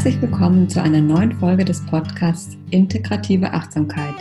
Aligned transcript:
Herzlich 0.00 0.22
willkommen 0.22 0.66
zu 0.66 0.80
einer 0.80 1.02
neuen 1.02 1.30
Folge 1.30 1.62
des 1.62 1.84
Podcasts 1.84 2.56
Integrative 2.70 3.52
Achtsamkeit. 3.52 4.14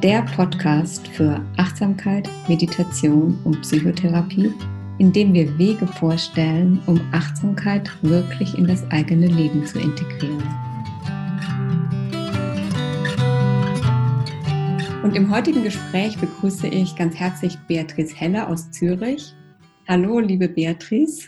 Der 0.00 0.22
Podcast 0.22 1.08
für 1.08 1.44
Achtsamkeit, 1.56 2.30
Meditation 2.46 3.36
und 3.42 3.62
Psychotherapie, 3.62 4.54
in 4.98 5.12
dem 5.12 5.34
wir 5.34 5.58
Wege 5.58 5.88
vorstellen, 5.88 6.80
um 6.86 7.00
Achtsamkeit 7.10 7.90
wirklich 8.02 8.56
in 8.56 8.68
das 8.68 8.88
eigene 8.92 9.26
Leben 9.26 9.66
zu 9.66 9.80
integrieren. 9.80 10.44
Und 15.02 15.16
im 15.16 15.34
heutigen 15.34 15.64
Gespräch 15.64 16.16
begrüße 16.16 16.68
ich 16.68 16.94
ganz 16.94 17.16
herzlich 17.16 17.58
Beatrice 17.66 18.14
Heller 18.14 18.48
aus 18.48 18.70
Zürich. 18.70 19.34
Hallo, 19.88 20.20
liebe 20.20 20.48
Beatrice. 20.48 21.26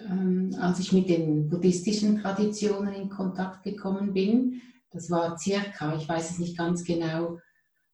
ähm, 0.08 0.56
als 0.58 0.78
ich 0.78 0.92
mit 0.92 1.08
den 1.08 1.48
buddhistischen 1.48 2.20
Traditionen 2.20 2.94
in 2.94 3.10
Kontakt 3.10 3.62
gekommen 3.62 4.12
bin. 4.12 4.62
Das 4.90 5.10
war 5.10 5.38
circa, 5.38 5.96
ich 5.96 6.08
weiß 6.08 6.30
es 6.30 6.38
nicht 6.38 6.56
ganz 6.56 6.84
genau, 6.84 7.38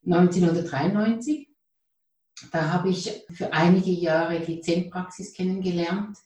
1993. 0.04 1.48
Da 2.52 2.72
habe 2.72 2.90
ich 2.90 3.24
für 3.30 3.52
einige 3.52 3.90
Jahre 3.90 4.40
die 4.40 4.60
Zen-Praxis 4.60 5.32
kennengelernt 5.32 6.16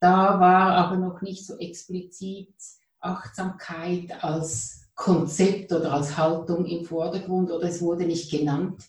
da 0.00 0.40
war 0.40 0.72
aber 0.72 0.96
noch 0.96 1.20
nicht 1.20 1.46
so 1.46 1.58
explizit 1.58 2.54
Achtsamkeit 3.00 4.22
als 4.24 4.88
Konzept 4.94 5.72
oder 5.72 5.92
als 5.92 6.16
Haltung 6.16 6.66
im 6.66 6.84
Vordergrund 6.84 7.50
oder 7.50 7.68
es 7.68 7.80
wurde 7.80 8.04
nicht 8.04 8.30
genannt. 8.30 8.82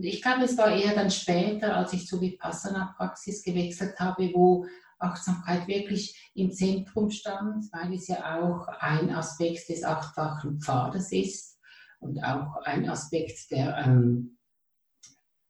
Ich 0.00 0.22
glaube, 0.22 0.44
es 0.44 0.56
war 0.56 0.70
eher 0.70 0.94
dann 0.94 1.10
später, 1.10 1.76
als 1.76 1.92
ich 1.92 2.06
zur 2.06 2.20
Vipassana-Praxis 2.20 3.42
gewechselt 3.42 3.98
habe, 3.98 4.30
wo 4.34 4.66
Achtsamkeit 4.98 5.66
wirklich 5.68 6.30
im 6.34 6.50
Zentrum 6.50 7.10
stand, 7.10 7.66
weil 7.72 7.92
es 7.94 8.08
ja 8.08 8.40
auch 8.40 8.68
ein 8.80 9.10
Aspekt 9.10 9.68
des 9.68 9.84
achtfachen 9.84 10.60
Pfades 10.60 11.12
ist 11.12 11.58
und 12.00 12.22
auch 12.22 12.56
ein 12.64 12.88
Aspekt 12.88 13.50
der 13.50 13.76
ähm, 13.78 14.38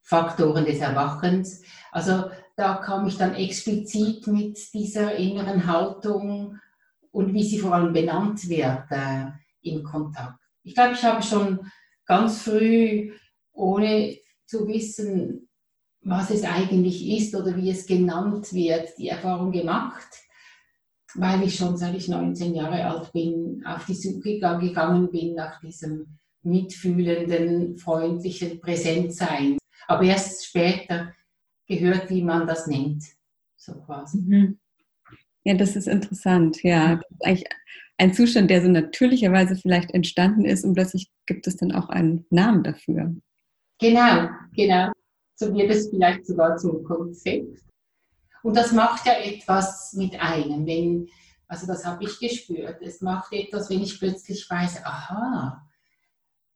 Faktoren 0.03 0.65
des 0.65 0.79
Erwachens. 0.79 1.63
Also 1.93 2.31
da 2.57 2.77
kam 2.77 3.07
ich 3.07 3.19
dann 3.19 3.35
explizit 3.35 4.27
mit 4.27 4.59
dieser 4.73 5.15
inneren 5.15 5.67
Haltung 5.67 6.59
und 7.13 7.35
wie 7.35 7.45
sie 7.45 7.59
vor 7.59 7.75
allem 7.75 7.93
benannt 7.93 8.49
wird 8.49 8.91
äh, 8.91 9.27
in 9.61 9.83
Kontakt. 9.83 10.41
Ich 10.63 10.75
glaube, 10.75 10.95
ich 10.95 11.05
habe 11.05 11.23
schon 11.23 11.71
ganz 12.07 12.43
früh, 12.43 13.13
ohne 13.53 14.17
zu 14.47 14.67
wissen, 14.67 15.49
was 16.03 16.31
es 16.31 16.45
eigentlich 16.45 17.07
ist 17.09 17.35
oder 17.35 17.57
wie 17.57 17.71
es 17.71 17.87
genannt 17.87 18.53
wird, 18.53 18.97
die 18.99 19.09
Erfahrung 19.09 19.53
gemacht, 19.53 20.09
weil 21.15 21.43
ich 21.43 21.57
schon 21.57 21.77
seit 21.77 21.95
ich 21.95 22.09
19 22.09 22.55
Jahre 22.55 22.85
alt 22.85 23.13
bin, 23.13 23.63
auf 23.67 23.85
die 23.87 23.95
Suche 23.95 24.39
gegangen 24.39 25.11
bin 25.11 25.35
nach 25.35 25.61
diesem 25.61 26.19
mitfühlenden, 26.43 27.77
freundlichen 27.77 28.61
Präsentsein. 28.61 29.59
Aber 29.89 30.05
erst 30.05 30.47
später 30.47 31.13
gehört, 31.67 32.11
wie 32.11 32.23
man 32.23 32.47
das 32.47 32.67
nennt. 32.67 33.05
So 33.57 33.75
quasi. 33.75 34.19
Mhm. 34.19 34.59
Ja, 35.45 35.55
das 35.55 35.77
ist 35.77 35.87
interessant. 35.87 36.63
Ja, 36.63 36.97
das 36.97 37.05
ist 37.11 37.25
eigentlich 37.25 37.49
ein 37.99 38.13
Zustand, 38.13 38.51
der 38.51 38.63
so 38.63 38.69
natürlicherweise 38.69 39.57
vielleicht 39.57 39.93
entstanden 39.93 40.45
ist 40.45 40.65
und 40.65 40.75
plötzlich 40.75 41.11
gibt 41.27 41.47
es 41.47 41.57
dann 41.57 41.73
auch 41.73 41.89
einen 41.89 42.27
Namen 42.31 42.63
dafür. 42.63 43.15
Genau, 43.79 44.29
genau. 44.55 44.91
So 45.35 45.55
wird 45.55 45.71
es 45.71 45.91
vielleicht 45.91 46.27
sogar 46.27 46.57
zum 46.57 46.83
Konzept. 46.85 47.63
Und 48.43 48.57
das 48.57 48.73
macht 48.73 49.07
ja 49.07 49.15
etwas 49.15 49.93
mit 49.95 50.21
einem, 50.21 50.67
wenn, 50.67 51.09
also 51.49 51.67
das 51.67 51.85
habe 51.85 52.05
ich 52.05 52.19
gespürt, 52.19 52.81
es 52.81 53.01
macht 53.01 53.33
etwas, 53.33 53.69
wenn 53.71 53.83
ich 53.83 53.99
plötzlich 53.99 54.49
weiß, 54.49 54.85
aha, 54.85 55.66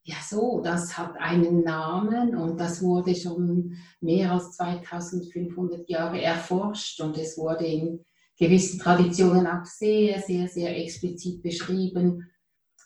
ja 0.02 0.16
so, 0.26 0.60
das 0.62 0.96
hat 0.96 1.16
einen 1.18 1.62
Namen 1.62 2.34
und 2.34 2.58
das 2.58 2.82
wurde 2.82 3.14
schon 3.14 3.76
mehr 4.00 4.32
als 4.32 4.52
2500 4.52 5.88
Jahre 5.88 6.20
erforscht 6.20 7.00
und 7.00 7.16
es 7.18 7.36
wurde 7.36 7.66
in 7.66 8.04
gewissen 8.36 8.80
Traditionen 8.80 9.46
auch 9.46 9.64
sehr, 9.64 10.20
sehr, 10.20 10.48
sehr 10.48 10.76
explizit 10.78 11.42
beschrieben, 11.42 12.30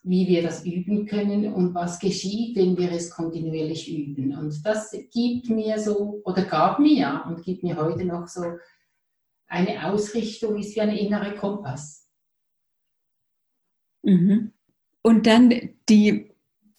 wie 0.02 0.26
wir 0.26 0.42
das 0.42 0.66
üben 0.66 1.06
können 1.06 1.54
und 1.54 1.74
was 1.74 1.98
geschieht, 1.98 2.56
wenn 2.56 2.76
wir 2.76 2.92
es 2.92 3.10
kontinuierlich 3.10 3.90
üben. 3.90 4.36
Und 4.36 4.60
das 4.66 4.90
gibt 5.12 5.48
mir 5.48 5.78
so, 5.78 6.20
oder 6.24 6.44
gab 6.44 6.78
mir 6.78 7.24
und 7.26 7.42
gibt 7.42 7.62
mir 7.62 7.76
heute 7.76 8.04
noch 8.04 8.26
so 8.26 8.42
eine 9.46 9.86
Ausrichtung, 9.86 10.58
ist 10.58 10.74
wie 10.76 10.80
ein 10.80 10.90
innerer 10.90 11.32
Kompass. 11.36 12.06
Mhm. 14.02 14.52
Und 15.02 15.26
dann 15.26 15.70
die 15.88 16.33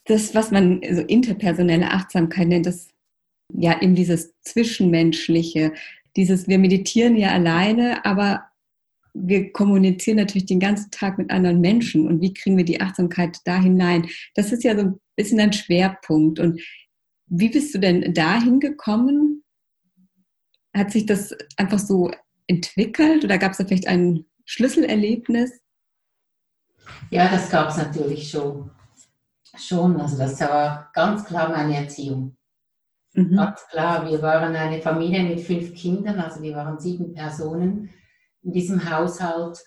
das, 0.06 0.36
was 0.36 0.52
man 0.52 0.82
so 0.92 1.02
interpersonelle 1.02 1.92
Achtsamkeit 1.92 2.48
nennt, 2.48 2.66
das 2.66 2.90
ja 3.54 3.82
eben 3.82 3.96
dieses 3.96 4.34
Zwischenmenschliche, 4.42 5.74
dieses, 6.16 6.48
wir 6.48 6.60
meditieren 6.60 7.16
ja 7.18 7.30
alleine, 7.30 8.06
aber 8.06 8.46
wir 9.14 9.52
kommunizieren 9.52 10.18
natürlich 10.18 10.46
den 10.46 10.60
ganzen 10.60 10.92
Tag 10.92 11.18
mit 11.18 11.32
anderen 11.32 11.62
Menschen 11.62 12.08
und 12.08 12.22
wie 12.22 12.34
kriegen 12.34 12.58
wir 12.58 12.66
die 12.66 12.82
Achtsamkeit 12.82 13.40
da 13.46 13.62
hinein? 13.62 14.08
Das 14.36 14.52
ist 14.52 14.64
ja 14.64 14.76
so 14.76 14.82
ein 14.84 15.00
bisschen 15.16 15.40
ein 15.40 15.54
Schwerpunkt. 15.54 16.40
Und 16.40 16.62
wie 17.28 17.50
bist 17.50 17.74
du 17.74 17.80
denn 17.80 18.14
da 18.14 18.42
hingekommen? 18.42 19.44
Hat 20.76 20.92
sich 20.92 21.06
das 21.06 21.34
einfach 21.56 21.80
so 21.80 22.12
entwickelt 22.48 23.24
oder 23.24 23.38
gab 23.38 23.53
es 23.53 23.58
da 23.58 23.66
vielleicht 23.66 23.88
ein 23.88 24.26
Schlüsselerlebnis? 24.44 25.52
Ja, 27.09 27.29
das 27.29 27.50
gab 27.50 27.70
es 27.70 27.78
natürlich 27.78 28.29
schon. 28.29 28.70
Schon, 29.57 29.99
also 29.99 30.17
das 30.17 30.40
war 30.41 30.90
ganz 30.93 31.25
klar 31.25 31.49
meine 31.49 31.75
Erziehung. 31.78 32.37
Mhm. 33.13 33.35
Ganz 33.35 33.66
klar, 33.69 34.09
wir 34.09 34.22
waren 34.22 34.55
eine 34.55 34.81
Familie 34.81 35.23
mit 35.23 35.40
fünf 35.40 35.73
Kindern, 35.73 36.19
also 36.19 36.41
wir 36.41 36.55
waren 36.55 36.79
sieben 36.79 37.13
Personen 37.13 37.90
in 38.43 38.52
diesem 38.52 38.90
Haushalt. 38.90 39.57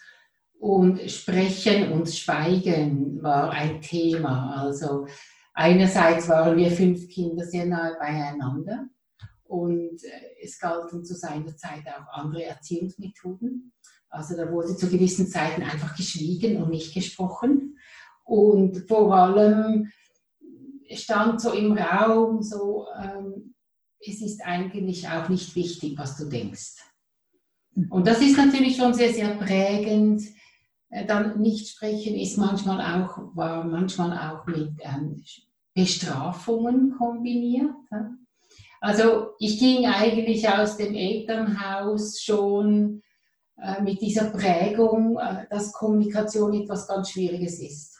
Und 0.60 1.08
Sprechen 1.08 1.92
und 1.92 2.08
Schweigen 2.08 3.22
war 3.22 3.50
ein 3.50 3.80
Thema. 3.80 4.60
Also 4.60 5.06
einerseits 5.54 6.28
waren 6.28 6.56
wir 6.56 6.70
fünf 6.70 7.08
Kinder 7.08 7.44
sehr 7.44 7.66
nahe 7.66 7.96
beieinander 7.98 8.88
und 9.44 10.02
äh, 10.04 10.44
es 10.44 10.58
galten 10.58 11.04
zu 11.04 11.14
seiner 11.14 11.56
Zeit 11.56 11.84
auch 11.86 12.12
andere 12.12 12.44
Erziehungsmethoden. 12.44 13.72
Also 14.10 14.36
da 14.36 14.50
wurde 14.50 14.76
zu 14.76 14.88
gewissen 14.88 15.26
Zeiten 15.28 15.62
einfach 15.62 15.96
geschwiegen 15.96 16.62
und 16.62 16.70
nicht 16.70 16.92
gesprochen. 16.92 17.78
Und 18.28 18.86
vor 18.86 19.14
allem 19.14 19.90
stand 20.92 21.40
so 21.40 21.52
im 21.52 21.72
Raum 21.72 22.42
so, 22.42 22.86
ähm, 23.02 23.54
es 24.00 24.20
ist 24.20 24.44
eigentlich 24.44 25.08
auch 25.08 25.30
nicht 25.30 25.56
wichtig, 25.56 25.98
was 25.98 26.18
du 26.18 26.26
denkst. 26.26 26.76
Und 27.88 28.06
das 28.06 28.20
ist 28.20 28.36
natürlich 28.36 28.76
schon 28.76 28.92
sehr, 28.92 29.14
sehr 29.14 29.34
prägend, 29.36 30.22
äh, 30.90 31.06
dann 31.06 31.40
nicht 31.40 31.68
sprechen 31.68 32.16
ist 32.16 32.36
manchmal 32.36 32.80
auch, 32.80 33.34
war 33.34 33.64
manchmal 33.64 34.12
auch 34.12 34.46
mit 34.46 34.72
ähm, 34.80 35.24
Bestrafungen 35.74 36.96
kombiniert. 36.98 37.74
Also 38.80 39.30
ich 39.38 39.58
ging 39.58 39.86
eigentlich 39.86 40.46
aus 40.48 40.76
dem 40.76 40.94
Elternhaus 40.94 42.20
schon 42.20 43.02
äh, 43.56 43.82
mit 43.82 44.02
dieser 44.02 44.30
Prägung, 44.30 45.18
äh, 45.18 45.46
dass 45.48 45.72
Kommunikation 45.72 46.52
etwas 46.52 46.86
ganz 46.86 47.10
Schwieriges 47.10 47.58
ist. 47.58 47.97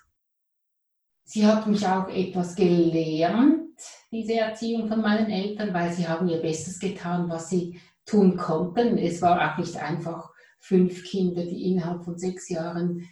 Sie 1.31 1.47
hat 1.47 1.67
mich 1.67 1.87
auch 1.87 2.09
etwas 2.09 2.57
gelernt, 2.57 3.79
diese 4.11 4.37
Erziehung 4.37 4.89
von 4.89 5.03
meinen 5.03 5.31
Eltern, 5.31 5.75
weil 5.75 5.93
sie 5.93 6.09
haben 6.09 6.27
ihr 6.27 6.41
Bestes 6.41 6.79
getan, 6.79 7.29
was 7.29 7.51
sie 7.51 7.79
tun 8.07 8.39
konnten. 8.39 8.97
Es 8.97 9.21
war 9.21 9.53
auch 9.53 9.59
nicht 9.59 9.77
einfach, 9.77 10.31
fünf 10.59 11.05
Kinder, 11.05 11.45
die 11.45 11.71
innerhalb 11.71 12.03
von 12.03 12.17
sechs 12.17 12.49
Jahren 12.49 13.07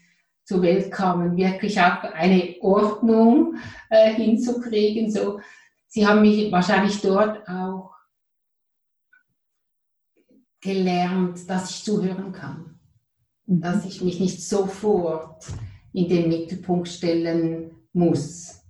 zur 0.45 0.63
Welt 0.63 0.91
kamen, 0.91 1.37
wirklich 1.37 1.79
auch 1.79 2.05
eine 2.15 2.57
Ordnung 2.63 3.57
äh, 3.91 4.15
hinzukriegen. 4.15 5.11
So, 5.11 5.41
sie 5.87 6.07
haben 6.07 6.23
mich 6.23 6.51
wahrscheinlich 6.51 7.03
dort 7.03 7.47
auch 7.47 7.93
gelernt, 10.63 11.51
dass 11.51 11.69
ich 11.69 11.85
zuhören 11.85 12.33
kann, 12.33 12.81
mhm. 13.45 13.61
dass 13.61 13.85
ich 13.85 14.01
mich 14.01 14.21
nicht 14.21 14.43
sofort 14.43 15.45
in 15.93 16.09
den 16.09 16.31
Mittelpunkt 16.31 16.89
stellen 16.89 17.76
muss. 17.97 18.63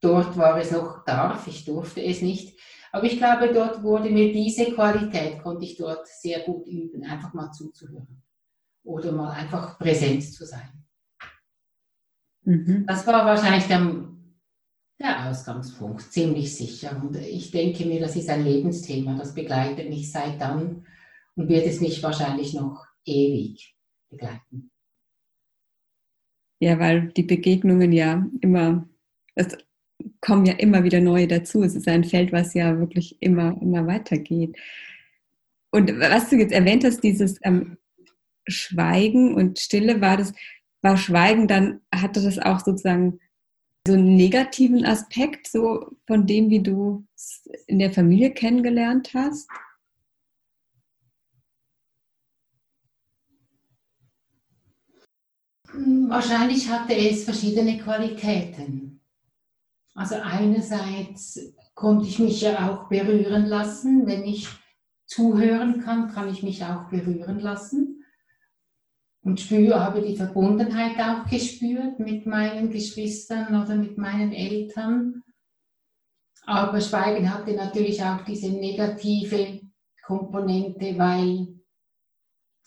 Dort 0.00 0.36
war 0.36 0.58
es 0.58 0.72
noch 0.72 1.04
darf, 1.04 1.46
ich 1.46 1.64
durfte 1.64 2.02
es 2.02 2.20
nicht. 2.22 2.58
Aber 2.92 3.04
ich 3.04 3.18
glaube, 3.18 3.52
dort 3.52 3.82
wurde 3.82 4.10
mir 4.10 4.32
diese 4.32 4.66
Qualität, 4.72 5.42
konnte 5.42 5.64
ich 5.64 5.76
dort 5.76 6.06
sehr 6.06 6.40
gut 6.40 6.66
üben, 6.66 7.02
einfach 7.04 7.34
mal 7.34 7.50
zuzuhören 7.50 8.22
oder 8.84 9.12
mal 9.12 9.30
einfach 9.30 9.78
präsent 9.78 10.22
zu 10.22 10.44
sein. 10.44 10.84
Mhm. 12.44 12.84
Das 12.86 13.06
war 13.06 13.24
wahrscheinlich 13.24 13.66
der, 13.66 14.04
der 15.00 15.28
Ausgangspunkt, 15.28 16.12
ziemlich 16.12 16.54
sicher. 16.54 17.00
Und 17.02 17.16
ich 17.16 17.50
denke 17.50 17.84
mir, 17.84 18.00
das 18.00 18.16
ist 18.16 18.28
ein 18.28 18.44
Lebensthema, 18.44 19.16
das 19.16 19.34
begleitet 19.34 19.88
mich 19.88 20.12
seit 20.12 20.40
dann 20.40 20.86
und 21.34 21.48
wird 21.48 21.66
es 21.66 21.80
mich 21.80 22.02
wahrscheinlich 22.02 22.54
noch 22.54 22.86
ewig 23.04 23.76
begleiten. 24.10 24.70
Ja, 26.64 26.78
weil 26.78 27.08
die 27.08 27.24
Begegnungen 27.24 27.92
ja 27.92 28.26
immer, 28.40 28.88
es 29.34 29.54
kommen 30.22 30.46
ja 30.46 30.54
immer 30.54 30.82
wieder 30.82 30.98
neue 30.98 31.28
dazu. 31.28 31.62
Es 31.62 31.74
ist 31.74 31.86
ein 31.86 32.04
Feld, 32.04 32.32
was 32.32 32.54
ja 32.54 32.78
wirklich 32.78 33.18
immer, 33.20 33.54
immer 33.60 33.86
weitergeht. 33.86 34.56
Und 35.72 36.00
was 36.00 36.30
du 36.30 36.36
jetzt 36.36 36.54
erwähnt 36.54 36.82
hast, 36.82 37.00
dieses 37.04 37.38
ähm, 37.42 37.76
Schweigen 38.48 39.34
und 39.34 39.58
Stille, 39.58 40.00
war 40.00 40.16
das, 40.16 40.32
war 40.80 40.96
Schweigen 40.96 41.48
dann, 41.48 41.82
hatte 41.94 42.22
das 42.22 42.38
auch 42.38 42.60
sozusagen 42.60 43.20
so 43.86 43.92
einen 43.92 44.16
negativen 44.16 44.86
Aspekt, 44.86 45.48
so 45.48 45.90
von 46.06 46.26
dem, 46.26 46.48
wie 46.48 46.62
du 46.62 47.06
es 47.14 47.46
in 47.66 47.78
der 47.78 47.92
Familie 47.92 48.30
kennengelernt 48.30 49.10
hast? 49.12 49.50
Wahrscheinlich 56.08 56.68
hatte 56.68 56.94
es 56.94 57.24
verschiedene 57.24 57.78
Qualitäten. 57.78 59.00
Also 59.94 60.16
einerseits 60.16 61.54
konnte 61.74 62.06
ich 62.06 62.18
mich 62.18 62.40
ja 62.40 62.70
auch 62.70 62.88
berühren 62.88 63.46
lassen. 63.46 64.06
Wenn 64.06 64.24
ich 64.24 64.48
zuhören 65.06 65.80
kann, 65.80 66.12
kann 66.12 66.28
ich 66.28 66.42
mich 66.42 66.64
auch 66.64 66.88
berühren 66.88 67.40
lassen. 67.40 68.04
Und 69.22 69.40
spüre, 69.40 69.82
habe 69.82 70.02
die 70.02 70.16
Verbundenheit 70.16 70.98
auch 71.00 71.28
gespürt 71.28 71.98
mit 71.98 72.26
meinen 72.26 72.70
Geschwistern 72.70 73.60
oder 73.62 73.74
mit 73.74 73.96
meinen 73.96 74.32
Eltern. 74.32 75.22
Aber 76.46 76.80
Schweigen 76.80 77.32
hatte 77.32 77.54
natürlich 77.54 78.02
auch 78.02 78.20
diese 78.20 78.50
negative 78.50 79.60
Komponente, 80.04 80.98
weil 80.98 81.53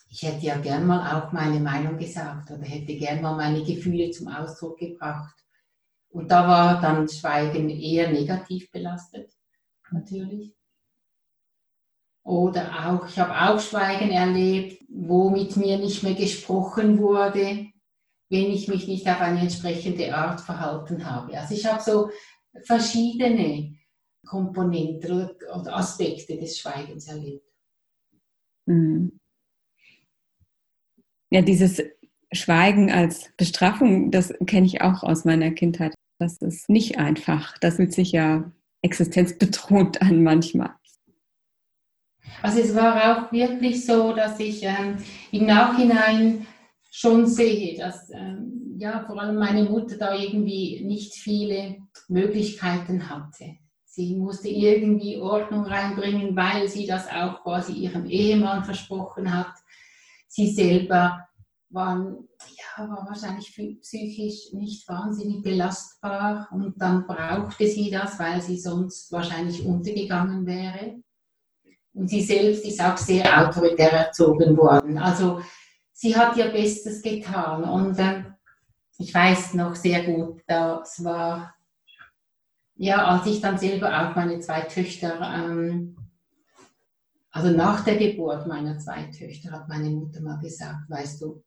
ich 0.10 0.24
hätte 0.24 0.46
ja 0.46 0.58
gern 0.58 0.88
mal 0.88 1.18
auch 1.18 1.32
meine 1.32 1.60
Meinung 1.60 1.98
gesagt 1.98 2.52
oder 2.52 2.64
hätte 2.64 2.96
gern 2.96 3.22
mal 3.22 3.36
meine 3.36 3.64
Gefühle 3.64 4.10
zum 4.12 4.28
Ausdruck 4.30 4.78
gebracht. 4.78 5.36
Und 6.10 6.32
da 6.32 6.48
war 6.48 6.82
dann 6.82 7.08
Schweigen 7.08 7.70
eher 7.70 8.12
negativ 8.12 8.72
belastet, 8.72 9.32
natürlich. 9.92 10.56
Oder 12.24 12.88
auch, 12.88 13.08
ich 13.08 13.20
habe 13.20 13.34
auch 13.34 13.60
Schweigen 13.60 14.12
erlebt, 14.12 14.84
wo 14.90 15.30
mit 15.30 15.56
mir 15.58 15.78
nicht 15.78 16.04
mehr 16.04 16.16
gesprochen 16.16 17.00
wurde, 17.00 17.68
wenn 18.30 18.52
ich 18.52 18.68
mich 18.68 18.88
nicht 18.88 19.08
auf 19.08 19.22
eine 19.22 19.42
entsprechende 19.42 20.14
Art 20.14 20.42
verhalten 20.42 21.06
habe. 21.06 21.38
Also 21.40 21.54
ich 21.54 21.66
habe 21.66 21.82
so 21.82 22.10
verschiedene 22.64 23.78
Komponenten 24.26 25.30
oder 25.54 25.78
Aspekte 25.78 26.38
des 26.38 26.58
Schweigens 26.58 27.08
erlebt. 27.08 27.46
Mhm 28.66 29.20
ja, 31.30 31.42
dieses 31.42 31.82
Schweigen 32.32 32.92
als 32.92 33.32
Bestrafung, 33.38 34.12
das 34.12 34.34
kenne 34.46 34.66
ich 34.66 34.82
auch 34.82 35.04
aus 35.04 35.26
meiner 35.26 35.52
Kindheit. 35.52 35.94
Das 36.20 36.38
ist 36.38 36.70
nicht 36.70 36.98
einfach. 36.98 37.58
Das 37.60 37.76
fühlt 37.76 37.94
sich 37.94 38.12
ja 38.12 38.52
existenzbedrohend 38.82 40.02
an 40.02 40.24
manchmal. 40.24 40.72
Also 42.42 42.60
es 42.60 42.76
war 42.76 43.28
auch 43.28 43.32
wirklich 43.32 43.86
so, 43.86 44.14
dass 44.14 44.40
ich 44.40 44.64
ähm, 44.64 44.98
im 45.32 45.46
Nachhinein 45.46 46.46
schon 46.92 47.26
sehe, 47.26 47.78
dass 47.78 48.10
ähm, 48.12 48.76
ja 48.78 49.04
vor 49.06 49.20
allem 49.20 49.38
meine 49.38 49.64
Mutter 49.64 49.98
da 49.98 50.16
irgendwie 50.16 50.84
nicht 50.84 51.16
viele 51.16 51.78
Möglichkeiten 52.08 53.10
hatte. 53.10 53.58
Sie 53.86 54.16
musste 54.16 54.50
irgendwie 54.50 55.18
Ordnung 55.18 55.64
reinbringen, 55.64 56.36
weil 56.36 56.68
sie 56.68 56.86
das 56.86 57.08
auch 57.08 57.42
quasi 57.44 57.74
ihrem 57.74 58.06
Ehemann 58.06 58.64
versprochen 58.64 59.36
hat 59.36 59.54
sie 60.28 60.52
selber 60.52 61.28
waren, 61.70 62.28
ja, 62.56 62.88
war 62.88 63.06
wahrscheinlich 63.08 63.52
psychisch 63.82 64.54
nicht 64.54 64.88
wahnsinnig 64.88 65.44
belastbar 65.44 66.48
und 66.52 66.82
dann 66.82 67.06
brauchte 67.06 67.68
sie 67.68 67.90
das, 67.90 68.20
weil 68.20 68.42
sie 68.42 68.58
sonst 68.58 69.12
wahrscheinlich 69.12 69.66
untergegangen 69.66 70.46
wäre. 70.46 70.96
Und 71.94 72.10
sie 72.10 72.22
selbst 72.22 72.64
ist 72.64 72.82
auch 72.82 72.96
sehr 72.96 73.48
autoritär 73.48 73.92
erzogen 73.92 74.56
worden. 74.56 74.98
Also 74.98 75.42
sie 75.92 76.16
hat 76.16 76.38
ihr 76.38 76.52
Bestes 76.52 77.02
getan 77.02 77.64
und 77.64 77.98
äh, 77.98 78.24
ich 79.00 79.14
weiß 79.14 79.56
noch 79.56 79.76
sehr 79.76 80.04
gut, 80.04 80.42
das 80.48 81.04
war, 81.04 81.56
ja, 82.76 83.06
als 83.06 83.26
ich 83.26 83.42
dann 83.42 83.58
selber 83.58 83.88
auch 83.88 84.16
meine 84.16 84.40
zwei 84.40 84.62
Töchter 84.62 85.20
ähm, 85.22 85.97
also 87.38 87.56
nach 87.56 87.84
der 87.84 87.98
Geburt 87.98 88.48
meiner 88.48 88.80
zwei 88.80 89.04
Töchter 89.16 89.52
hat 89.52 89.70
meine 89.70 89.92
Mutter 89.92 90.22
mal 90.22 90.40
gesagt, 90.40 90.90
weißt 90.90 91.22
du, 91.22 91.44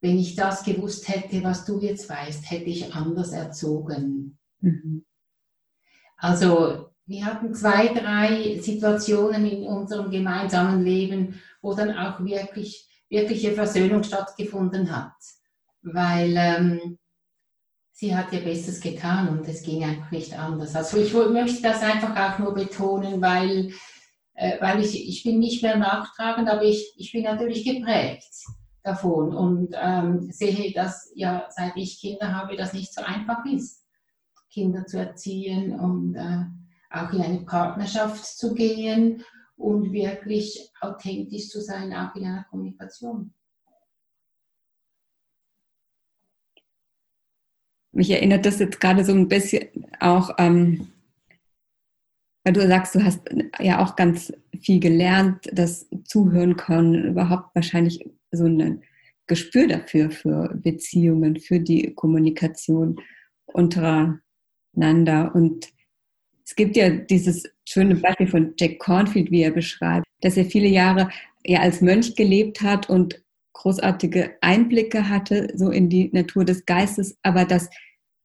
wenn 0.00 0.16
ich 0.16 0.36
das 0.36 0.62
gewusst 0.62 1.08
hätte, 1.08 1.42
was 1.42 1.64
du 1.64 1.80
jetzt 1.80 2.08
weißt, 2.08 2.48
hätte 2.48 2.70
ich 2.70 2.94
anders 2.94 3.32
erzogen. 3.32 4.38
Mhm. 4.60 5.04
Also 6.16 6.90
wir 7.06 7.24
hatten 7.24 7.52
zwei, 7.56 7.88
drei 7.88 8.60
Situationen 8.60 9.46
in 9.46 9.64
unserem 9.64 10.12
gemeinsamen 10.12 10.84
Leben, 10.84 11.40
wo 11.60 11.74
dann 11.74 11.90
auch 11.98 12.24
wirklich 12.24 12.88
wirkliche 13.08 13.50
Versöhnung 13.50 14.04
stattgefunden 14.04 14.94
hat, 14.96 15.16
weil 15.82 16.36
ähm, 16.36 16.98
sie 17.90 18.14
hat 18.14 18.32
ihr 18.32 18.44
Bestes 18.44 18.80
getan 18.80 19.28
und 19.28 19.48
es 19.48 19.64
ging 19.64 19.82
einfach 19.82 20.12
nicht 20.12 20.38
anders. 20.38 20.76
Also 20.76 20.98
ich 20.98 21.12
möchte 21.12 21.62
das 21.62 21.82
einfach 21.82 22.14
auch 22.16 22.38
nur 22.38 22.54
betonen, 22.54 23.20
weil 23.20 23.72
weil 24.60 24.80
ich, 24.80 25.08
ich 25.08 25.22
bin 25.22 25.38
nicht 25.38 25.62
mehr 25.62 25.76
nachtragend, 25.76 26.48
aber 26.48 26.62
ich, 26.62 26.94
ich 26.96 27.12
bin 27.12 27.24
natürlich 27.24 27.64
geprägt 27.64 28.32
davon 28.82 29.34
und 29.34 29.74
ähm, 29.78 30.30
sehe, 30.32 30.72
dass 30.72 31.12
ja, 31.14 31.46
seit 31.50 31.76
ich 31.76 32.00
Kinder 32.00 32.34
habe, 32.34 32.56
das 32.56 32.72
nicht 32.72 32.94
so 32.94 33.02
einfach 33.02 33.44
ist, 33.44 33.86
Kinder 34.50 34.86
zu 34.86 34.98
erziehen 34.98 35.78
und 35.78 36.14
äh, 36.14 36.44
auch 36.90 37.12
in 37.12 37.20
eine 37.20 37.40
Partnerschaft 37.40 38.24
zu 38.24 38.54
gehen 38.54 39.22
und 39.56 39.92
wirklich 39.92 40.70
authentisch 40.80 41.48
zu 41.48 41.60
sein, 41.60 41.92
auch 41.92 42.14
in 42.16 42.24
einer 42.24 42.44
Kommunikation. 42.44 43.34
Mich 47.92 48.10
erinnert 48.10 48.46
das 48.46 48.58
jetzt 48.60 48.80
gerade 48.80 49.04
so 49.04 49.12
ein 49.12 49.28
bisschen 49.28 49.68
auch 49.98 50.30
ähm, 50.38 50.92
weil 52.44 52.52
du 52.52 52.66
sagst, 52.66 52.94
du 52.94 53.04
hast 53.04 53.20
ja 53.58 53.82
auch 53.84 53.96
ganz 53.96 54.32
viel 54.60 54.80
gelernt, 54.80 55.48
das 55.52 55.88
Zuhören 56.04 56.56
können, 56.56 57.04
überhaupt 57.04 57.54
wahrscheinlich 57.54 58.04
so 58.30 58.46
ein 58.46 58.82
Gespür 59.26 59.68
dafür, 59.68 60.10
für 60.10 60.52
Beziehungen, 60.54 61.38
für 61.38 61.60
die 61.60 61.94
Kommunikation 61.94 63.00
untereinander. 63.46 65.32
Und 65.34 65.68
es 66.44 66.56
gibt 66.56 66.76
ja 66.76 66.90
dieses 66.90 67.44
schöne 67.64 67.94
Beispiel 67.96 68.26
von 68.26 68.54
Jack 68.58 68.78
Cornfield, 68.78 69.30
wie 69.30 69.42
er 69.42 69.52
beschreibt, 69.52 70.06
dass 70.20 70.36
er 70.36 70.46
viele 70.46 70.68
Jahre 70.68 71.10
ja 71.44 71.60
als 71.60 71.80
Mönch 71.80 72.16
gelebt 72.16 72.60
hat 72.60 72.90
und 72.90 73.22
großartige 73.52 74.36
Einblicke 74.40 75.08
hatte, 75.08 75.48
so 75.54 75.70
in 75.70 75.88
die 75.88 76.10
Natur 76.12 76.44
des 76.44 76.64
Geistes, 76.64 77.16
aber 77.22 77.44
dass 77.44 77.68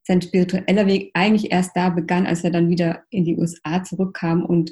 sein 0.06 0.22
spiritueller 0.22 0.86
Weg 0.86 1.12
eigentlich 1.14 1.52
erst 1.52 1.76
da 1.76 1.90
begann, 1.90 2.28
als 2.28 2.44
er 2.44 2.52
dann 2.52 2.70
wieder 2.70 3.04
in 3.10 3.26
die 3.26 3.38
USA 3.38 3.84
zurückkam 3.84 4.46
und 4.46 4.72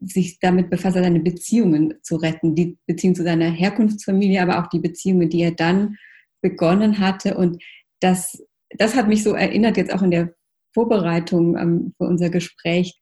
sich 0.00 0.38
damit 0.40 0.70
befasst, 0.70 0.96
seine 0.96 1.20
Beziehungen 1.20 1.94
zu 2.02 2.16
retten, 2.16 2.54
die 2.54 2.78
Beziehung 2.86 3.14
zu 3.14 3.22
seiner 3.22 3.50
Herkunftsfamilie, 3.50 4.42
aber 4.42 4.62
auch 4.62 4.68
die 4.68 4.78
Beziehungen, 4.78 5.28
die 5.28 5.42
er 5.42 5.52
dann 5.52 5.96
begonnen 6.42 6.98
hatte. 6.98 7.36
Und 7.36 7.62
das, 8.00 8.42
das 8.70 8.94
hat 8.94 9.08
mich 9.08 9.22
so 9.22 9.32
erinnert, 9.32 9.76
jetzt 9.76 9.92
auch 9.92 10.02
in 10.02 10.10
der 10.10 10.34
Vorbereitung 10.74 11.56
ähm, 11.56 11.94
für 11.96 12.04
unser 12.04 12.30
Gespräch, 12.30 13.00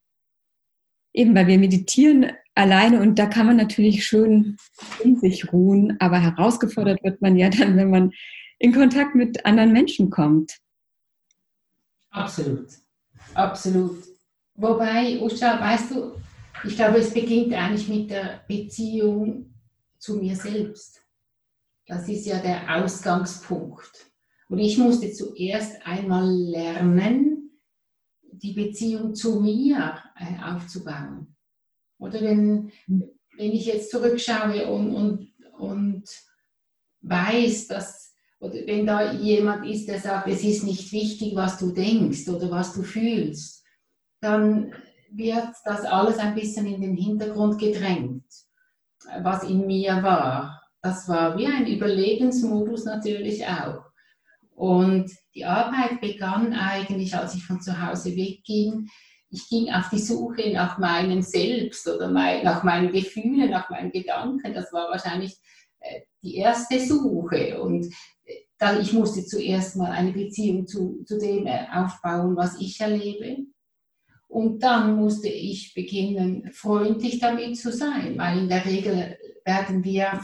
eben 1.13 1.35
weil 1.35 1.47
wir 1.47 1.59
meditieren 1.59 2.33
alleine 2.55 3.01
und 3.01 3.19
da 3.19 3.27
kann 3.27 3.47
man 3.47 3.57
natürlich 3.57 4.05
schön 4.07 4.57
in 5.03 5.17
sich 5.17 5.53
ruhen, 5.53 5.97
aber 5.99 6.21
herausgefordert 6.21 7.03
wird 7.03 7.21
man 7.21 7.37
ja 7.37 7.49
dann, 7.51 7.77
wenn 7.77 7.91
man 7.91 8.13
in 8.59 8.73
Kontakt 8.73 9.15
mit 9.15 9.45
anderen 9.45 9.73
Menschen 9.73 10.11
kommt. 10.11 10.59
Absolut, 12.15 12.69
absolut. 13.35 14.05
Wobei, 14.55 15.21
Usha, 15.21 15.61
weißt 15.61 15.91
du, 15.91 16.13
ich 16.65 16.77
glaube, 16.77 16.99
es 16.99 17.13
beginnt 17.13 17.53
eigentlich 17.53 17.89
mit 17.89 18.11
der 18.11 18.45
Beziehung 18.47 19.53
zu 19.99 20.15
mir 20.19 20.37
selbst. 20.37 21.03
Das 21.87 22.09
ist 22.09 22.25
ja 22.27 22.39
der 22.39 22.77
Ausgangspunkt. 22.77 24.13
Und 24.49 24.61
ich 24.61 24.79
musste 24.79 25.13
zuerst 25.13 25.85
einmal 25.85 26.25
lernen, 26.31 27.51
die 28.23 28.53
Beziehung 28.53 29.15
zu 29.15 29.41
mir 29.41 30.01
äh, 30.17 30.41
aufzubauen. 30.41 31.35
Oder 31.99 32.21
wenn, 32.21 32.71
wenn 32.87 33.53
ich 33.53 33.67
jetzt 33.67 33.91
zurückschaue 33.91 34.69
und, 34.69 34.95
und, 34.95 35.33
und 35.59 36.05
weiß, 37.01 37.67
dass, 37.67 38.14
oder 38.45 38.67
wenn 38.67 38.87
da 38.87 39.13
jemand 39.13 39.67
ist, 39.67 39.89
der 39.89 39.99
sagt, 39.99 40.29
es 40.29 40.45
ist 40.45 40.65
nicht 40.65 40.93
wichtig, 40.93 41.35
was 41.35 41.57
du 41.59 41.71
denkst 41.71 42.29
oder 42.29 42.51
was 42.51 42.75
du 42.75 42.83
fühlst, 42.83 43.65
dann 44.21 44.75
wird 45.11 45.49
das 45.65 45.87
alles 45.87 46.19
ein 46.19 46.35
bisschen 46.35 46.67
in 46.67 46.83
den 46.83 46.97
Hintergrund 46.97 47.59
gedrängt, 47.59 48.27
was 49.23 49.45
in 49.45 49.67
mir 49.67 50.03
war. 50.03 50.63
Das 50.83 51.09
war 51.09 51.39
wie 51.39 51.47
ein 51.47 51.67
Überlebensmodus 51.67 52.85
natürlich 52.85 53.47
auch. 53.47 53.83
Und 54.55 55.11
die 55.35 55.47
Arbeit 55.47 56.03
begann 56.03 56.53
eigentlich, 56.53 57.17
als 57.17 57.35
ich 57.35 57.47
von 57.47 57.63
zu 57.63 57.81
Hause 57.81 58.15
wegging. 58.15 58.89
Ich 59.31 59.49
ging 59.49 59.73
auf 59.73 59.89
die 59.89 59.99
Suche 59.99 60.53
nach 60.53 60.77
meinem 60.77 61.23
Selbst 61.23 61.89
oder 61.89 62.11
mein, 62.11 62.45
nach 62.45 62.63
meinen 62.63 62.93
Gefühlen, 62.93 63.51
nach 63.51 63.71
meinen 63.71 63.91
Gedanken. 63.91 64.53
Das 64.53 64.71
war 64.71 64.91
wahrscheinlich 64.91 65.35
die 66.23 66.37
erste 66.37 66.81
Suche. 66.81 67.61
Und 67.61 67.87
äh, 68.25 68.35
dann, 68.59 68.81
ich 68.81 68.93
musste 68.93 69.25
zuerst 69.25 69.77
mal 69.77 69.91
eine 69.91 70.13
Beziehung 70.13 70.67
zu, 70.67 71.05
zu 71.05 71.19
dem 71.19 71.47
äh, 71.47 71.67
aufbauen, 71.73 72.37
was 72.37 72.61
ich 72.61 72.81
erlebe. 72.81 73.47
Und 74.29 74.63
dann 74.63 74.97
musste 74.97 75.29
ich 75.29 75.75
beginnen, 75.75 76.51
freundlich 76.53 77.21
damit 77.21 77.57
zu 77.57 77.71
sein, 77.71 78.19
weil 78.19 78.39
in 78.39 78.49
der 78.49 78.65
Regel 78.65 79.17
werden 79.45 79.85
wir 79.85 80.21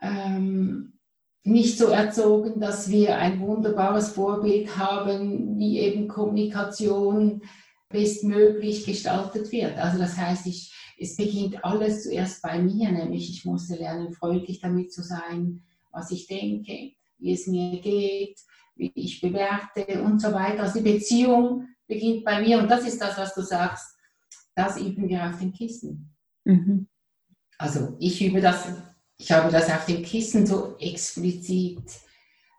ähm, 0.00 0.98
nicht 1.42 1.76
so 1.76 1.88
erzogen, 1.88 2.58
dass 2.58 2.90
wir 2.90 3.18
ein 3.18 3.38
wunderbares 3.40 4.10
Vorbild 4.10 4.78
haben, 4.78 5.58
wie 5.58 5.78
eben 5.78 6.08
Kommunikation 6.08 7.42
bestmöglich 7.90 8.86
gestaltet 8.86 9.52
wird. 9.52 9.76
Also 9.76 9.98
das 9.98 10.16
heißt, 10.16 10.46
ich, 10.46 10.73
es 10.98 11.16
beginnt 11.16 11.64
alles 11.64 12.04
zuerst 12.04 12.42
bei 12.42 12.58
mir, 12.58 12.90
nämlich 12.90 13.30
ich 13.30 13.44
musste 13.44 13.76
lernen, 13.76 14.12
freundlich 14.12 14.60
damit 14.60 14.92
zu 14.92 15.02
sein, 15.02 15.62
was 15.90 16.10
ich 16.10 16.26
denke, 16.26 16.92
wie 17.18 17.32
es 17.32 17.46
mir 17.46 17.80
geht, 17.80 18.38
wie 18.76 18.92
ich 18.94 19.20
bewerte 19.20 20.02
und 20.02 20.20
so 20.20 20.32
weiter. 20.32 20.64
Also 20.64 20.80
die 20.80 20.92
Beziehung 20.92 21.68
beginnt 21.86 22.24
bei 22.24 22.40
mir 22.40 22.58
und 22.58 22.70
das 22.70 22.86
ist 22.86 23.00
das, 23.00 23.16
was 23.16 23.34
du 23.34 23.42
sagst, 23.42 23.96
das 24.54 24.80
üben 24.80 25.08
wir 25.08 25.24
auf 25.24 25.38
dem 25.38 25.52
Kissen. 25.52 26.14
Mhm. 26.44 26.88
Also 27.58 27.96
ich 27.98 28.24
übe 28.24 28.40
das, 28.40 28.68
ich 29.18 29.30
habe 29.32 29.50
das 29.50 29.70
auf 29.70 29.86
dem 29.86 30.02
Kissen 30.02 30.46
so 30.46 30.76
explizit 30.78 31.82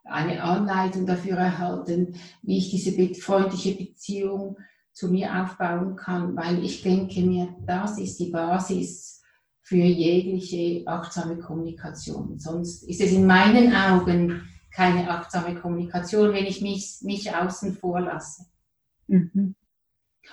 eine 0.03 0.41
Anleitung 0.43 1.05
dafür 1.05 1.37
erhalten, 1.37 2.15
wie 2.43 2.57
ich 2.57 2.69
diese 2.69 2.91
freundliche 3.15 3.75
Beziehung 3.75 4.57
zu 4.95 5.09
mir 5.09 5.43
aufbauen 5.43 5.97
kann, 5.97 6.37
weil 6.37 6.63
ich 6.63 6.81
denke 6.81 7.21
mir, 7.21 7.53
das 7.67 7.99
ist 7.99 8.17
die 8.17 8.31
Basis 8.31 9.21
für 9.61 9.75
jegliche 9.75 10.87
achtsame 10.87 11.37
Kommunikation. 11.37 12.39
Sonst 12.39 12.83
ist 12.83 13.01
es 13.01 13.11
in 13.11 13.27
meinen 13.27 13.75
Augen 13.75 14.47
keine 14.71 15.09
achtsame 15.09 15.55
Kommunikation, 15.55 16.33
wenn 16.33 16.45
ich 16.45 16.61
mich, 16.61 16.99
mich 17.01 17.35
außen 17.35 17.73
vor 17.73 17.99
lasse. 17.99 18.45
Mhm. 19.07 19.55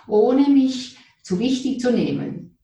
Ohne 0.07 0.49
mich 0.49 0.97
zu 1.25 1.41
wichtig 1.41 1.81
zu 1.81 1.93
nehmen. 1.93 2.57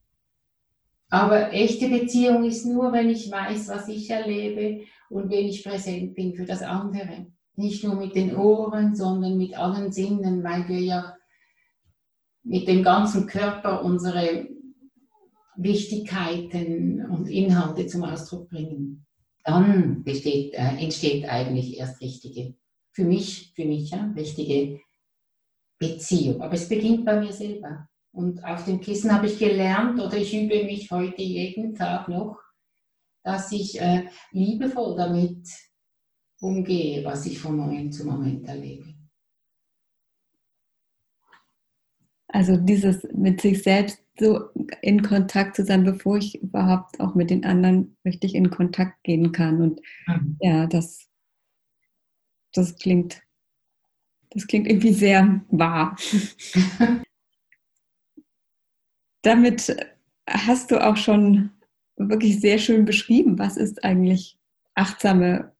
Aber 1.10 1.52
echte 1.52 1.88
Beziehung 1.88 2.44
ist 2.44 2.64
nur, 2.64 2.92
wenn 2.92 3.08
ich 3.08 3.28
weiß, 3.28 3.68
was 3.68 3.88
ich 3.88 4.08
erlebe 4.08 4.84
und 5.08 5.30
wenn 5.30 5.46
ich 5.46 5.64
präsent 5.64 6.14
bin 6.14 6.34
für 6.34 6.44
das 6.44 6.62
andere. 6.62 7.26
Nicht 7.56 7.82
nur 7.82 7.96
mit 7.96 8.14
den 8.14 8.36
Ohren, 8.36 8.94
sondern 8.94 9.36
mit 9.36 9.58
allen 9.58 9.90
Sinnen, 9.90 10.44
weil 10.44 10.68
wir 10.68 10.80
ja 10.80 11.17
mit 12.42 12.68
dem 12.68 12.82
ganzen 12.82 13.26
Körper 13.26 13.84
unsere 13.84 14.48
Wichtigkeiten 15.56 17.04
und 17.06 17.28
Inhalte 17.28 17.86
zum 17.86 18.04
Ausdruck 18.04 18.48
bringen. 18.48 19.06
Dann 19.44 20.04
besteht, 20.04 20.54
äh, 20.54 20.76
entsteht 20.78 21.28
eigentlich 21.28 21.78
erst 21.78 22.00
richtige, 22.00 22.54
für 22.92 23.04
mich, 23.04 23.52
für 23.54 23.64
mich, 23.64 23.90
ja, 23.90 24.12
richtige 24.16 24.80
Beziehung. 25.78 26.40
Aber 26.42 26.54
es 26.54 26.68
beginnt 26.68 27.04
bei 27.04 27.20
mir 27.20 27.32
selber. 27.32 27.88
Und 28.12 28.44
auf 28.44 28.64
dem 28.64 28.80
Kissen 28.80 29.12
habe 29.12 29.26
ich 29.26 29.38
gelernt 29.38 30.00
oder 30.00 30.16
ich 30.16 30.34
übe 30.34 30.64
mich 30.64 30.90
heute 30.90 31.22
jeden 31.22 31.74
Tag 31.74 32.08
noch, 32.08 32.38
dass 33.22 33.52
ich 33.52 33.80
äh, 33.80 34.06
liebevoll 34.32 34.96
damit 34.96 35.46
umgehe, 36.40 37.04
was 37.04 37.26
ich 37.26 37.38
von 37.38 37.56
Moment 37.56 37.94
zu 37.94 38.06
Moment 38.06 38.46
erlebe. 38.46 38.87
Also 42.28 42.56
dieses 42.56 43.06
mit 43.14 43.40
sich 43.40 43.62
selbst 43.62 44.02
so 44.18 44.50
in 44.82 45.02
Kontakt 45.02 45.56
zu 45.56 45.64
sein, 45.64 45.84
bevor 45.84 46.18
ich 46.18 46.42
überhaupt 46.42 47.00
auch 47.00 47.14
mit 47.14 47.30
den 47.30 47.44
anderen 47.44 47.96
richtig 48.04 48.34
in 48.34 48.50
Kontakt 48.50 49.02
gehen 49.02 49.32
kann. 49.32 49.62
Und 49.62 49.80
mhm. 50.06 50.36
ja, 50.40 50.66
das, 50.66 51.08
das 52.52 52.76
klingt 52.76 53.22
das 54.30 54.46
klingt 54.46 54.66
irgendwie 54.66 54.92
sehr 54.92 55.40
wahr. 55.48 55.96
Damit 59.22 59.76
hast 60.28 60.70
du 60.70 60.84
auch 60.84 60.96
schon 60.96 61.50
wirklich 61.96 62.40
sehr 62.40 62.58
schön 62.58 62.84
beschrieben, 62.84 63.38
was 63.38 63.56
ist 63.56 63.84
eigentlich 63.84 64.38
achtsame 64.74 65.52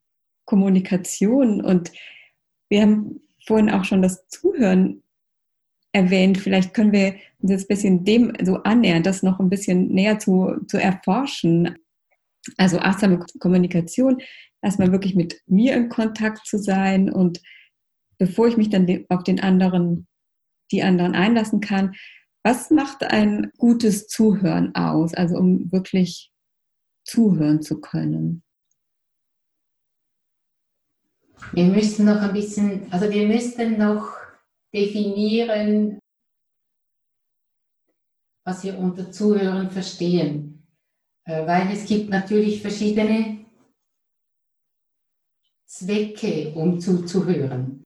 Kommunikation. 0.45 1.61
Und 1.63 1.93
wir 2.69 2.83
haben 2.83 3.21
vorhin 3.47 3.71
auch 3.71 3.85
schon 3.85 4.03
das 4.03 4.29
Zuhören 4.29 5.03
erwähnt. 5.99 6.39
Vielleicht 6.39 6.75
können 6.75 6.93
wir 6.93 7.15
uns 7.41 7.51
ein 7.53 7.67
bisschen 7.69 8.05
dem 8.05 8.33
so 8.43 8.63
annähern, 8.63 9.03
das 9.03 9.23
noch 9.23 9.41
ein 9.41 9.51
bisschen 9.51 9.89
näher 9.89 10.19
zu, 10.19 10.57
zu 10.67 10.79
erforschen. 10.79 11.77
Also 12.57 12.79
achtsame 12.79 13.25
Kommunikation, 13.41 14.23
erstmal 14.63 14.93
wirklich 14.93 15.15
mit 15.15 15.43
mir 15.47 15.75
in 15.75 15.89
Kontakt 15.89 16.47
zu 16.47 16.59
sein 16.59 17.11
und 17.11 17.41
bevor 18.19 18.49
ich 18.49 18.57
mich 18.57 18.71
dann 18.71 19.05
auf 19.09 19.23
den 19.23 19.41
anderen, 19.41 20.07
die 20.73 20.83
anderen 20.83 21.15
einlassen 21.15 21.61
kann. 21.61 21.95
Was 22.45 22.71
macht 22.71 23.05
ein 23.05 23.53
gutes 23.59 24.09
Zuhören 24.09 24.75
aus, 24.75 25.15
also 25.15 25.37
um 25.37 25.71
wirklich 25.73 26.31
zuhören 27.05 27.63
zu 27.63 27.81
können? 27.81 28.43
Wir 31.53 31.65
müssen 31.65 32.07
noch 32.07 32.21
ein 32.21 32.33
bisschen, 32.33 32.93
also 32.93 33.11
wir 33.11 33.27
müssten 33.27 33.79
noch 33.79 34.18
definieren, 34.73 35.99
was 38.45 38.65
wir 38.65 38.79
unter 38.79 39.11
Zuhören 39.11 39.71
verstehen. 39.71 40.67
Äh, 41.25 41.47
weil 41.47 41.71
es 41.73 41.87
gibt 41.87 42.09
natürlich 42.09 42.63
verschiedene 42.63 43.45
Zwecke, 45.67 46.53
um 46.55 46.81
zuzuhören. 46.81 47.85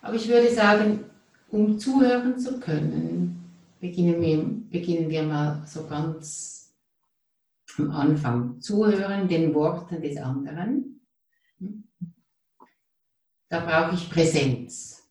Aber 0.00 0.14
ich 0.14 0.26
würde 0.28 0.50
sagen, 0.50 1.04
um 1.50 1.78
zuhören 1.78 2.38
zu 2.38 2.58
können, 2.58 3.52
beginnen 3.78 4.20
wir, 4.20 4.42
beginnen 4.70 5.10
wir 5.10 5.22
mal 5.22 5.64
so 5.66 5.86
ganz 5.86 6.74
am 7.78 7.90
Anfang. 7.90 8.60
Zuhören 8.60 9.28
den 9.28 9.54
Worten 9.54 10.00
des 10.00 10.16
anderen. 10.16 11.00
Da 13.52 13.60
brauche 13.60 13.96
ich 13.96 14.08
Präsenz. 14.08 15.02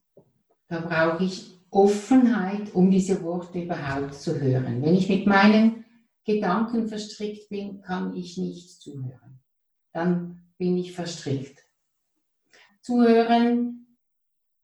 Da 0.68 0.80
brauche 0.80 1.26
ich 1.26 1.60
Offenheit, 1.70 2.74
um 2.74 2.90
diese 2.90 3.22
Worte 3.22 3.62
überhaupt 3.62 4.16
zu 4.16 4.42
hören. 4.42 4.82
Wenn 4.82 4.96
ich 4.96 5.08
mit 5.08 5.28
meinen 5.28 5.86
Gedanken 6.26 6.88
verstrickt 6.88 7.50
bin, 7.50 7.84
kann 7.84 8.16
ich 8.16 8.40
nicht 8.40 8.82
zuhören. 8.82 9.40
Dann 9.94 10.42
bin 10.58 10.76
ich 10.76 10.92
verstrickt. 10.94 11.60
Zuhören 12.82 13.86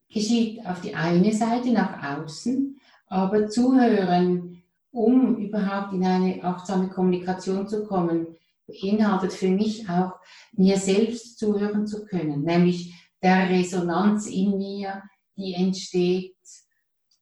geschieht 0.09 0.65
auf 0.65 0.81
die 0.81 0.95
eine 0.95 1.31
Seite 1.31 1.71
nach 1.71 2.23
außen, 2.23 2.79
aber 3.05 3.47
zuhören, 3.47 4.63
um 4.89 5.37
überhaupt 5.37 5.93
in 5.93 6.03
eine 6.03 6.43
achtsame 6.43 6.89
Kommunikation 6.89 7.67
zu 7.67 7.85
kommen, 7.85 8.25
beinhaltet 8.65 9.33
für 9.33 9.49
mich 9.49 9.87
auch, 9.87 10.13
mir 10.53 10.79
selbst 10.79 11.37
zuhören 11.37 11.85
zu 11.85 12.05
können, 12.05 12.41
nämlich 12.41 12.95
der 13.21 13.49
Resonanz 13.49 14.27
in 14.27 14.57
mir, 14.57 15.03
die 15.35 15.53
entsteht, 15.53 16.35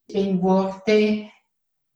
wenn 0.08 0.42
Worte 0.42 1.30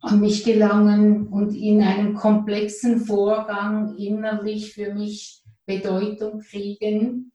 an 0.01 0.19
mich 0.19 0.43
gelangen 0.43 1.27
und 1.27 1.53
in 1.53 1.81
einem 1.81 2.15
komplexen 2.15 3.01
Vorgang 3.01 3.97
innerlich 3.97 4.73
für 4.73 4.93
mich 4.93 5.43
Bedeutung 5.65 6.39
kriegen, 6.39 7.31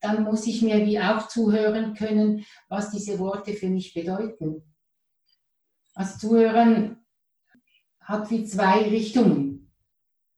dann 0.00 0.24
muss 0.24 0.46
ich 0.46 0.62
mir 0.62 0.86
wie 0.86 1.00
auch 1.00 1.28
zuhören 1.28 1.94
können, 1.94 2.44
was 2.68 2.90
diese 2.90 3.18
Worte 3.18 3.52
für 3.54 3.68
mich 3.68 3.92
bedeuten. 3.92 4.62
Also 5.94 6.18
zuhören 6.18 7.04
hat 8.00 8.30
wie 8.30 8.44
zwei 8.44 8.82
Richtungen, 8.88 9.72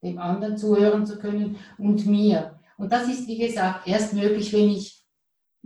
dem 0.02 0.18
anderen 0.18 0.56
zuhören 0.56 1.04
zu 1.04 1.18
können 1.18 1.56
und 1.76 2.06
mir. 2.06 2.58
Und 2.78 2.92
das 2.92 3.08
ist, 3.08 3.26
wie 3.26 3.38
gesagt, 3.38 3.86
erst 3.86 4.14
möglich, 4.14 4.52
wenn 4.52 4.70
ich 4.70 4.97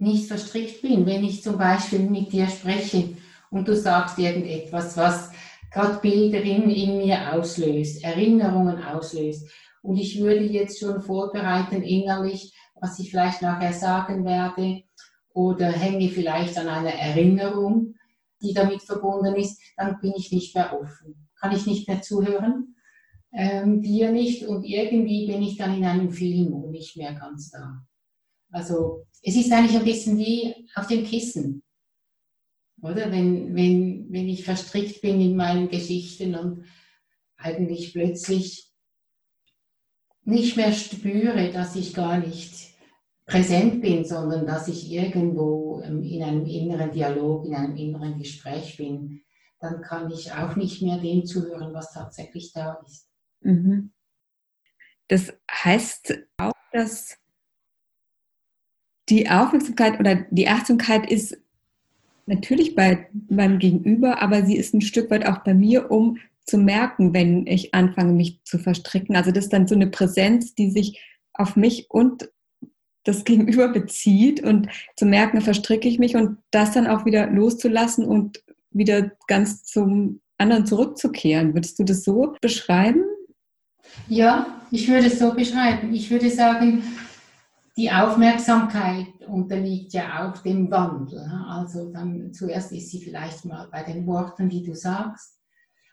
nicht 0.02 0.26
verstrickt 0.26 0.82
bin, 0.82 1.06
wenn 1.06 1.25
ich 1.25 1.42
zum 1.42 1.56
Beispiel 1.56 2.00
mit 2.00 2.32
dir 2.32 2.49
spreche 2.49 3.16
und 3.50 3.68
du 3.68 3.76
sagst 3.76 4.18
irgendetwas, 4.18 4.97
was 4.97 5.30
gerade 5.71 5.99
Bilder 6.00 6.42
in, 6.42 6.68
in 6.68 6.99
mir 6.99 7.32
auslöst, 7.32 8.02
Erinnerungen 8.04 8.82
auslöst. 8.82 9.50
Und 9.82 9.97
ich 9.97 10.21
würde 10.21 10.44
jetzt 10.44 10.80
schon 10.80 11.00
vorbereiten 11.00 11.82
innerlich, 11.82 12.54
was 12.80 12.99
ich 12.99 13.11
vielleicht 13.11 13.42
nachher 13.42 13.73
sagen 13.73 14.25
werde 14.25 14.82
oder 15.35 15.71
hänge 15.71 16.09
vielleicht 16.09 16.59
an 16.59 16.68
einer 16.68 16.92
Erinnerung, 16.92 17.94
die 18.42 18.52
damit 18.52 18.82
verbunden 18.82 19.37
ist, 19.37 19.61
dann 19.76 20.00
bin 20.00 20.12
ich 20.16 20.32
nicht 20.32 20.54
mehr 20.54 20.78
offen. 20.78 21.28
Kann 21.40 21.54
ich 21.54 21.66
nicht 21.66 21.88
mehr 21.88 22.02
zuhören, 22.02 22.75
ähm, 23.32 23.82
dir 23.82 24.11
nicht 24.11 24.47
und 24.47 24.64
irgendwie 24.64 25.26
bin 25.26 25.42
ich 25.42 25.56
dann 25.56 25.76
in 25.76 25.85
einem 25.85 26.11
Film 26.11 26.52
und 26.52 26.71
nicht 26.71 26.97
mehr 26.97 27.14
ganz 27.14 27.50
da. 27.50 27.85
Also 28.52 29.06
es 29.23 29.35
ist 29.35 29.50
eigentlich 29.50 29.76
ein 29.76 29.85
bisschen 29.85 30.18
wie 30.18 30.68
auf 30.75 30.87
dem 30.87 31.04
Kissen. 31.04 31.62
Oder 32.82 33.11
wenn, 33.11 33.54
wenn, 33.54 34.12
wenn 34.12 34.28
ich 34.28 34.44
verstrickt 34.44 35.00
bin 35.00 35.21
in 35.21 35.37
meinen 35.37 35.68
Geschichten 35.68 36.35
und 36.35 36.64
eigentlich 37.37 37.92
plötzlich 37.92 38.71
nicht 40.25 40.56
mehr 40.56 40.73
spüre, 40.73 41.50
dass 41.52 41.76
ich 41.76 41.94
gar 41.94 42.18
nicht 42.18 42.73
präsent 43.25 43.80
bin, 43.80 44.04
sondern 44.04 44.47
dass 44.47 44.68
ich 44.68 44.90
irgendwo 44.90 45.80
in 45.80 46.23
einem 46.23 46.44
inneren 46.44 46.90
Dialog, 46.90 47.47
in 47.47 47.54
einem 47.54 47.76
inneren 47.76 48.18
Gespräch 48.18 48.76
bin, 48.76 49.23
dann 49.61 49.80
kann 49.80 50.11
ich 50.11 50.32
auch 50.32 50.56
nicht 50.56 50.82
mehr 50.82 50.99
dem 50.99 51.25
zuhören, 51.25 51.73
was 51.73 51.92
tatsächlich 51.92 52.52
da 52.52 52.80
ist. 52.85 53.09
Mhm. 53.40 53.92
Das 55.09 55.32
heißt 55.50 56.18
auch, 56.37 56.52
dass 56.73 57.16
die 59.12 59.28
Aufmerksamkeit 59.28 60.00
oder 60.00 60.25
die 60.31 60.49
Achtsamkeit 60.49 61.11
ist 61.11 61.37
natürlich 62.25 62.75
bei 62.75 63.09
meinem 63.28 63.59
Gegenüber, 63.59 64.23
aber 64.23 64.47
sie 64.47 64.57
ist 64.57 64.73
ein 64.73 64.81
Stück 64.81 65.11
weit 65.11 65.26
auch 65.26 65.38
bei 65.45 65.52
mir, 65.52 65.90
um 65.90 66.16
zu 66.47 66.57
merken, 66.57 67.12
wenn 67.12 67.47
ich 67.47 67.75
anfange, 67.75 68.14
mich 68.14 68.40
zu 68.45 68.59
verstricken. 68.59 69.14
Also 69.14 69.31
das 69.31 69.45
ist 69.45 69.52
dann 69.52 69.69
so 69.69 69.75
eine 69.75 69.88
Präsenz, 69.88 70.54
die 70.54 70.71
sich 70.71 71.00
auf 71.35 71.57
mich 71.57 71.90
und 71.90 72.31
das 73.04 73.25
Gegenüber 73.25 73.69
bezieht 73.69 74.43
und 74.43 74.69
zu 74.97 75.04
merken, 75.04 75.43
verstricke 75.43 75.89
ich 75.89 75.99
mich 75.99 76.17
und 76.17 76.39
das 76.50 76.73
dann 76.73 76.86
auch 76.86 77.04
wieder 77.04 77.26
loszulassen 77.26 78.06
und 78.06 78.43
wieder 78.71 79.10
ganz 79.26 79.65
zum 79.65 80.21
anderen 80.39 80.65
zurückzukehren. 80.65 81.52
Würdest 81.52 81.78
du 81.78 81.84
das 81.84 82.02
so 82.02 82.34
beschreiben? 82.41 83.04
Ja, 84.08 84.63
ich 84.71 84.89
würde 84.89 85.08
es 85.08 85.19
so 85.19 85.34
beschreiben. 85.34 85.93
Ich 85.93 86.10
würde 86.10 86.30
sagen, 86.30 86.82
die 87.76 87.91
Aufmerksamkeit 87.91 89.06
unterliegt 89.26 89.93
ja 89.95 90.28
auch 90.28 90.39
dem 90.43 90.71
Wandel. 90.71 91.21
Also 91.49 91.91
dann 91.91 92.32
zuerst 92.35 92.73
ist 92.73 92.91
sie 92.91 93.00
vielleicht 93.00 93.45
mal 93.45 93.69
bei 93.71 93.82
den 93.82 94.06
Worten, 94.06 94.49
die 94.49 94.63
du 94.63 94.75
sagst, 94.75 95.39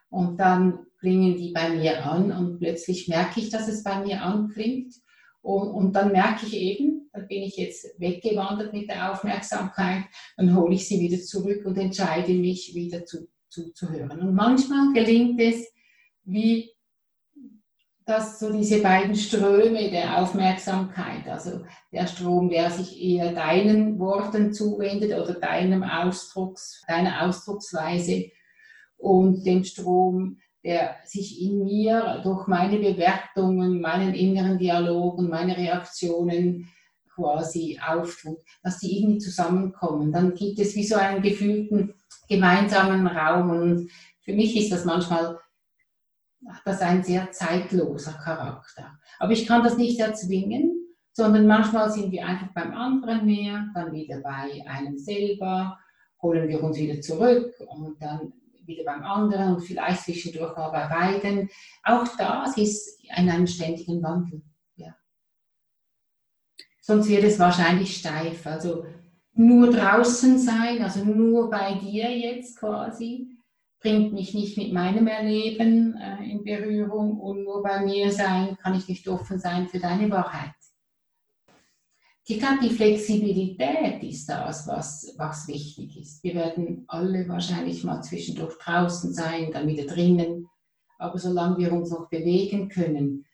und 0.10 0.40
dann 0.40 0.88
klingen 1.00 1.38
die 1.38 1.52
bei 1.52 1.70
mir 1.70 2.04
an 2.04 2.32
und 2.32 2.60
plötzlich 2.60 3.08
merke 3.08 3.40
ich, 3.40 3.50
dass 3.50 3.68
es 3.68 3.84
bei 3.84 4.04
mir 4.04 4.24
anklingt. 4.24 4.96
Und, 5.42 5.70
und 5.70 5.94
dann 5.94 6.12
merke 6.12 6.46
ich 6.46 6.56
eben, 6.56 7.10
dann 7.14 7.28
bin 7.28 7.44
ich 7.44 7.56
jetzt 7.58 7.88
weggewandert 8.00 8.74
mit 8.74 8.90
der 8.90 9.12
Aufmerksamkeit, 9.12 10.04
dann 10.36 10.56
hole 10.56 10.76
ich 10.76 10.88
sie 10.88 11.00
wieder 11.00 11.22
zurück 11.22 11.66
und 11.66 11.78
entscheide 11.78 12.34
mich 12.34 12.74
wieder 12.76 13.06
zu, 13.06 13.30
zuzuhören. 13.50 14.20
Und 14.20 14.34
manchmal 14.34 14.92
gelingt 14.94 15.40
es, 15.40 15.66
wie 16.24 16.72
dass 18.10 18.40
so 18.40 18.52
diese 18.52 18.82
beiden 18.82 19.16
Ströme 19.16 19.92
der 19.92 20.18
Aufmerksamkeit, 20.18 21.28
also 21.28 21.62
der 21.92 22.08
Strom, 22.08 22.50
der 22.50 22.72
sich 22.72 23.00
eher 23.00 23.34
deinen 23.34 24.00
Worten 24.00 24.52
zuwendet 24.52 25.14
oder 25.14 25.36
deinem 25.36 25.84
Ausdrucks, 25.84 26.82
deiner 26.88 27.22
Ausdrucksweise 27.22 28.32
und 28.98 29.46
dem 29.46 29.64
Strom, 29.64 30.40
der 30.64 30.96
sich 31.06 31.40
in 31.40 31.64
mir 31.64 32.22
durch 32.24 32.48
meine 32.48 32.80
Bewertungen, 32.80 33.80
meinen 33.80 34.16
inneren 34.16 34.58
Dialog 34.58 35.20
und 35.20 35.30
meine 35.30 35.56
Reaktionen 35.56 36.68
quasi 37.14 37.80
auftut, 37.88 38.40
dass 38.64 38.80
die 38.80 39.02
irgendwie 39.02 39.20
zusammenkommen. 39.20 40.12
Dann 40.12 40.34
gibt 40.34 40.58
es 40.58 40.76
wie 40.76 40.84
so 40.84 40.96
einen 40.96 41.22
gefühlten 41.22 41.94
gemeinsamen 42.28 43.06
Raum 43.06 43.52
und 43.52 43.92
für 44.22 44.34
mich 44.34 44.58
ist 44.58 44.72
das 44.72 44.84
manchmal 44.84 45.38
hat 46.48 46.62
das 46.66 46.82
ein 46.82 47.04
sehr 47.04 47.32
zeitloser 47.32 48.14
Charakter. 48.14 48.98
Aber 49.20 49.32
ich 49.32 49.46
kann 49.46 49.64
das 49.64 49.78
nicht 49.78 50.00
erzwingen, 50.00 50.80
sondern 51.12 51.48
manchmal 51.48 51.92
sind 51.92 52.12
wir 52.12 52.26
einfach 52.26 52.54
beim 52.54 52.74
anderen 52.74 53.26
mehr, 53.26 53.68
dann 53.74 53.92
wieder 53.92 54.22
bei 54.22 54.64
einem 54.66 54.98
selber, 54.98 55.78
holen 56.22 56.48
wir 56.48 56.64
uns 56.64 56.78
wieder 56.78 57.02
zurück 57.02 57.54
und 57.68 58.02
dann 58.02 58.34
wieder 58.66 58.84
beim 58.84 59.04
anderen 59.04 59.56
und 59.56 59.62
vielleicht 59.62 60.04
zwischendurch 60.04 60.56
mal 60.56 60.70
bei 60.70 60.88
beiden. 60.88 61.50
Auch 61.84 62.08
das 62.18 62.56
ist 62.58 63.04
in 63.18 63.30
einem 63.30 63.48
ständigen 63.48 64.02
Wandel. 64.02 64.44
Ja. 64.76 64.96
Sonst 66.80 67.10
wird 67.10 67.24
es 67.24 67.40
wahrscheinlich 67.40 67.98
steif. 67.98 68.46
Also 68.46 68.86
nur 69.34 69.72
draußen 69.72 70.38
sein, 70.38 70.82
also 70.82 71.04
nur 71.04 71.50
bei 71.50 71.74
dir 71.76 72.16
jetzt 72.16 72.60
quasi, 72.60 73.39
bringt 73.80 74.14
mich 74.14 74.34
nicht 74.34 74.58
mit 74.58 74.74
meinem 74.74 75.08
Erleben 75.08 75.96
äh, 75.98 76.30
in 76.30 76.44
Berührung 76.44 77.20
und 77.20 77.44
nur 77.44 77.64
bei 77.64 77.84
mir 77.86 78.12
sein, 78.12 78.58
kann 78.58 78.76
ich 78.76 78.88
nicht 78.88 79.08
offen 79.08 79.40
sein 79.40 79.68
für 79.68 79.80
deine 79.80 80.10
Wahrheit. 80.10 80.52
Ich 82.26 82.38
glaube, 82.38 82.60
die 82.62 82.70
Flexibilität 82.70 84.04
ist 84.04 84.30
das, 84.30 84.68
was, 84.68 85.16
was 85.18 85.48
wichtig 85.48 86.00
ist. 86.00 86.24
Wir 86.24 86.36
werden 86.36 86.84
alle 86.88 87.28
wahrscheinlich 87.28 87.84
mal 87.84 88.04
zwischendurch 88.04 88.56
draußen 88.60 89.14
sein, 89.14 89.52
dann 89.52 89.68
wieder 89.68 89.86
drinnen. 89.86 90.48
Aber 91.00 91.18
solange 91.18 91.58
wir 91.58 91.74
uns 91.74 91.90
noch 91.90 92.08
bewegen 92.08 92.70
können, 92.70 93.26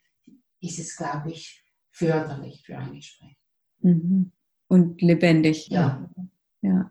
ist 0.62 0.80
es, 0.80 0.96
glaube 0.96 1.32
ich, 1.32 1.66
förderlich 1.92 2.64
für 2.66 2.78
ein 2.78 2.94
Gespräch. 2.94 3.38
Mhm. 3.80 4.32
Und 4.70 5.02
lebendig. 5.02 5.68
Ja. 5.68 6.10
ja. 6.62 6.90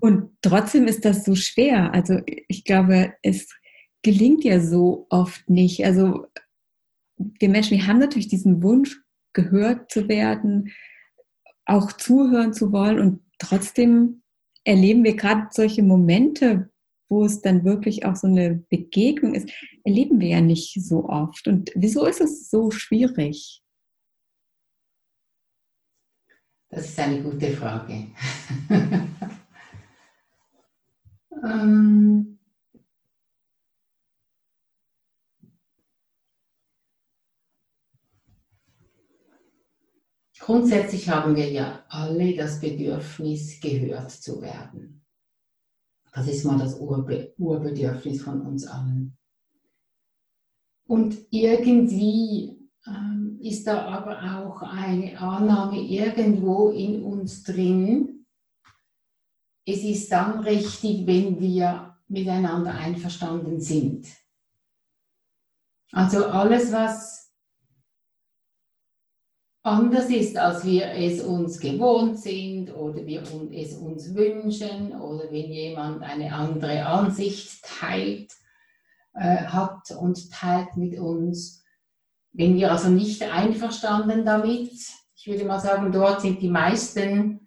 Und 0.00 0.30
trotzdem 0.42 0.86
ist 0.86 1.04
das 1.04 1.24
so 1.24 1.34
schwer. 1.34 1.92
Also 1.92 2.20
ich 2.26 2.64
glaube, 2.64 3.14
es 3.22 3.48
gelingt 4.02 4.44
ja 4.44 4.60
so 4.60 5.06
oft 5.10 5.48
nicht. 5.48 5.84
Also 5.84 6.26
wir 7.18 7.48
Menschen, 7.48 7.78
wir 7.78 7.86
haben 7.86 7.98
natürlich 7.98 8.28
diesen 8.28 8.62
Wunsch, 8.62 9.00
gehört 9.32 9.90
zu 9.90 10.08
werden, 10.08 10.72
auch 11.66 11.92
zuhören 11.92 12.54
zu 12.54 12.72
wollen 12.72 12.98
und 12.98 13.20
trotzdem 13.38 14.22
erleben 14.64 15.04
wir 15.04 15.14
gerade 15.14 15.48
solche 15.50 15.82
Momente, 15.82 16.70
wo 17.08 17.24
es 17.24 17.42
dann 17.42 17.64
wirklich 17.64 18.04
auch 18.04 18.16
so 18.16 18.26
eine 18.26 18.64
Begegnung 18.68 19.34
ist, 19.34 19.48
erleben 19.84 20.20
wir 20.20 20.28
ja 20.28 20.40
nicht 20.40 20.74
so 20.82 21.08
oft. 21.08 21.46
Und 21.46 21.70
wieso 21.74 22.06
ist 22.06 22.20
es 22.20 22.50
so 22.50 22.70
schwierig? 22.70 23.62
Das 26.68 26.86
ist 26.88 26.98
eine 26.98 27.22
gute 27.22 27.52
Frage. 27.52 28.08
Ähm, 31.44 32.38
grundsätzlich 40.38 41.08
haben 41.08 41.36
wir 41.36 41.50
ja 41.50 41.84
alle 41.88 42.34
das 42.36 42.60
Bedürfnis, 42.60 43.60
gehört 43.60 44.10
zu 44.10 44.40
werden. 44.40 45.04
Das 46.12 46.28
ist 46.28 46.44
mal 46.44 46.58
das 46.58 46.78
Urbe 46.78 47.34
Urbedürfnis 47.36 48.22
von 48.22 48.40
uns 48.40 48.66
allen. 48.66 49.18
Und 50.86 51.26
irgendwie 51.30 52.56
ähm, 52.86 53.38
ist 53.42 53.66
da 53.66 53.86
aber 53.86 54.46
auch 54.46 54.62
eine 54.62 55.18
Annahme 55.20 55.80
irgendwo 55.80 56.70
in 56.70 57.02
uns 57.02 57.42
drin. 57.42 58.15
Es 59.66 59.82
ist 59.82 60.12
dann 60.12 60.40
richtig, 60.40 61.06
wenn 61.06 61.40
wir 61.40 61.96
miteinander 62.06 62.72
einverstanden 62.72 63.60
sind. 63.60 64.06
Also 65.92 66.26
alles, 66.26 66.72
was 66.72 67.32
anders 69.64 70.08
ist, 70.08 70.36
als 70.36 70.64
wir 70.64 70.92
es 70.92 71.20
uns 71.20 71.58
gewohnt 71.58 72.18
sind 72.18 72.72
oder 72.72 73.04
wir 73.04 73.22
es 73.52 73.74
uns 73.74 74.14
wünschen 74.14 74.92
oder 75.00 75.24
wenn 75.32 75.52
jemand 75.52 76.02
eine 76.02 76.32
andere 76.32 76.86
Ansicht 76.86 77.64
teilt, 77.64 78.32
äh, 79.14 79.46
hat 79.46 79.90
und 79.98 80.30
teilt 80.30 80.76
mit 80.76 80.98
uns. 80.98 81.64
Wenn 82.32 82.54
wir 82.54 82.70
also 82.70 82.88
nicht 82.88 83.22
einverstanden 83.22 84.24
damit, 84.24 84.70
ich 85.16 85.26
würde 85.26 85.44
mal 85.44 85.58
sagen, 85.58 85.90
dort 85.90 86.20
sind 86.20 86.40
die 86.40 86.50
meisten 86.50 87.45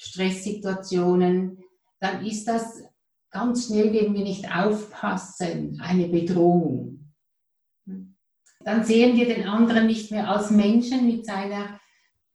Stresssituationen, 0.00 1.62
dann 2.00 2.24
ist 2.24 2.48
das 2.48 2.82
ganz 3.30 3.66
schnell, 3.66 3.92
wenn 3.92 4.14
wir 4.14 4.22
nicht 4.22 4.50
aufpassen, 4.50 5.78
eine 5.80 6.08
Bedrohung. 6.08 7.12
Dann 8.64 8.84
sehen 8.84 9.16
wir 9.16 9.26
den 9.26 9.46
anderen 9.46 9.86
nicht 9.86 10.10
mehr 10.10 10.28
als 10.28 10.50
Menschen 10.50 11.06
mit 11.06 11.26
seiner 11.26 11.78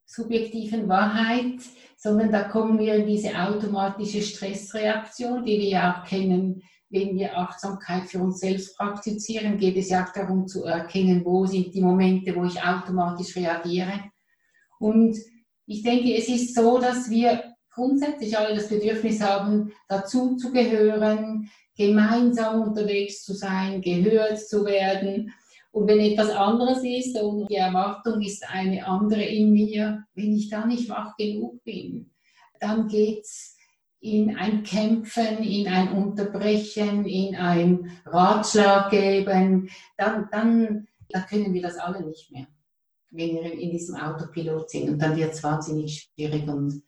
subjektiven 0.06 0.88
Wahrheit, 0.88 1.60
sondern 1.98 2.32
da 2.32 2.44
kommen 2.44 2.78
wir 2.78 2.96
in 2.96 3.08
diese 3.08 3.36
automatische 3.36 4.22
Stressreaktion, 4.22 5.44
die 5.44 5.60
wir 5.60 5.70
ja 5.70 5.94
auch 5.94 6.08
kennen, 6.08 6.62
wenn 6.90 7.16
wir 7.16 7.36
Achtsamkeit 7.36 8.04
für 8.04 8.20
uns 8.20 8.40
selbst 8.40 8.78
praktizieren, 8.78 9.58
geht 9.58 9.76
es 9.76 9.90
ja 9.90 10.06
auch 10.06 10.14
darum 10.14 10.48
zu 10.48 10.66
erkennen, 10.66 11.26
wo 11.26 11.48
sind 11.48 11.74
die 11.74 11.82
Momente, 11.82 12.36
wo 12.36 12.44
ich 12.44 12.62
automatisch 12.62 13.36
reagiere. 13.36 14.12
Und 14.78 15.18
ich 15.66 15.82
denke, 15.82 16.16
es 16.16 16.30
ist 16.30 16.54
so, 16.54 16.78
dass 16.80 17.10
wir 17.10 17.55
grundsätzlich 17.76 18.38
alle 18.38 18.56
das 18.56 18.70
Bedürfnis 18.70 19.22
haben, 19.22 19.74
dazu 19.88 20.36
zu 20.38 20.52
gehören, 20.52 21.50
gemeinsam 21.78 22.62
unterwegs 22.62 23.24
zu 23.24 23.34
sein, 23.34 23.82
gehört 23.82 24.40
zu 24.40 24.66
werden 24.66 25.32
und 25.76 25.90
wenn 25.90 26.00
etwas 26.00 26.30
anderes 26.30 26.86
ist 26.86 27.22
und 27.22 27.50
die 27.50 27.56
Erwartung 27.56 28.22
ist 28.22 28.50
eine 28.50 28.88
andere 28.88 29.24
in 29.24 29.52
mir, 29.52 30.06
wenn 30.14 30.34
ich 30.34 30.50
da 30.50 30.66
nicht 30.66 30.88
wach 30.88 31.18
genug 31.18 31.62
bin, 31.66 32.12
dann 32.62 32.88
geht 32.88 33.26
es 33.26 33.58
in 34.00 34.38
ein 34.38 34.64
Kämpfen, 34.64 35.44
in 35.44 35.68
ein 35.68 35.92
Unterbrechen, 35.92 37.04
in 37.06 37.36
ein 37.36 37.92
Ratschlag 38.06 38.90
geben, 38.90 39.70
dann, 39.98 40.30
dann, 40.32 40.88
dann 41.10 41.26
können 41.26 41.54
wir 41.54 41.62
das 41.62 41.78
alle 41.78 42.06
nicht 42.06 42.32
mehr, 42.32 42.48
wenn 43.12 43.36
wir 43.36 43.52
in 43.52 43.72
diesem 43.72 43.98
Autopilot 43.98 44.70
sind. 44.70 44.92
Und 44.92 45.00
dann 45.00 45.18
wird 45.18 45.34
es 45.34 45.44
wahnsinnig 45.44 46.10
schwierig. 46.16 46.48
Und, 46.48 46.84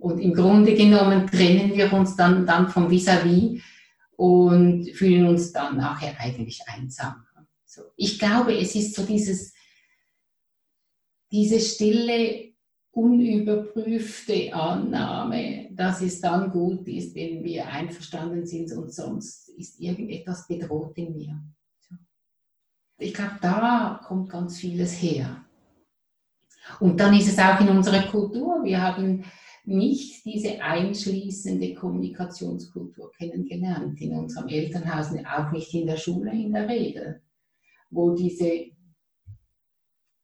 und 0.00 0.18
im 0.18 0.34
Grunde 0.34 0.74
genommen 0.74 1.26
trennen 1.26 1.74
wir 1.74 1.92
uns 1.92 2.16
dann, 2.16 2.46
dann 2.46 2.68
vom 2.68 2.90
Vis-à-vis 2.90 3.60
-vis 3.60 3.62
und 4.16 4.90
fühlen 4.90 5.26
uns 5.26 5.52
dann 5.52 5.76
nachher 5.76 6.18
eigentlich 6.18 6.62
einsam. 6.66 7.24
So. 7.64 7.82
Ich 7.96 8.18
glaube, 8.18 8.56
es 8.58 8.74
ist 8.74 8.94
so 8.94 9.04
dieses, 9.04 9.54
diese 11.30 11.60
stille, 11.60 12.50
unüberprüfte 12.92 14.52
Annahme, 14.52 15.68
dass 15.70 16.02
es 16.02 16.20
dann 16.20 16.50
gut 16.50 16.88
ist, 16.88 17.14
wenn 17.14 17.44
wir 17.44 17.68
einverstanden 17.68 18.44
sind 18.44 18.72
und 18.72 18.92
sonst 18.92 19.48
ist 19.50 19.78
irgendetwas 19.80 20.48
bedroht 20.48 20.98
in 20.98 21.16
mir. 21.16 21.40
Ich 22.98 23.14
glaube, 23.14 23.38
da 23.40 24.00
kommt 24.04 24.28
ganz 24.28 24.58
vieles 24.58 25.00
her. 25.00 25.44
Und 26.80 26.98
dann 27.00 27.14
ist 27.14 27.28
es 27.28 27.38
auch 27.38 27.60
in 27.60 27.68
unserer 27.68 28.02
Kultur. 28.02 28.62
Wir 28.64 28.82
haben 28.82 29.24
nicht 29.64 30.24
diese 30.24 30.60
einschließende 30.62 31.74
Kommunikationskultur 31.74 33.12
kennengelernt 33.12 34.00
in 34.00 34.12
unserem 34.12 34.48
Elternhaus, 34.48 35.08
auch 35.24 35.52
nicht 35.52 35.72
in 35.74 35.86
der 35.86 35.96
Schule 35.96 36.32
in 36.32 36.52
der 36.52 36.68
Regel 36.68 37.22
wo 37.90 38.14
diese, 38.14 38.70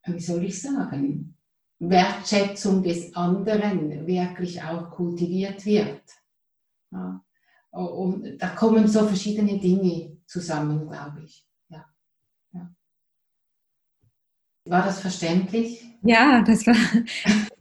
wie 0.05 0.21
soll 0.21 0.45
ich 0.45 0.63
sagen, 0.63 1.37
Wertschätzung 1.79 2.83
des 2.83 3.15
anderen 3.15 4.07
wirklich 4.07 4.63
auch 4.63 4.91
kultiviert 4.91 5.65
wird. 5.67 6.03
Ja. 6.91 7.23
Und 7.71 8.39
da 8.39 8.49
kommen 8.51 8.89
so 8.89 9.07
verschiedene 9.07 9.59
Dinge 9.59 10.17
zusammen, 10.27 10.89
glaube 10.89 11.23
ich. 11.25 11.45
Ja. 11.69 11.85
ja. 12.53 12.75
War 14.65 14.87
das 14.87 15.01
verständlich? 15.01 15.85
Ja, 16.03 16.43
das 16.43 16.67
war 16.67 16.77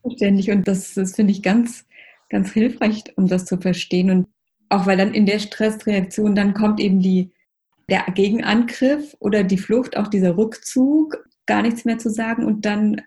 verständlich 0.05 0.51
und 0.51 0.67
das, 0.67 0.93
das 0.93 1.15
finde 1.15 1.31
ich 1.31 1.41
ganz, 1.41 1.85
ganz 2.29 2.51
hilfreich, 2.51 3.03
um 3.15 3.27
das 3.27 3.45
zu 3.45 3.57
verstehen. 3.57 4.09
Und 4.09 4.27
auch 4.69 4.85
weil 4.85 4.97
dann 4.97 5.13
in 5.13 5.25
der 5.25 5.39
Stressreaktion 5.39 6.35
dann 6.35 6.53
kommt 6.53 6.79
eben 6.79 6.99
die, 6.99 7.31
der 7.89 8.03
Gegenangriff 8.13 9.15
oder 9.19 9.43
die 9.43 9.57
Flucht, 9.57 9.97
auch 9.97 10.07
dieser 10.07 10.37
Rückzug, 10.37 11.27
gar 11.45 11.61
nichts 11.61 11.85
mehr 11.85 11.97
zu 11.97 12.09
sagen 12.09 12.45
und 12.45 12.65
dann 12.65 13.01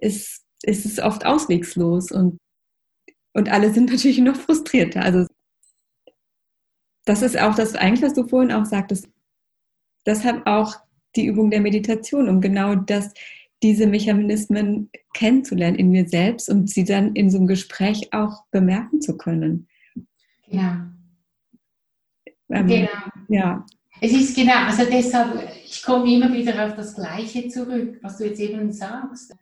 ist, 0.00 0.44
ist 0.62 0.86
es 0.86 0.98
oft 0.98 1.26
auswegslos 1.26 2.10
und, 2.10 2.38
und 3.32 3.50
alle 3.50 3.72
sind 3.72 3.90
natürlich 3.90 4.18
noch 4.18 4.36
frustrierter. 4.36 5.02
Also 5.02 5.26
das 7.04 7.22
ist 7.22 7.38
auch 7.38 7.54
das 7.54 7.74
eigentlich, 7.74 8.02
was 8.02 8.14
du 8.14 8.26
vorhin 8.26 8.52
auch 8.52 8.64
sagtest. 8.64 9.08
Deshalb 10.06 10.46
auch 10.46 10.74
die 11.14 11.26
Übung 11.26 11.50
der 11.50 11.60
Meditation, 11.60 12.28
um 12.28 12.40
genau 12.40 12.74
das, 12.74 13.12
diese 13.62 13.86
Mechanismen 13.86 14.90
kennenzulernen 15.14 15.76
in 15.76 15.90
mir 15.90 16.08
selbst 16.08 16.48
und 16.50 16.68
sie 16.68 16.84
dann 16.84 17.14
in 17.14 17.30
so 17.30 17.38
einem 17.38 17.46
Gespräch 17.46 18.12
auch 18.12 18.44
bemerken 18.50 19.00
zu 19.00 19.16
können. 19.16 19.68
Ja. 20.46 20.92
Ähm, 22.50 22.66
genau. 22.66 22.90
Ja. 23.28 23.66
Es 24.00 24.12
ist 24.12 24.36
genau, 24.36 24.66
also 24.66 24.84
deshalb, 24.84 25.48
ich 25.64 25.82
komme 25.82 26.12
immer 26.12 26.32
wieder 26.32 26.66
auf 26.66 26.74
das 26.74 26.94
Gleiche 26.94 27.48
zurück, 27.48 27.98
was 28.02 28.18
du 28.18 28.26
jetzt 28.26 28.40
eben 28.40 28.70
sagst. 28.70 29.34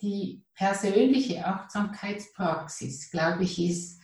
Die 0.00 0.42
persönliche 0.54 1.44
Achtsamkeitspraxis, 1.44 3.10
glaube 3.10 3.42
ich, 3.42 3.58
ist 3.58 4.00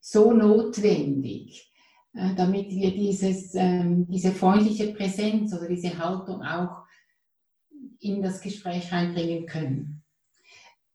so 0.00 0.32
notwendig, 0.32 1.72
äh, 2.14 2.34
damit 2.34 2.70
wir 2.70 2.90
dieses, 2.92 3.54
ähm, 3.54 4.06
diese 4.08 4.32
freundliche 4.32 4.92
Präsenz 4.92 5.54
oder 5.54 5.68
diese 5.68 5.96
Haltung 5.98 6.42
auch 6.42 6.84
in 8.00 8.22
das 8.22 8.40
Gespräch 8.40 8.92
reinbringen 8.92 9.46
können. 9.46 10.02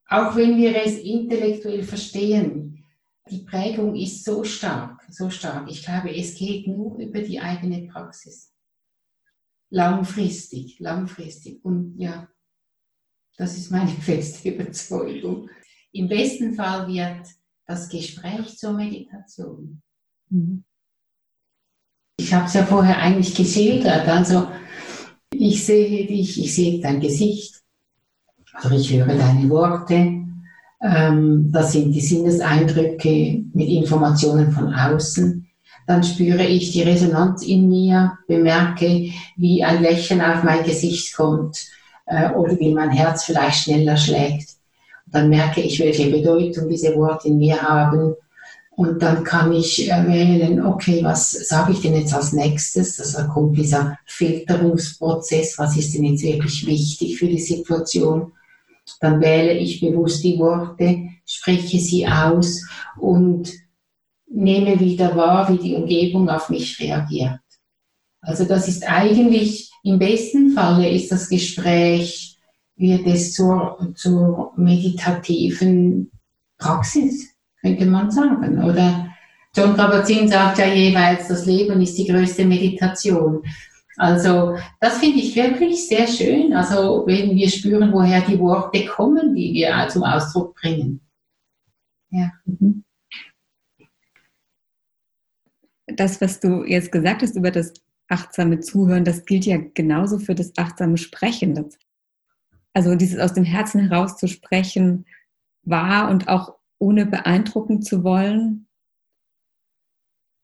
Auch 0.07 0.35
wenn 0.35 0.57
wir 0.57 0.75
es 0.83 0.97
intellektuell 0.99 1.83
verstehen, 1.83 2.85
die 3.29 3.39
Prägung 3.39 3.95
ist 3.95 4.23
so 4.23 4.43
stark, 4.43 5.01
so 5.09 5.29
stark. 5.29 5.69
Ich 5.69 5.83
glaube, 5.83 6.15
es 6.15 6.35
geht 6.35 6.67
nur 6.67 6.97
über 6.97 7.21
die 7.21 7.39
eigene 7.39 7.87
Praxis. 7.87 8.53
Langfristig, 9.71 10.79
langfristig. 10.79 11.63
Und 11.65 11.95
ja, 11.97 12.29
das 13.37 13.57
ist 13.57 13.71
meine 13.71 13.89
feste 14.01 14.49
Überzeugung. 14.49 15.49
Im 15.91 16.07
besten 16.07 16.53
Fall 16.53 16.87
wird 16.87 17.27
das 17.65 17.89
Gespräch 17.89 18.57
zur 18.57 18.73
Meditation. 18.73 19.81
Mhm. 20.29 20.63
Ich 22.17 22.33
habe 22.33 22.45
es 22.45 22.53
ja 22.53 22.63
vorher 22.63 22.97
eigentlich 22.99 23.33
geschildert. 23.35 24.07
Also 24.07 24.47
ich 25.41 25.65
sehe 25.65 26.05
dich, 26.05 26.43
ich 26.43 26.53
sehe 26.53 26.81
dein 26.81 26.99
Gesicht, 26.99 27.61
oder 28.63 28.75
ich 28.75 28.93
höre 28.93 29.07
deine 29.07 29.49
Worte, 29.49 30.25
ähm, 30.81 31.49
das 31.51 31.73
sind 31.73 31.91
die 31.91 32.01
Sinneseindrücke 32.01 33.43
mit 33.53 33.69
Informationen 33.69 34.51
von 34.51 34.73
außen. 34.73 35.47
Dann 35.87 36.03
spüre 36.03 36.43
ich 36.43 36.71
die 36.71 36.81
Resonanz 36.81 37.43
in 37.43 37.69
mir, 37.69 38.17
bemerke, 38.27 39.11
wie 39.37 39.63
ein 39.63 39.81
Lächeln 39.81 40.21
auf 40.21 40.43
mein 40.43 40.63
Gesicht 40.63 41.15
kommt 41.15 41.67
äh, 42.05 42.31
oder 42.31 42.59
wie 42.59 42.73
mein 42.73 42.91
Herz 42.91 43.23
vielleicht 43.23 43.63
schneller 43.63 43.97
schlägt. 43.97 44.49
Dann 45.05 45.29
merke 45.29 45.61
ich, 45.61 45.79
welche 45.79 46.09
Bedeutung 46.09 46.67
diese 46.69 46.95
Worte 46.95 47.27
in 47.27 47.37
mir 47.37 47.61
haben. 47.61 48.15
Und 48.75 49.01
dann 49.01 49.23
kann 49.23 49.53
ich 49.53 49.89
äh, 49.89 50.05
wählen, 50.05 50.65
okay, 50.65 51.01
was 51.01 51.31
sage 51.31 51.71
ich 51.71 51.81
denn 51.81 51.95
jetzt 51.95 52.13
als 52.13 52.33
nächstes? 52.33 52.99
Also 52.99 53.31
kommt 53.31 53.57
dieser 53.57 53.97
Filterungsprozess, 54.05 55.57
was 55.57 55.77
ist 55.77 55.93
denn 55.95 56.03
jetzt 56.03 56.23
wirklich 56.23 56.67
wichtig 56.67 57.17
für 57.17 57.27
die 57.27 57.39
Situation? 57.39 58.33
Dann 58.99 59.21
wähle 59.21 59.57
ich 59.57 59.79
bewusst 59.79 60.23
die 60.23 60.37
Worte, 60.37 61.07
spreche 61.25 61.79
sie 61.79 62.05
aus 62.05 62.63
und 62.99 63.51
nehme 64.27 64.77
wieder 64.79 65.15
wahr, 65.15 65.49
wie 65.49 65.57
die 65.57 65.75
Umgebung 65.75 66.29
auf 66.29 66.49
mich 66.49 66.79
reagiert. 66.79 67.39
Also 68.19 68.43
das 68.43 68.67
ist 68.67 68.83
eigentlich, 68.83 69.71
im 69.83 69.99
besten 69.99 70.51
Falle 70.51 70.89
ist 70.89 71.11
das 71.11 71.29
Gespräch, 71.29 72.37
wird 72.75 73.07
es 73.07 73.33
zur, 73.33 73.93
zur 73.95 74.51
meditativen 74.57 76.11
Praxis, 76.57 77.34
könnte 77.65 77.85
man 77.85 78.11
sagen. 78.11 78.63
Oder 78.63 79.09
John 79.55 79.75
Kabat-Zinn 79.75 80.27
sagt 80.27 80.59
ja 80.59 80.67
jeweils, 80.67 81.27
das 81.27 81.45
Leben 81.45 81.81
ist 81.81 81.97
die 81.97 82.07
größte 82.07 82.45
Meditation. 82.45 83.41
Also 83.97 84.57
das 84.79 84.97
finde 84.97 85.19
ich 85.19 85.35
wirklich 85.35 85.87
sehr 85.87 86.07
schön. 86.07 86.53
Also 86.53 87.03
wenn 87.07 87.35
wir 87.35 87.49
spüren, 87.49 87.91
woher 87.91 88.21
die 88.21 88.39
Worte 88.39 88.85
kommen, 88.85 89.33
die 89.33 89.53
wir 89.53 89.87
zum 89.89 90.03
Ausdruck 90.03 90.55
bringen. 90.55 91.01
Ja. 92.09 92.31
Mhm. 92.45 92.83
Das, 95.87 96.19
was 96.19 96.39
du 96.39 96.63
jetzt 96.65 96.91
gesagt 96.91 97.21
hast 97.21 97.35
über 97.35 97.51
das 97.51 97.73
achtsame 98.07 98.59
Zuhören, 98.59 99.05
das 99.05 99.25
gilt 99.25 99.45
ja 99.45 99.57
genauso 99.73 100.19
für 100.19 100.35
das 100.35 100.51
achtsame 100.57 100.97
Sprechen. 100.97 101.69
Also 102.73 102.95
dieses 102.95 103.19
aus 103.19 103.33
dem 103.33 103.45
Herzen 103.45 103.87
heraus 103.87 104.17
zu 104.17 104.27
sprechen, 104.27 105.05
wahr 105.63 106.09
und 106.09 106.27
auch 106.27 106.55
ohne 106.79 107.05
beeindrucken 107.05 107.81
zu 107.81 108.03
wollen, 108.03 108.67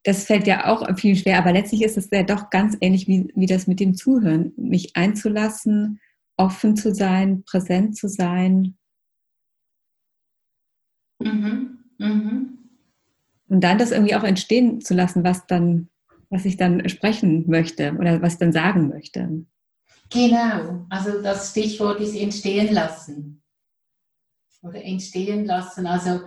das 0.03 0.25
fällt 0.25 0.47
ja 0.47 0.67
auch 0.67 0.97
viel 0.97 1.15
schwer, 1.15 1.37
aber 1.37 1.53
letztlich 1.53 1.83
ist 1.83 1.97
es 1.97 2.09
ja 2.11 2.23
doch 2.23 2.49
ganz 2.49 2.75
ähnlich 2.81 3.07
wie, 3.07 3.31
wie 3.35 3.45
das 3.45 3.67
mit 3.67 3.79
dem 3.79 3.93
Zuhören, 3.93 4.51
mich 4.57 4.95
einzulassen, 4.95 5.99
offen 6.37 6.75
zu 6.75 6.93
sein, 6.93 7.43
präsent 7.43 7.95
zu 7.95 8.07
sein. 8.07 8.77
Mhm. 11.19 11.77
Mhm. 11.99 12.57
Und 13.47 13.63
dann 13.63 13.77
das 13.77 13.91
irgendwie 13.91 14.15
auch 14.15 14.23
entstehen 14.23 14.81
zu 14.81 14.95
lassen, 14.95 15.23
was 15.23 15.45
dann, 15.45 15.89
was 16.29 16.45
ich 16.45 16.57
dann 16.57 16.87
sprechen 16.89 17.47
möchte 17.47 17.95
oder 17.99 18.21
was 18.21 18.33
ich 18.33 18.39
dann 18.39 18.53
sagen 18.53 18.87
möchte. 18.87 19.45
Genau, 20.09 20.85
also 20.89 21.21
das 21.21 21.51
Stichwort 21.51 21.99
ist 21.99 22.15
entstehen 22.15 22.73
lassen. 22.73 23.40
Oder 24.61 24.83
entstehen 24.83 25.45
lassen. 25.45 25.87
Also 25.87 26.21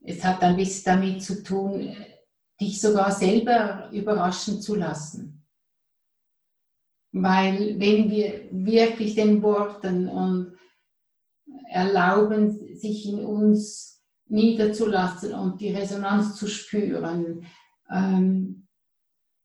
es 0.00 0.22
hat 0.22 0.42
ein 0.42 0.56
bisschen 0.56 0.84
damit 0.84 1.22
zu 1.22 1.42
tun, 1.42 1.96
dich 2.60 2.80
sogar 2.80 3.10
selber 3.10 3.88
überraschen 3.92 4.60
zu 4.60 4.74
lassen. 4.74 5.44
Weil 7.12 7.78
wenn 7.78 8.10
wir 8.10 8.48
wirklich 8.50 9.14
den 9.14 9.42
Worten 9.42 10.08
und 10.08 10.58
erlauben, 11.70 12.76
sich 12.76 13.08
in 13.08 13.24
uns 13.24 14.02
niederzulassen 14.26 15.32
und 15.34 15.60
die 15.60 15.70
Resonanz 15.70 16.36
zu 16.36 16.48
spüren, 16.48 17.46
ähm, 17.90 18.66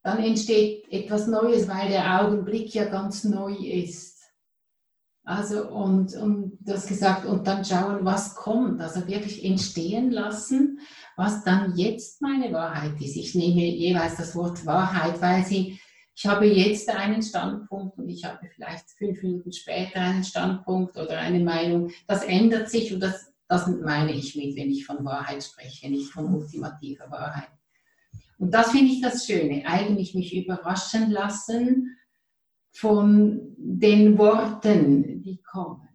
dann 0.04 0.24
entsteht 0.24 0.92
etwas 0.92 1.28
Neues, 1.28 1.68
weil 1.68 1.90
der 1.90 2.22
Augenblick 2.22 2.74
ja 2.74 2.86
ganz 2.86 3.24
neu 3.24 3.54
ist. 3.56 4.19
Also 5.30 5.68
und, 5.68 6.16
und 6.16 6.58
das 6.62 6.88
gesagt, 6.88 7.24
und 7.28 7.46
dann 7.46 7.64
schauen, 7.64 8.04
was 8.04 8.34
kommt, 8.34 8.82
also 8.82 9.08
wirklich 9.08 9.46
entstehen 9.46 10.10
lassen, 10.10 10.80
was 11.16 11.44
dann 11.44 11.78
jetzt 11.78 12.20
meine 12.20 12.52
Wahrheit 12.52 13.00
ist. 13.00 13.16
Ich 13.16 13.36
nehme 13.36 13.62
jeweils 13.62 14.16
das 14.16 14.36
Wort 14.36 14.66
Wahrheit, 14.66 15.22
weil 15.22 15.46
sie, 15.46 15.80
ich 16.16 16.26
habe 16.26 16.48
jetzt 16.48 16.90
einen 16.90 17.22
Standpunkt 17.22 18.00
und 18.00 18.10
ich 18.10 18.26
habe 18.26 18.40
vielleicht 18.56 18.90
fünf 18.98 19.22
Minuten 19.22 19.54
später 19.54 20.02
einen 20.02 20.24
Standpunkt 20.24 20.98
oder 20.98 21.20
eine 21.20 21.42
Meinung. 21.42 21.92
Das 22.08 22.24
ändert 22.24 22.72
sich 22.72 22.92
und 22.92 23.00
das, 23.00 23.32
das 23.48 23.68
meine 23.68 24.14
ich 24.14 24.36
mit, 24.36 24.56
wenn 24.56 24.72
ich 24.72 24.88
von 24.88 25.06
Wahrheit 25.06 25.44
spreche, 25.44 25.92
nicht 25.92 26.12
von 26.12 26.34
ultimativer 26.34 27.12
Wahrheit. 27.12 27.52
Und 28.40 28.52
das 28.52 28.72
finde 28.72 28.92
ich 28.94 29.02
das 29.02 29.28
Schöne, 29.28 29.62
eigentlich 29.68 30.16
mich 30.16 30.36
überraschen 30.36 31.12
lassen 31.12 31.99
von 32.80 33.56
den 33.58 34.18
Worten, 34.18 35.22
die 35.22 35.42
kommen. 35.42 35.90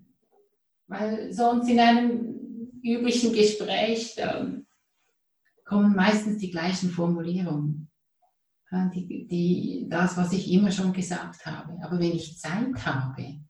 Weil 0.87 1.33
sonst 1.33 1.69
in 1.71 1.81
einem 1.81 2.81
üblichen 2.83 3.33
Gespräch 3.33 4.21
kommen 5.65 5.97
meistens 5.97 6.39
die 6.39 6.51
gleichen 6.51 6.91
Formulierungen. 6.91 7.91
Die, 8.93 9.27
die, 9.29 9.87
das, 9.89 10.17
was 10.17 10.33
ich 10.33 10.51
immer 10.51 10.71
schon 10.71 10.93
gesagt 10.93 11.47
habe. 11.47 11.79
Aber 11.83 11.99
wenn 12.01 12.13
ich 12.13 12.39
Zeit 12.39 12.85
habe, 12.85 13.41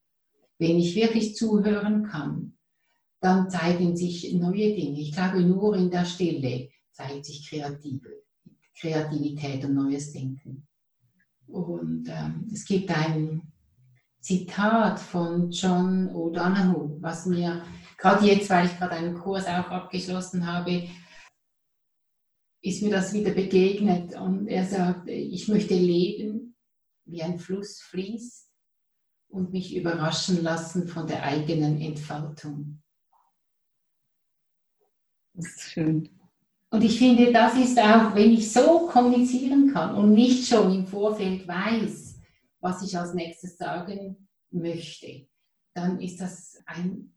wenn 0.58 0.76
ich 0.76 0.94
wirklich 0.94 1.34
zuhören 1.34 2.04
kann, 2.04 2.58
dann 3.20 3.48
zeigen 3.48 3.96
sich 3.96 4.34
neue 4.34 4.74
Dinge. 4.76 5.00
Ich 5.00 5.12
glaube, 5.12 5.40
nur 5.40 5.74
in 5.76 5.90
der 5.90 6.04
Stille 6.04 6.68
zeigt 6.92 7.24
sich 7.24 7.48
Kreative, 7.48 8.22
Kreativität 8.78 9.64
und 9.64 9.74
neues 9.74 10.12
Denken. 10.12 10.68
Und 11.46 12.08
ähm, 12.08 12.48
es 12.52 12.64
gibt 12.64 12.90
ein 12.90 13.52
Zitat 14.20 14.98
von 14.98 15.50
John 15.50 16.08
O'Donoghue, 16.08 17.00
was 17.00 17.26
mir 17.26 17.64
gerade 17.98 18.26
jetzt, 18.26 18.48
weil 18.50 18.66
ich 18.66 18.78
gerade 18.78 18.96
einen 18.96 19.18
Kurs 19.18 19.46
auch 19.46 19.70
abgeschlossen 19.70 20.46
habe, 20.46 20.88
ist 22.62 22.82
mir 22.82 22.90
das 22.90 23.12
wieder 23.12 23.32
begegnet. 23.32 24.14
Und 24.16 24.48
er 24.48 24.64
sagt, 24.64 25.08
ich 25.08 25.48
möchte 25.48 25.74
leben, 25.74 26.56
wie 27.04 27.22
ein 27.22 27.38
Fluss 27.38 27.82
fließt 27.82 28.48
und 29.28 29.52
mich 29.52 29.76
überraschen 29.76 30.42
lassen 30.42 30.88
von 30.88 31.06
der 31.06 31.22
eigenen 31.22 31.80
Entfaltung. 31.80 32.82
Das 35.34 35.46
ist 35.46 35.62
schön. 35.62 36.13
Und 36.74 36.82
ich 36.82 36.98
finde, 36.98 37.32
das 37.32 37.56
ist 37.56 37.78
auch, 37.78 38.16
wenn 38.16 38.32
ich 38.32 38.52
so 38.52 38.88
kommunizieren 38.88 39.72
kann 39.72 39.94
und 39.94 40.12
nicht 40.12 40.48
schon 40.48 40.74
im 40.74 40.84
Vorfeld 40.84 41.46
weiß, 41.46 42.18
was 42.60 42.82
ich 42.82 42.98
als 42.98 43.14
nächstes 43.14 43.56
sagen 43.56 44.26
möchte, 44.50 45.28
dann 45.72 46.00
ist 46.00 46.20
das 46.20 46.60
ein 46.66 47.12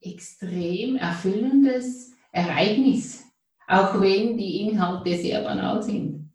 extrem 0.00 0.96
erfüllendes 0.96 2.14
Ereignis, 2.32 3.22
auch 3.68 4.00
wenn 4.00 4.38
die 4.38 4.62
Inhalte 4.62 5.14
sehr 5.14 5.42
banal 5.42 5.82
sind. 5.82 6.32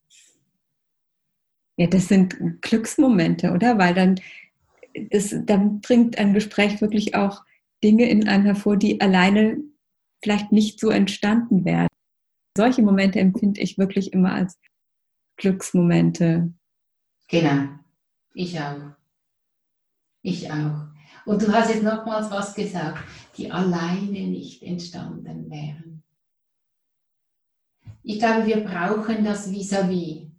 Ja, 1.77 1.87
das 1.87 2.09
sind 2.09 2.61
Glücksmomente, 2.61 3.53
oder? 3.53 3.79
Weil 3.79 3.95
dann, 3.95 4.21
das, 5.09 5.33
dann 5.45 5.81
bringt 5.81 6.19
ein 6.19 6.35
Gespräch 6.35 6.79
wirklich 6.79 7.15
auch 7.15 7.43
Dinge 7.83 8.07
in 8.07 8.27
einem 8.27 8.45
hervor, 8.45 8.77
die 8.77 9.01
alleine 9.01 9.57
vielleicht 10.21 10.51
nicht 10.51 10.79
so 10.79 10.91
entstanden 10.91 11.65
wären 11.65 11.87
solche 12.55 12.81
Momente 12.81 13.19
empfinde 13.19 13.61
ich 13.61 13.77
wirklich 13.77 14.13
immer 14.13 14.33
als 14.33 14.57
Glücksmomente. 15.37 16.53
Genau, 17.27 17.69
ich 18.33 18.59
auch. 18.59 18.95
Ich 20.21 20.51
auch. 20.51 20.87
Und 21.25 21.41
du 21.41 21.51
hast 21.51 21.69
jetzt 21.69 21.83
nochmals 21.83 22.29
was 22.31 22.53
gesagt, 22.53 23.03
die 23.37 23.51
alleine 23.51 24.27
nicht 24.27 24.63
entstanden 24.63 25.49
wären. 25.49 26.03
Ich 28.03 28.19
glaube, 28.19 28.45
wir 28.45 28.63
brauchen 28.63 29.23
das 29.25 29.49
vis-à-vis, 29.49 30.21
-vis, 30.21 30.31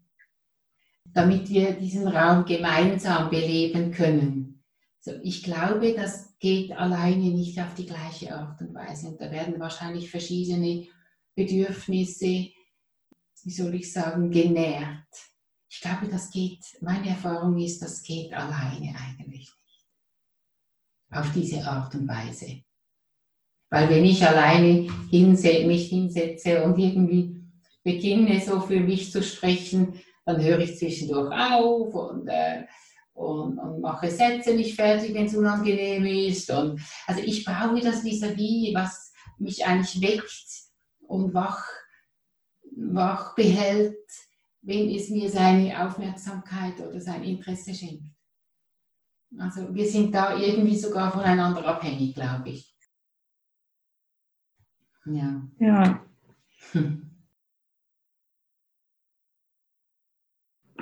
damit 1.12 1.50
wir 1.50 1.72
diesen 1.72 2.07
Raum 2.07 2.44
gemeinsam 2.44 3.31
beleben 3.31 3.90
können. 3.90 4.62
So, 5.00 5.12
ich 5.22 5.42
glaube, 5.42 5.94
das 5.94 6.37
geht 6.38 6.72
alleine 6.72 7.31
nicht 7.31 7.61
auf 7.61 7.74
die 7.74 7.87
gleiche 7.87 8.35
Art 8.37 8.61
und 8.61 8.74
Weise. 8.74 9.09
Und 9.09 9.20
da 9.20 9.31
werden 9.31 9.59
wahrscheinlich 9.59 10.11
verschiedene 10.11 10.87
Bedürfnisse, 11.37 12.49
wie 13.44 13.51
soll 13.51 13.75
ich 13.75 13.92
sagen, 13.92 14.31
genährt. 14.31 15.07
Ich 15.68 15.81
glaube, 15.81 16.09
das 16.09 16.31
geht, 16.31 16.64
meine 16.81 17.11
Erfahrung 17.11 17.59
ist, 17.59 17.83
das 17.83 18.03
geht 18.03 18.33
alleine 18.33 18.94
eigentlich 18.99 19.27
nicht. 19.29 19.53
Auf 21.11 21.33
diese 21.33 21.62
Art 21.64 21.94
und 21.94 22.09
Weise. 22.09 22.62
Weil 23.70 23.90
wenn 23.90 24.05
ich 24.05 24.27
alleine 24.27 24.88
hinse 25.11 25.66
mich 25.66 25.88
hinsetze 25.88 26.64
und 26.64 26.79
irgendwie 26.79 27.42
beginne, 27.85 28.40
so 28.40 28.61
für 28.61 28.81
mich 28.81 29.12
zu 29.12 29.22
sprechen, 29.22 30.01
dann 30.25 30.42
höre 30.42 30.61
ich 30.61 30.79
zwischendurch 30.79 31.33
auf 31.33 31.94
und, 31.94 32.27
äh, 32.29 32.64
und, 33.12 33.59
und, 33.59 33.81
mache 33.81 34.11
Sätze 34.11 34.55
nicht 34.55 34.75
fertig, 34.75 35.14
wenn 35.14 35.27
es 35.27 35.37
unangenehm 35.37 36.05
ist. 36.07 36.51
Und, 36.51 36.81
also 37.07 37.20
ich 37.22 37.44
brauche 37.44 37.81
das 37.81 38.03
vis-à-vis, 38.03 38.70
-vis, 38.70 38.75
was 38.75 39.12
mich 39.38 39.64
eigentlich 39.64 40.01
weckt 40.01 40.56
und 41.09 41.35
wach, 41.35 41.66
wach 42.77 43.35
behält, 43.35 43.97
wenn 44.62 44.90
es 44.90 45.11
mir 45.11 45.31
seine 45.31 45.87
Aufmerksamkeit 45.87 46.81
oder 46.81 47.01
sein 47.01 47.23
Interesse 47.23 47.75
schenkt. 47.75 48.05
Also 49.38 49.75
wir 49.75 49.87
sind 49.87 50.14
da 50.14 50.37
irgendwie 50.37 50.77
sogar 50.77 51.12
voneinander 51.12 51.64
abhängig, 51.66 52.14
glaube 52.14 52.51
ich. 52.51 52.75
Ja. 55.05 55.42
Ja. 55.59 56.07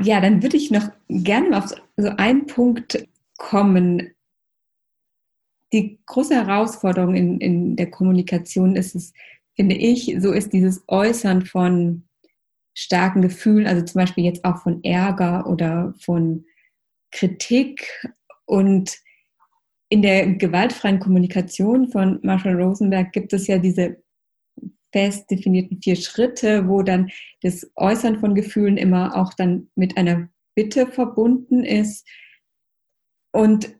Ja, 0.01 0.21
dann 0.21 0.43
würde 0.43 0.57
ich 0.57 0.73
noch 0.73 0.91
gerne 1.09 1.57
auf 1.57 1.73
so 1.97 2.09
einen 2.17 2.47
Punkt 2.47 3.07
kommen. 3.39 4.13
Die 5.73 6.01
große 6.07 6.35
Herausforderung 6.35 7.15
in, 7.15 7.39
in 7.39 7.77
der 7.77 7.91
Kommunikation 7.91 8.75
ist 8.75 8.97
es, 8.97 9.13
finde 9.55 9.77
ich, 9.77 10.17
so 10.21 10.33
ist 10.33 10.53
dieses 10.53 10.85
Äußern 10.89 11.47
von 11.47 12.05
starken 12.75 13.23
Gefühlen, 13.23 13.67
also 13.67 13.85
zum 13.85 14.01
Beispiel 14.01 14.25
jetzt 14.25 14.45
auch 14.45 14.59
von 14.63 14.83
Ärger 14.83 15.47
oder 15.47 15.95
von 15.99 16.45
Kritik 17.13 17.87
und 18.47 18.99
in 19.89 20.03
der 20.03 20.27
gewaltfreien 20.27 20.99
Kommunikation 20.99 21.89
von 21.89 22.19
Marshall 22.23 22.61
Rosenberg 22.61 23.13
gibt 23.13 23.33
es 23.33 23.47
ja 23.47 23.59
diese 23.59 24.03
fest 24.93 25.31
definierten 25.31 25.81
vier 25.83 25.97
Schritte, 25.97 26.69
wo 26.69 26.83
dann 26.83 27.11
das 27.43 27.71
Äußern 27.77 28.19
von 28.21 28.35
Gefühlen 28.35 28.77
immer 28.77 29.17
auch 29.17 29.35
dann 29.35 29.71
mit 29.75 29.97
einer 29.97 30.29
Bitte 30.55 30.87
verbunden 30.87 31.65
ist. 31.65 32.07
Und 33.33 33.77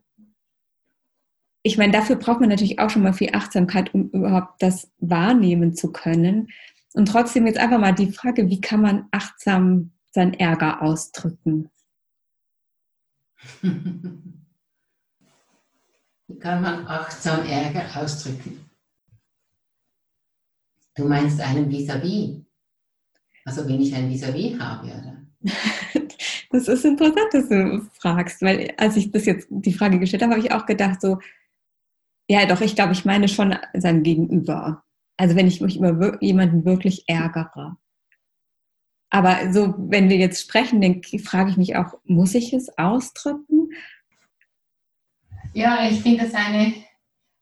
ich 1.65 1.79
meine, 1.79 1.91
dafür 1.91 2.17
braucht 2.17 2.41
man 2.41 2.49
natürlich 2.49 2.77
auch 2.77 2.91
schon 2.91 3.01
mal 3.01 3.11
viel 3.11 3.33
Achtsamkeit, 3.33 3.91
um 3.95 4.11
überhaupt 4.11 4.61
das 4.61 4.91
wahrnehmen 4.99 5.73
zu 5.73 5.91
können. 5.91 6.49
Und 6.93 7.07
trotzdem 7.07 7.47
jetzt 7.47 7.57
einfach 7.57 7.79
mal 7.79 7.91
die 7.91 8.11
Frage, 8.11 8.47
wie 8.51 8.61
kann 8.61 8.81
man 8.81 9.07
achtsam 9.09 9.91
seinen 10.11 10.35
Ärger 10.35 10.83
ausdrücken? 10.83 11.71
Wie 16.27 16.39
kann 16.39 16.63
man 16.63 16.87
achtsam 16.87 17.45
Ärger 17.45 18.01
ausdrücken? 18.01 18.67
Du 20.95 21.07
meinst 21.07 21.39
einen 21.39 21.69
Vis-à-vis? 21.69 22.29
-vis? 22.29 22.43
Also 23.43 23.67
wenn 23.67 23.79
ich 23.79 23.93
ein 23.93 24.09
Vis-à-vis 24.09 24.55
-vis 24.55 24.59
habe, 24.59 24.87
oder? 24.87 25.17
Das 26.51 26.69
ist 26.69 26.85
interessant, 26.85 27.33
dass 27.33 27.49
du 27.49 27.81
fragst, 27.99 28.41
weil 28.41 28.73
als 28.77 28.95
ich 28.95 29.11
das 29.11 29.25
jetzt 29.25 29.47
die 29.49 29.73
Frage 29.73 29.99
gestellt 29.99 30.23
habe, 30.23 30.35
habe 30.35 30.41
ich 30.45 30.53
auch 30.53 30.65
gedacht, 30.65 31.01
so, 31.01 31.19
ja, 32.27 32.45
doch, 32.45 32.61
ich 32.61 32.75
glaube, 32.75 32.93
ich 32.93 33.05
meine 33.05 33.27
schon 33.27 33.55
sein 33.73 34.03
Gegenüber. 34.03 34.83
Also 35.17 35.35
wenn 35.35 35.47
ich 35.47 35.61
mich 35.61 35.77
über 35.77 36.21
jemanden 36.21 36.65
wirklich 36.65 37.03
ärgere. 37.07 37.77
Aber 39.09 39.53
so, 39.53 39.75
wenn 39.77 40.09
wir 40.09 40.17
jetzt 40.17 40.41
sprechen, 40.41 40.81
dann 40.81 41.01
frage 41.23 41.51
ich 41.51 41.57
mich 41.57 41.75
auch, 41.75 41.93
muss 42.03 42.35
ich 42.35 42.51
es 42.53 42.75
ausdrücken? 42.77 43.69
Ja, 45.53 45.87
ich 45.89 46.01
finde 46.01 46.25
das 46.25 46.33
eine, 46.33 46.73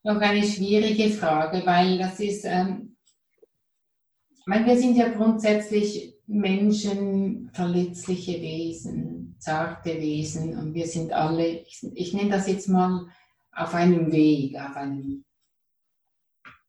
noch 0.03 0.17
eine 0.17 0.43
schwierige 0.43 1.09
Frage, 1.09 1.65
weil 1.65 1.97
das 1.97 2.19
ist, 2.19 2.45
ähm, 2.45 2.95
ich 4.37 4.45
meine, 4.45 4.67
wir 4.67 4.77
sind 4.77 4.97
ja 4.97 5.07
grundsätzlich 5.09 6.13
Menschen, 6.27 7.49
verletzliche 7.53 8.33
Wesen, 8.33 9.35
zarte 9.39 9.99
Wesen 9.99 10.57
und 10.57 10.73
wir 10.73 10.85
sind 10.85 11.11
alle, 11.11 11.61
ich, 11.61 11.83
ich 11.95 12.13
nenne 12.13 12.29
das 12.29 12.47
jetzt 12.47 12.69
mal 12.69 13.07
auf 13.55 13.73
einem 13.73 14.11
Weg, 14.11 14.55
auf 14.55 14.75
einem, 14.75 15.25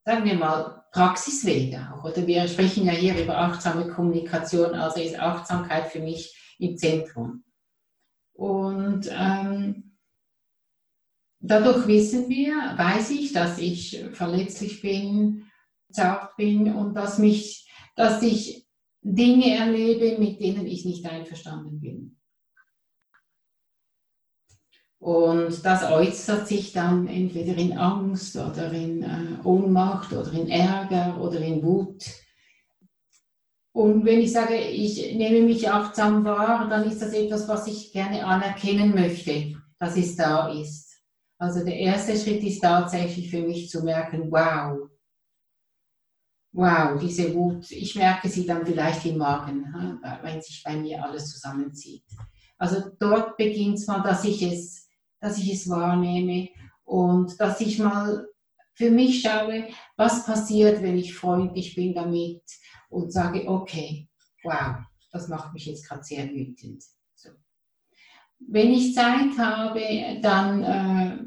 sagen 0.05 0.25
wir 0.25 0.35
mal, 0.35 0.85
Praxisweg 0.93 1.77
auch. 1.77 2.05
Oder 2.05 2.27
wir 2.27 2.47
sprechen 2.47 2.87
ja 2.87 2.93
hier 2.93 3.21
über 3.21 3.37
achtsame 3.37 3.89
Kommunikation, 3.89 4.75
also 4.75 5.01
ist 5.01 5.19
Achtsamkeit 5.19 5.89
für 5.89 6.01
mich 6.01 6.57
im 6.59 6.77
Zentrum. 6.77 7.45
Und 8.33 9.09
ähm, 9.11 9.97
dadurch 11.41 11.87
wissen 11.87 12.29
wir, 12.29 12.55
weiß 12.77 13.11
ich, 13.11 13.33
dass 13.33 13.59
ich 13.59 14.05
verletzlich 14.13 14.83
bin, 14.83 15.51
zart 15.91 16.37
bin 16.37 16.73
und 16.75 16.95
dass, 16.95 17.19
mich, 17.19 17.69
dass 17.97 18.23
ich 18.23 18.67
Dinge 19.03 19.57
erlebe, 19.57 20.19
mit 20.19 20.41
denen 20.41 20.67
ich 20.67 20.85
nicht 20.85 21.07
einverstanden 21.07 21.81
bin. 21.81 22.19
Und 25.05 25.67
das 25.67 25.83
äußert 25.83 26.49
sich 26.49 26.73
dann 26.73 27.07
entweder 27.09 27.59
in 27.59 27.77
Angst 27.77 28.37
oder 28.37 28.73
in 28.73 29.03
äh, 29.03 29.37
Ohnmacht 29.45 30.15
oder 30.15 30.33
in 30.33 30.49
Ärger 30.49 31.21
oder 31.21 31.41
in 31.41 31.63
Wut. 31.63 32.07
Und 33.73 34.07
wenn 34.07 34.21
ich 34.21 34.33
sage, 34.33 34.57
ich 34.57 35.15
nehme 35.15 35.43
mich 35.43 35.71
achtsam 35.71 36.25
wahr, 36.25 36.71
dann 36.71 36.91
ist 36.91 37.03
das 37.03 37.13
etwas, 37.13 37.47
was 37.47 37.67
ich 37.67 37.93
gerne 37.93 38.25
anerkennen 38.25 38.95
möchte, 38.95 39.61
dass 39.79 39.95
es 39.99 40.17
da 40.17 40.49
ist. 40.49 41.03
Also 41.39 41.63
der 41.63 41.77
erste 41.77 42.17
Schritt 42.17 42.43
ist 42.43 42.61
tatsächlich 42.61 43.29
für 43.29 43.43
mich 43.43 43.69
zu 43.69 43.85
merken, 43.85 44.31
wow, 44.31 44.89
wow, 46.53 46.99
diese 46.99 47.35
Wut, 47.35 47.71
ich 47.71 47.95
merke 47.95 48.31
sie 48.31 48.47
dann 48.47 48.65
vielleicht 48.65 49.05
im 49.05 49.19
Magen, 49.19 50.01
wenn 50.23 50.41
sich 50.41 50.63
bei 50.65 50.77
mir 50.77 51.05
alles 51.05 51.31
zusammenzieht. 51.31 52.05
Also 52.57 52.91
dort 52.99 53.37
beginnt 53.37 53.77
es 53.77 53.87
mal, 53.87 54.01
dass 54.01 54.25
ich 54.25 54.41
es, 54.41 54.84
dass 55.25 55.39
ich 55.39 55.55
es 55.55 55.71
wahrnehme 55.71 56.51
und 56.85 57.41
dass 57.41 57.59
ich 57.63 57.79
mal 57.79 58.29
für 58.75 58.91
mich 58.91 59.23
schaue, 59.23 59.69
was 59.97 60.27
passiert, 60.27 60.83
wenn 60.83 60.99
ich 60.99 61.15
freundlich 61.15 61.75
bin 61.75 61.95
damit 61.95 62.43
und 62.91 63.11
sage, 63.11 63.49
okay, 63.49 64.07
wow, 64.43 64.77
das 65.11 65.29
macht 65.29 65.55
mich 65.55 65.65
jetzt 65.65 65.89
gerade 65.89 66.05
sehr 66.05 66.29
wütend. 66.29 66.85
So. 67.15 67.31
Wenn 68.39 68.73
ich 68.73 68.95
Zeit 68.95 69.39
habe, 69.39 70.21
dann 70.21 70.63
äh, 70.63 71.25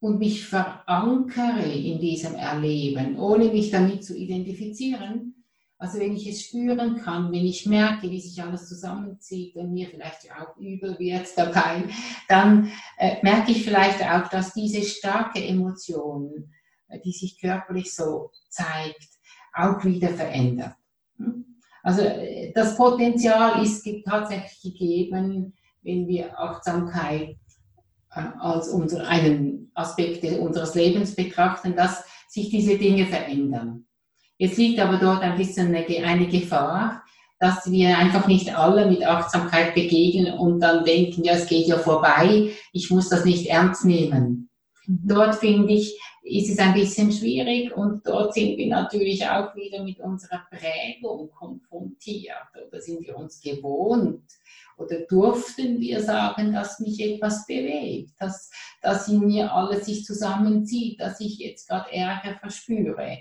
und 0.00 0.18
mich 0.18 0.44
verankere 0.44 1.72
in 1.72 1.98
diesem 1.98 2.34
Erleben, 2.34 3.18
ohne 3.18 3.46
mich 3.46 3.70
damit 3.70 4.04
zu 4.04 4.14
identifizieren, 4.14 5.35
also 5.78 5.98
wenn 5.98 6.16
ich 6.16 6.26
es 6.26 6.42
spüren 6.42 6.96
kann, 6.96 7.30
wenn 7.32 7.44
ich 7.44 7.66
merke, 7.66 8.10
wie 8.10 8.20
sich 8.20 8.42
alles 8.42 8.68
zusammenzieht 8.68 9.56
und 9.56 9.72
mir 9.72 9.88
vielleicht 9.88 10.30
auch 10.32 10.56
übel 10.56 10.98
wird 10.98 11.26
dabei, 11.36 11.84
dann 12.28 12.70
äh, 12.96 13.16
merke 13.22 13.52
ich 13.52 13.62
vielleicht 13.62 14.02
auch, 14.02 14.28
dass 14.28 14.54
diese 14.54 14.82
starke 14.82 15.44
Emotion, 15.44 16.50
äh, 16.88 16.98
die 17.00 17.12
sich 17.12 17.38
körperlich 17.38 17.94
so 17.94 18.30
zeigt, 18.48 19.08
auch 19.52 19.84
wieder 19.84 20.08
verändert. 20.08 20.76
Hm? 21.18 21.44
Also 21.82 22.02
äh, 22.02 22.52
das 22.54 22.76
Potenzial 22.76 23.62
ist 23.62 23.86
tatsächlich 24.06 24.78
gegeben, 24.78 25.52
wenn 25.82 26.08
wir 26.08 26.38
Achtsamkeit 26.38 27.36
äh, 28.12 28.22
als 28.38 28.68
unser, 28.68 29.06
einen 29.06 29.70
Aspekt 29.74 30.24
unseres 30.38 30.74
Lebens 30.74 31.14
betrachten, 31.14 31.76
dass 31.76 32.02
sich 32.28 32.48
diese 32.48 32.78
Dinge 32.78 33.04
verändern. 33.04 33.86
Jetzt 34.38 34.58
liegt 34.58 34.78
aber 34.80 34.98
dort 34.98 35.22
ein 35.22 35.36
bisschen 35.36 35.74
eine, 35.74 36.28
Gefahr, 36.28 37.02
dass 37.38 37.70
wir 37.70 37.96
einfach 37.96 38.26
nicht 38.26 38.56
alle 38.56 38.86
mit 38.86 39.04
Achtsamkeit 39.04 39.74
begegnen 39.74 40.34
und 40.34 40.60
dann 40.60 40.84
denken, 40.84 41.24
ja, 41.24 41.34
es 41.34 41.46
geht 41.46 41.66
ja 41.66 41.78
vorbei, 41.78 42.50
ich 42.72 42.90
muss 42.90 43.08
das 43.08 43.24
nicht 43.24 43.46
ernst 43.46 43.84
nehmen. 43.84 44.50
Mhm. 44.86 45.00
Dort 45.04 45.36
finde 45.36 45.72
ich, 45.72 45.98
ist 46.22 46.50
es 46.50 46.58
ein 46.58 46.74
bisschen 46.74 47.12
schwierig 47.12 47.76
und 47.76 48.06
dort 48.06 48.34
sind 48.34 48.56
wir 48.56 48.66
natürlich 48.68 49.26
auch 49.26 49.54
wieder 49.54 49.82
mit 49.82 50.00
unserer 50.00 50.46
Prägung 50.50 51.30
konfrontiert 51.30 52.34
oder 52.66 52.80
sind 52.80 53.06
wir 53.06 53.16
uns 53.16 53.40
gewohnt 53.40 54.24
oder 54.76 55.00
durften 55.08 55.80
wir 55.80 56.02
sagen, 56.02 56.52
dass 56.52 56.80
mich 56.80 57.00
etwas 57.00 57.46
bewegt, 57.46 58.10
dass, 58.18 58.50
dass 58.82 59.08
in 59.08 59.20
mir 59.20 59.52
alles 59.52 59.86
sich 59.86 60.04
zusammenzieht, 60.04 61.00
dass 61.00 61.20
ich 61.20 61.38
jetzt 61.38 61.68
gerade 61.68 61.92
Ärger 61.92 62.36
verspüre. 62.40 63.18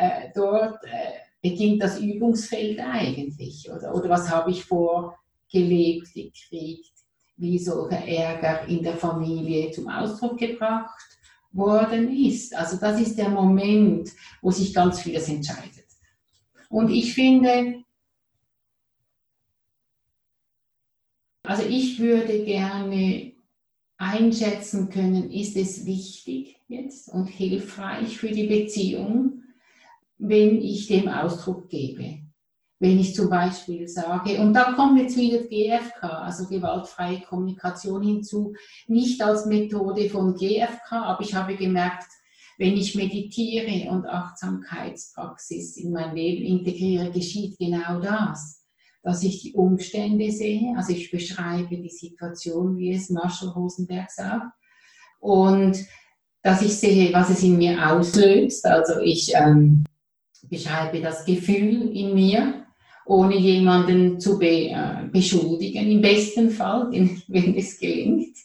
Äh, 0.00 0.30
dort 0.34 0.82
äh, 0.84 1.20
beginnt 1.42 1.82
das 1.82 2.00
Übungsfeld 2.00 2.80
eigentlich. 2.80 3.70
Oder, 3.70 3.94
oder 3.94 4.08
was 4.08 4.30
habe 4.30 4.50
ich 4.50 4.64
vorgelebt, 4.64 6.14
gekriegt, 6.14 6.92
wie 7.36 7.58
solcher 7.58 8.06
Ärger 8.08 8.66
in 8.66 8.82
der 8.82 8.96
Familie 8.96 9.70
zum 9.72 9.88
Ausdruck 9.88 10.38
gebracht 10.38 11.18
worden 11.52 12.16
ist. 12.16 12.56
Also 12.56 12.78
das 12.78 12.98
ist 12.98 13.18
der 13.18 13.28
Moment, 13.28 14.08
wo 14.40 14.50
sich 14.50 14.72
ganz 14.72 15.00
vieles 15.00 15.28
entscheidet. 15.28 15.84
Und 16.70 16.90
ich 16.90 17.12
finde, 17.12 17.84
Also 21.42 21.64
ich 21.64 21.98
würde 21.98 22.44
gerne 22.44 23.32
einschätzen 23.96 24.88
können, 24.88 25.32
ist 25.32 25.56
es 25.56 25.84
wichtig 25.84 26.56
jetzt 26.68 27.08
und 27.08 27.26
hilfreich 27.26 28.18
für 28.18 28.30
die 28.30 28.46
Beziehung, 28.46 29.39
wenn 30.20 30.60
ich 30.60 30.86
dem 30.86 31.08
Ausdruck 31.08 31.68
gebe. 31.68 32.20
Wenn 32.78 32.98
ich 32.98 33.14
zum 33.14 33.28
Beispiel 33.28 33.86
sage, 33.88 34.40
und 34.40 34.54
da 34.54 34.72
kommt 34.72 34.98
jetzt 34.98 35.16
wieder 35.16 35.40
GFK, 35.40 36.02
also 36.02 36.46
gewaltfreie 36.46 37.20
Kommunikation 37.20 38.02
hinzu, 38.02 38.54
nicht 38.86 39.20
als 39.22 39.44
Methode 39.44 40.08
von 40.08 40.34
GFK, 40.34 40.92
aber 40.92 41.22
ich 41.22 41.34
habe 41.34 41.56
gemerkt, 41.56 42.06
wenn 42.56 42.76
ich 42.76 42.94
meditiere 42.94 43.90
und 43.90 44.06
Achtsamkeitspraxis 44.06 45.76
in 45.76 45.92
mein 45.92 46.14
Leben 46.14 46.42
integriere, 46.44 47.10
geschieht 47.10 47.58
genau 47.58 48.00
das 48.00 48.60
dass 49.02 49.22
ich 49.22 49.42
die 49.42 49.54
Umstände 49.54 50.30
sehe. 50.30 50.74
Also 50.76 50.92
ich 50.92 51.10
beschreibe 51.10 51.76
die 51.76 51.88
Situation, 51.88 52.76
wie 52.76 52.92
es 52.92 53.10
Marshall 53.10 53.48
Rosenberg 53.50 54.10
sagt. 54.10 54.52
Und 55.18 55.78
dass 56.42 56.62
ich 56.62 56.76
sehe, 56.76 57.12
was 57.12 57.30
es 57.30 57.42
in 57.42 57.58
mir 57.58 57.90
auslöst. 57.90 58.64
Also 58.66 59.00
ich 59.00 59.32
ähm, 59.34 59.84
beschreibe 60.48 61.00
das 61.00 61.24
Gefühl 61.24 61.90
in 61.94 62.14
mir, 62.14 62.66
ohne 63.06 63.36
jemanden 63.36 64.20
zu 64.20 64.38
be, 64.38 64.70
äh, 64.70 65.08
beschuldigen, 65.10 65.90
im 65.90 66.00
besten 66.00 66.50
Fall, 66.50 66.90
wenn 67.28 67.56
es 67.56 67.78
gelingt. 67.78 68.36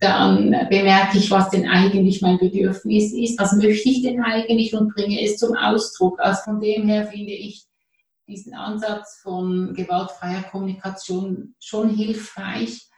Dann 0.00 0.50
bemerke 0.68 1.18
ich, 1.18 1.30
was 1.30 1.50
denn 1.50 1.68
eigentlich 1.68 2.20
mein 2.22 2.38
Bedürfnis 2.38 3.12
ist, 3.12 3.38
was 3.38 3.52
möchte 3.52 3.88
ich 3.88 4.02
denn 4.02 4.20
eigentlich 4.20 4.74
und 4.74 4.92
bringe 4.92 5.22
es 5.22 5.36
zum 5.36 5.56
Ausdruck. 5.56 6.18
Also 6.18 6.42
von 6.42 6.60
dem 6.60 6.88
her 6.88 7.06
finde 7.06 7.32
ich, 7.32 7.64
diesen 8.26 8.54
Ansatz 8.54 9.20
von 9.22 9.74
gewaltfreier 9.74 10.42
Kommunikation 10.44 11.54
schon 11.60 11.90
hilfreich. 11.90 12.88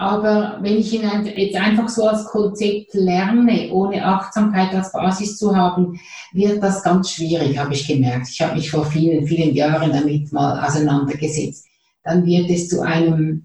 Aber 0.00 0.56
wenn 0.62 0.78
ich 0.78 0.94
ihn 0.94 1.02
jetzt 1.36 1.56
einfach 1.56 1.90
so 1.90 2.06
als 2.06 2.24
Konzept 2.24 2.94
lerne, 2.94 3.70
ohne 3.70 4.02
Achtsamkeit 4.02 4.74
als 4.74 4.92
Basis 4.92 5.36
zu 5.36 5.54
haben, 5.54 6.00
wird 6.32 6.62
das 6.62 6.82
ganz 6.82 7.10
schwierig, 7.10 7.58
habe 7.58 7.74
ich 7.74 7.86
gemerkt. 7.86 8.30
Ich 8.30 8.40
habe 8.40 8.54
mich 8.54 8.70
vor 8.70 8.86
vielen, 8.86 9.26
vielen 9.26 9.54
Jahren 9.54 9.92
damit 9.92 10.32
mal 10.32 10.66
auseinandergesetzt. 10.66 11.66
Dann 12.02 12.24
wird 12.24 12.48
es 12.48 12.70
zu 12.70 12.80
einem 12.80 13.44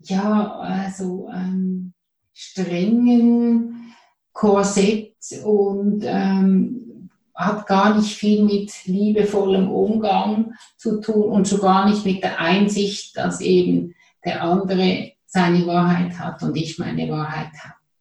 ja, 0.00 0.58
also 0.58 1.28
ähm, 1.32 1.92
strengen 2.34 3.94
Korsett 4.32 5.14
und 5.44 6.02
ähm, 6.04 7.10
hat 7.32 7.64
gar 7.68 7.96
nicht 7.96 8.12
viel 8.12 8.42
mit 8.42 8.72
liebevollem 8.86 9.70
Umgang 9.70 10.54
zu 10.76 11.00
tun 11.00 11.30
und 11.30 11.46
schon 11.46 11.60
gar 11.60 11.88
nicht 11.88 12.04
mit 12.04 12.24
der 12.24 12.40
Einsicht, 12.40 13.16
dass 13.16 13.40
eben 13.40 13.94
der 14.24 14.42
andere 14.42 15.12
seine 15.30 15.66
Wahrheit 15.66 16.18
hat 16.18 16.42
und 16.42 16.56
ich 16.56 16.78
meine 16.78 17.08
Wahrheit 17.10 17.52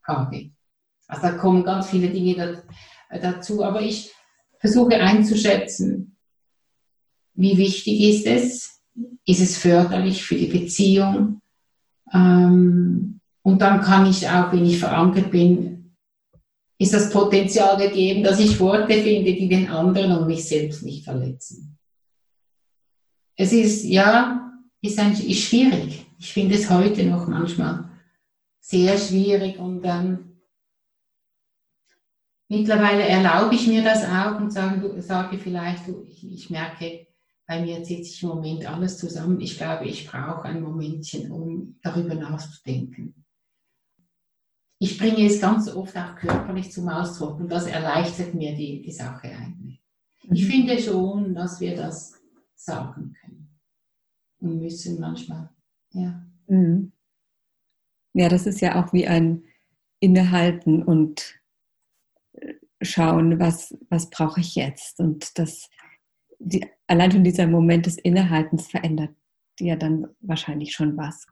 habe. 0.03 0.49
Also 1.07 1.21
da 1.21 1.31
kommen 1.33 1.63
ganz 1.63 1.89
viele 1.89 2.09
Dinge 2.09 2.63
dazu, 3.09 3.63
aber 3.63 3.81
ich 3.81 4.11
versuche 4.59 4.95
einzuschätzen, 4.95 6.17
wie 7.33 7.57
wichtig 7.57 8.01
ist 8.01 8.25
es, 8.25 8.81
ist 9.25 9.41
es 9.41 9.57
förderlich 9.57 10.23
für 10.23 10.35
die 10.35 10.47
Beziehung, 10.47 11.41
ähm, 12.13 13.19
und 13.43 13.61
dann 13.61 13.81
kann 13.81 14.09
ich 14.09 14.27
auch, 14.27 14.51
wenn 14.51 14.65
ich 14.65 14.79
verankert 14.79 15.31
bin, 15.31 15.95
ist 16.79 16.93
das 16.93 17.09
Potenzial 17.09 17.77
gegeben, 17.77 18.23
dass 18.23 18.39
ich 18.39 18.59
Worte 18.59 19.01
finde, 19.01 19.33
die 19.33 19.47
den 19.47 19.69
anderen 19.69 20.11
und 20.11 20.27
mich 20.27 20.45
selbst 20.45 20.83
nicht 20.83 21.05
verletzen. 21.05 21.77
Es 23.35 23.51
ist, 23.51 23.83
ja, 23.83 24.51
ist, 24.81 24.99
ist 24.99 25.43
schwierig. 25.43 26.05
Ich 26.19 26.33
finde 26.33 26.55
es 26.55 26.69
heute 26.69 27.05
noch 27.05 27.27
manchmal 27.27 27.89
sehr 28.59 28.97
schwierig 28.97 29.59
und 29.59 29.83
ähm, 29.85 30.41
mittlerweile 32.49 33.03
erlaube 33.03 33.55
ich 33.55 33.67
mir 33.67 33.83
das 33.83 34.03
auch 34.03 34.39
und 34.39 34.51
sage, 34.51 35.01
sage 35.01 35.37
vielleicht, 35.37 35.83
ich, 36.07 36.29
ich 36.29 36.49
merke, 36.49 37.07
bei 37.45 37.61
mir 37.61 37.83
zieht 37.83 38.05
sich 38.05 38.21
im 38.23 38.29
Moment 38.29 38.65
alles 38.69 38.97
zusammen. 38.97 39.39
Ich 39.39 39.57
glaube, 39.57 39.85
ich 39.85 40.07
brauche 40.07 40.43
ein 40.43 40.61
Momentchen, 40.61 41.31
um 41.31 41.79
darüber 41.81 42.15
nachzudenken. 42.15 43.25
Ich 44.79 44.97
bringe 44.97 45.25
es 45.25 45.39
ganz 45.39 45.73
oft 45.73 45.95
auch 45.95 46.15
körperlich 46.15 46.71
zum 46.71 46.89
Ausdruck 46.89 47.39
und 47.39 47.49
das 47.49 47.67
erleichtert 47.67 48.33
mir 48.33 48.53
die, 48.55 48.81
die 48.81 48.91
Sache 48.91 49.29
eigentlich. 49.29 49.81
Ich 50.23 50.43
mhm. 50.43 50.47
finde 50.47 50.79
schon, 50.79 51.33
dass 51.33 51.59
wir 51.61 51.75
das 51.75 52.15
sagen 52.53 53.15
können 53.21 53.59
und 54.39 54.59
müssen 54.59 54.99
manchmal. 54.99 55.49
Ja. 55.97 56.23
Mhm. 56.47 56.91
Ja, 58.13 58.29
das 58.29 58.47
ist 58.47 58.61
ja 58.61 58.81
auch 58.81 58.93
wie 58.93 59.07
ein 59.07 59.43
Innehalten 59.99 60.83
und 60.83 61.39
äh, 62.33 62.53
schauen, 62.81 63.39
was, 63.39 63.77
was 63.89 64.09
brauche 64.09 64.39
ich 64.39 64.55
jetzt. 64.55 64.99
Und 64.99 65.37
das 65.37 65.69
die, 66.39 66.65
allein 66.87 67.11
schon 67.11 67.23
dieser 67.23 67.47
Moment 67.47 67.85
des 67.85 67.97
Innehaltens 67.97 68.67
verändert 68.67 69.11
ja 69.59 69.75
dann 69.75 70.07
wahrscheinlich 70.21 70.73
schon 70.73 70.95
was. 70.97 71.25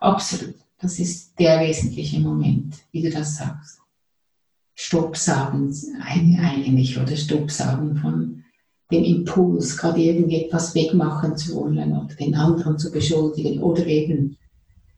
Absolut. 0.00 0.54
Das 0.78 0.98
ist 0.98 1.38
der 1.38 1.60
wesentliche 1.60 2.20
Moment, 2.20 2.76
wie 2.90 3.02
du 3.02 3.10
das 3.10 3.36
sagst. 3.36 3.80
Stopp 4.74 5.16
sagen 5.16 5.74
eigentlich 6.02 6.98
oder 6.98 7.16
Stopp 7.16 7.50
sagen 7.50 7.96
von 7.96 8.44
dem 8.90 9.04
Impuls, 9.04 9.76
gerade 9.76 10.00
irgendetwas 10.00 10.74
wegmachen 10.74 11.36
zu 11.36 11.54
wollen 11.54 11.96
oder 11.96 12.14
den 12.14 12.34
anderen 12.34 12.78
zu 12.78 12.90
beschuldigen 12.90 13.62
oder 13.62 13.86
eben 13.86 14.36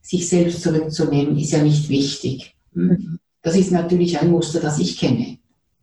sich 0.01 0.29
selbst 0.29 0.63
zurückzunehmen, 0.63 1.39
ist 1.39 1.53
ja 1.53 1.63
nicht 1.63 1.89
wichtig. 1.89 2.55
Hm? 2.75 3.19
Das 3.43 3.57
ist 3.57 3.73
natürlich 3.73 4.19
ein 4.19 4.31
Muster, 4.31 4.61
das 4.61 4.79
ich 4.79 4.99
kenne. 4.99 5.39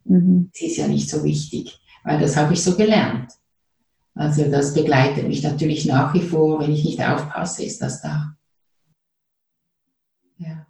Mhm. 0.06 0.50
Es 0.54 0.62
ist 0.62 0.78
ja 0.78 0.88
nicht 0.88 1.10
so 1.10 1.24
wichtig 1.24 1.80
weil 2.04 2.20
das 2.20 2.36
habe 2.36 2.54
ich 2.54 2.64
so 2.64 2.76
gelernt. 2.76 3.32
Also 4.16 4.50
das 4.50 4.74
begleitet 4.74 5.28
mich 5.28 5.44
natürlich 5.44 5.86
nach 5.86 6.14
wie 6.14 6.22
vor, 6.22 6.60
wenn 6.60 6.72
ich 6.72 6.84
nicht 6.84 7.02
aufpasse, 7.02 7.64
ist 7.64 7.82
das 7.82 8.02
da. 8.02 8.36
Ja. 10.38 10.68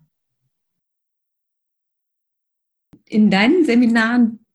In 3.05 3.31
deinen 3.31 3.65
Seminaren 3.65 4.45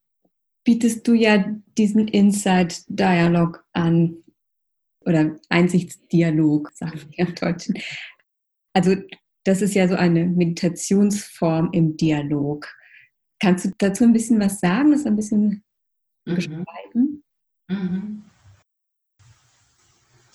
bietest 0.65 1.07
du 1.07 1.13
ja 1.13 1.45
diesen 1.77 2.09
Inside 2.09 2.75
Dialog 2.89 3.65
an 3.73 4.17
oder 5.01 5.37
Einsichtsdialog, 5.51 6.71
sagen 6.73 7.01
wir 7.11 7.27
im 7.27 7.35
Deutschen. 7.35 7.79
Also 8.73 8.97
das 9.45 9.61
ist 9.61 9.75
ja 9.75 9.87
so 9.87 9.95
eine 9.95 10.25
Meditationsform 10.25 11.71
im 11.73 11.97
Dialog. 11.97 12.67
Kannst 13.39 13.67
du 13.67 13.73
dazu 13.77 14.05
ein 14.05 14.13
bisschen 14.13 14.41
was 14.41 14.61
sagen, 14.61 14.93
das 14.93 15.05
ein 15.05 15.17
bisschen 15.17 15.63
mhm. 16.25 16.35
beschreiben? 16.35 17.25
Mhm. 17.69 18.23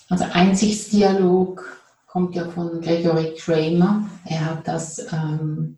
Also 0.09 0.25
Einsichtsdialog 0.31 1.79
kommt 2.05 2.35
ja 2.35 2.47
von 2.49 2.81
Gregory 2.81 3.35
Kramer. 3.35 4.09
Er 4.25 4.45
hat 4.45 4.67
das, 4.67 4.99
ähm, 5.11 5.77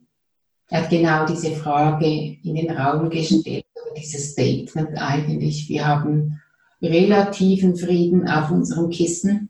er 0.68 0.84
hat 0.84 0.90
genau 0.90 1.26
diese 1.26 1.52
Frage 1.56 2.38
in 2.44 2.56
den 2.56 2.72
Raum 2.72 3.10
gestellt, 3.10 3.66
dieses 3.98 4.32
Statement 4.32 4.98
eigentlich. 4.98 5.70
Wir 5.70 5.88
haben 5.88 6.42
relativen 6.82 7.76
Frieden 7.76 8.28
auf 8.28 8.50
unserem 8.52 8.90
Kissen 8.90 9.50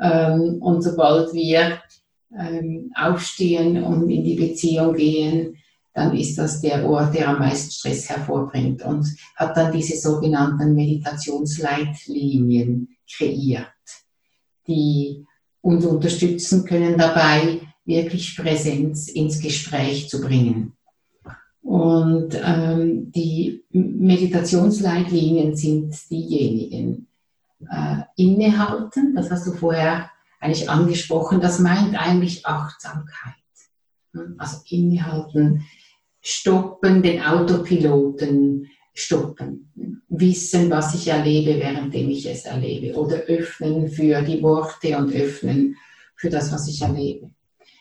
ähm, 0.00 0.58
und 0.60 0.82
sobald 0.82 1.32
wir 1.32 1.78
ähm, 2.36 2.92
aufstehen 2.94 3.82
und 3.82 4.10
in 4.10 4.24
die 4.24 4.34
Beziehung 4.34 4.94
gehen, 4.94 5.56
dann 5.94 6.16
ist 6.16 6.38
das 6.38 6.62
der 6.62 6.88
Ort, 6.88 7.14
der 7.14 7.28
am 7.28 7.38
meisten 7.38 7.70
Stress 7.70 8.08
hervorbringt 8.08 8.82
und 8.82 9.06
hat 9.36 9.54
dann 9.56 9.70
diese 9.72 9.96
sogenannten 9.96 10.74
Meditationsleitlinien 10.74 12.88
kreiert, 13.14 13.68
die 14.66 15.24
uns 15.60 15.84
unterstützen 15.84 16.64
können 16.64 16.96
dabei, 16.96 17.60
wirklich 17.84 18.34
Präsenz 18.36 19.08
ins 19.08 19.40
Gespräch 19.40 20.08
zu 20.08 20.20
bringen. 20.20 20.72
Und 21.72 22.38
ähm, 22.44 23.10
die 23.12 23.64
Meditationsleitlinien 23.70 25.56
sind 25.56 25.94
diejenigen, 26.10 27.06
äh, 27.60 28.02
innehalten, 28.14 29.14
das 29.14 29.30
hast 29.30 29.46
du 29.46 29.52
vorher 29.52 30.10
eigentlich 30.38 30.68
angesprochen, 30.68 31.40
das 31.40 31.60
meint 31.60 31.98
eigentlich 31.98 32.44
Achtsamkeit. 32.44 33.32
Also 34.36 34.58
innehalten, 34.68 35.64
stoppen, 36.20 37.00
den 37.00 37.22
Autopiloten 37.22 38.68
stoppen, 38.92 39.72
wissen, 40.10 40.68
was 40.68 40.94
ich 40.94 41.08
erlebe, 41.08 41.58
währenddem 41.58 42.10
ich 42.10 42.26
es 42.26 42.44
erlebe 42.44 42.98
oder 42.98 43.16
öffnen 43.16 43.88
für 43.88 44.20
die 44.20 44.42
Worte 44.42 44.98
und 44.98 45.10
öffnen 45.14 45.76
für 46.16 46.28
das, 46.28 46.52
was 46.52 46.68
ich 46.68 46.82
erlebe. 46.82 47.30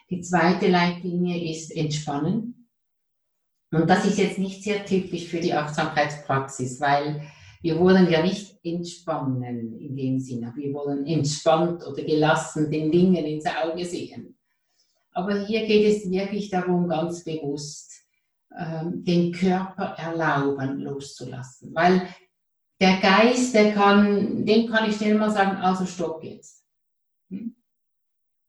Die 0.10 0.22
zweite 0.22 0.70
Leitlinie 0.70 1.52
ist 1.52 1.76
entspannen. 1.76 2.61
Und 3.72 3.90
das 3.90 4.06
ist 4.06 4.18
jetzt 4.18 4.38
nicht 4.38 4.64
sehr 4.64 4.86
typisch 4.86 5.28
für 5.28 5.40
die 5.40 5.54
Achtsamkeitspraxis, 5.54 6.82
weil 6.82 7.22
wir 7.62 7.80
wollen 7.80 8.10
ja 8.10 8.22
nicht 8.22 8.60
entspannen 8.64 9.80
in 9.80 9.96
dem 9.96 10.20
Sinne. 10.20 10.52
Wir 10.56 10.74
wollen 10.74 11.06
entspannt 11.06 11.86
oder 11.88 12.04
gelassen 12.04 12.70
den 12.70 12.92
Dingen 12.92 13.24
ins 13.26 13.46
Auge 13.46 13.86
sehen. 13.86 14.38
Aber 15.14 15.46
hier 15.46 15.66
geht 15.66 15.86
es 15.86 16.10
wirklich 16.10 16.50
darum, 16.50 16.88
ganz 16.88 17.24
bewusst 17.24 17.92
ähm, 18.58 19.04
den 19.04 19.32
Körper 19.32 19.96
erlauben, 19.98 20.80
loszulassen. 20.82 21.74
Weil 21.74 22.08
der 22.80 22.98
Geist, 23.00 23.54
der 23.54 23.74
kann, 23.74 24.46
dem 24.46 24.70
kann 24.70 24.90
ich 24.90 24.96
schnell 24.96 25.18
mal 25.18 25.30
sagen, 25.30 25.58
also 25.58 25.86
stopp 25.86 26.24
jetzt. 26.24 26.66
Hm? 27.30 27.56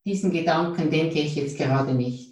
Diesen 0.04 0.32
Gedanken 0.32 0.90
denke 0.90 1.20
ich 1.20 1.36
jetzt 1.36 1.56
gerade 1.56 1.94
nicht. 1.94 2.31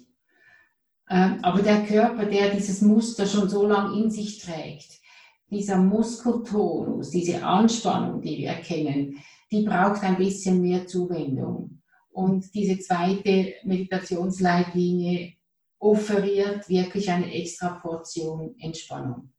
Ähm, 1.11 1.39
aber 1.41 1.61
der 1.61 1.83
Körper, 1.83 2.25
der 2.25 2.51
dieses 2.51 2.81
Muster 2.81 3.25
schon 3.25 3.49
so 3.49 3.67
lange 3.67 4.01
in 4.01 4.09
sich 4.09 4.39
trägt, 4.39 5.01
dieser 5.49 5.77
Muskeltonus, 5.77 7.09
diese 7.09 7.43
Anspannung, 7.43 8.21
die 8.21 8.37
wir 8.37 8.53
kennen, 8.53 9.21
die 9.51 9.63
braucht 9.63 10.01
ein 10.03 10.17
bisschen 10.17 10.61
mehr 10.61 10.87
Zuwendung. 10.87 11.81
Und 12.11 12.55
diese 12.55 12.79
zweite 12.79 13.55
Meditationsleitlinie 13.65 15.33
offeriert 15.79 16.69
wirklich 16.69 17.11
eine 17.11 17.33
extra 17.33 17.71
Portion 17.71 18.55
Entspannung. 18.59 19.33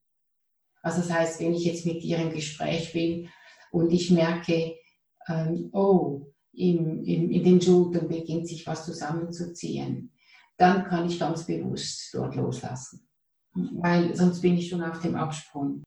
Also 0.83 1.01
das 1.01 1.11
heißt, 1.11 1.41
wenn 1.41 1.55
ich 1.55 1.65
jetzt 1.65 1.87
mit 1.87 2.03
dir 2.03 2.19
im 2.19 2.33
Gespräch 2.33 2.93
bin 2.93 3.31
und 3.71 3.91
ich 3.91 4.11
merke, 4.11 4.75
ähm, 5.27 5.71
oh, 5.73 6.27
im, 6.53 7.03
im, 7.05 7.31
in 7.31 7.45
den 7.45 7.63
Schultern 7.63 8.09
beginnt 8.09 8.47
sich 8.47 8.67
was 8.67 8.85
zusammenzuziehen, 8.85 10.13
dann 10.57 10.85
kann 10.85 11.07
ich 11.07 11.19
ganz 11.19 11.47
bewusst 11.47 12.13
dort 12.15 12.37
loslassen, 12.37 13.09
weil 13.55 14.15
sonst 14.15 14.41
bin 14.41 14.57
ich 14.57 14.69
schon 14.69 14.83
auf 14.83 15.01
dem 15.01 15.17
Absprung. 15.17 15.83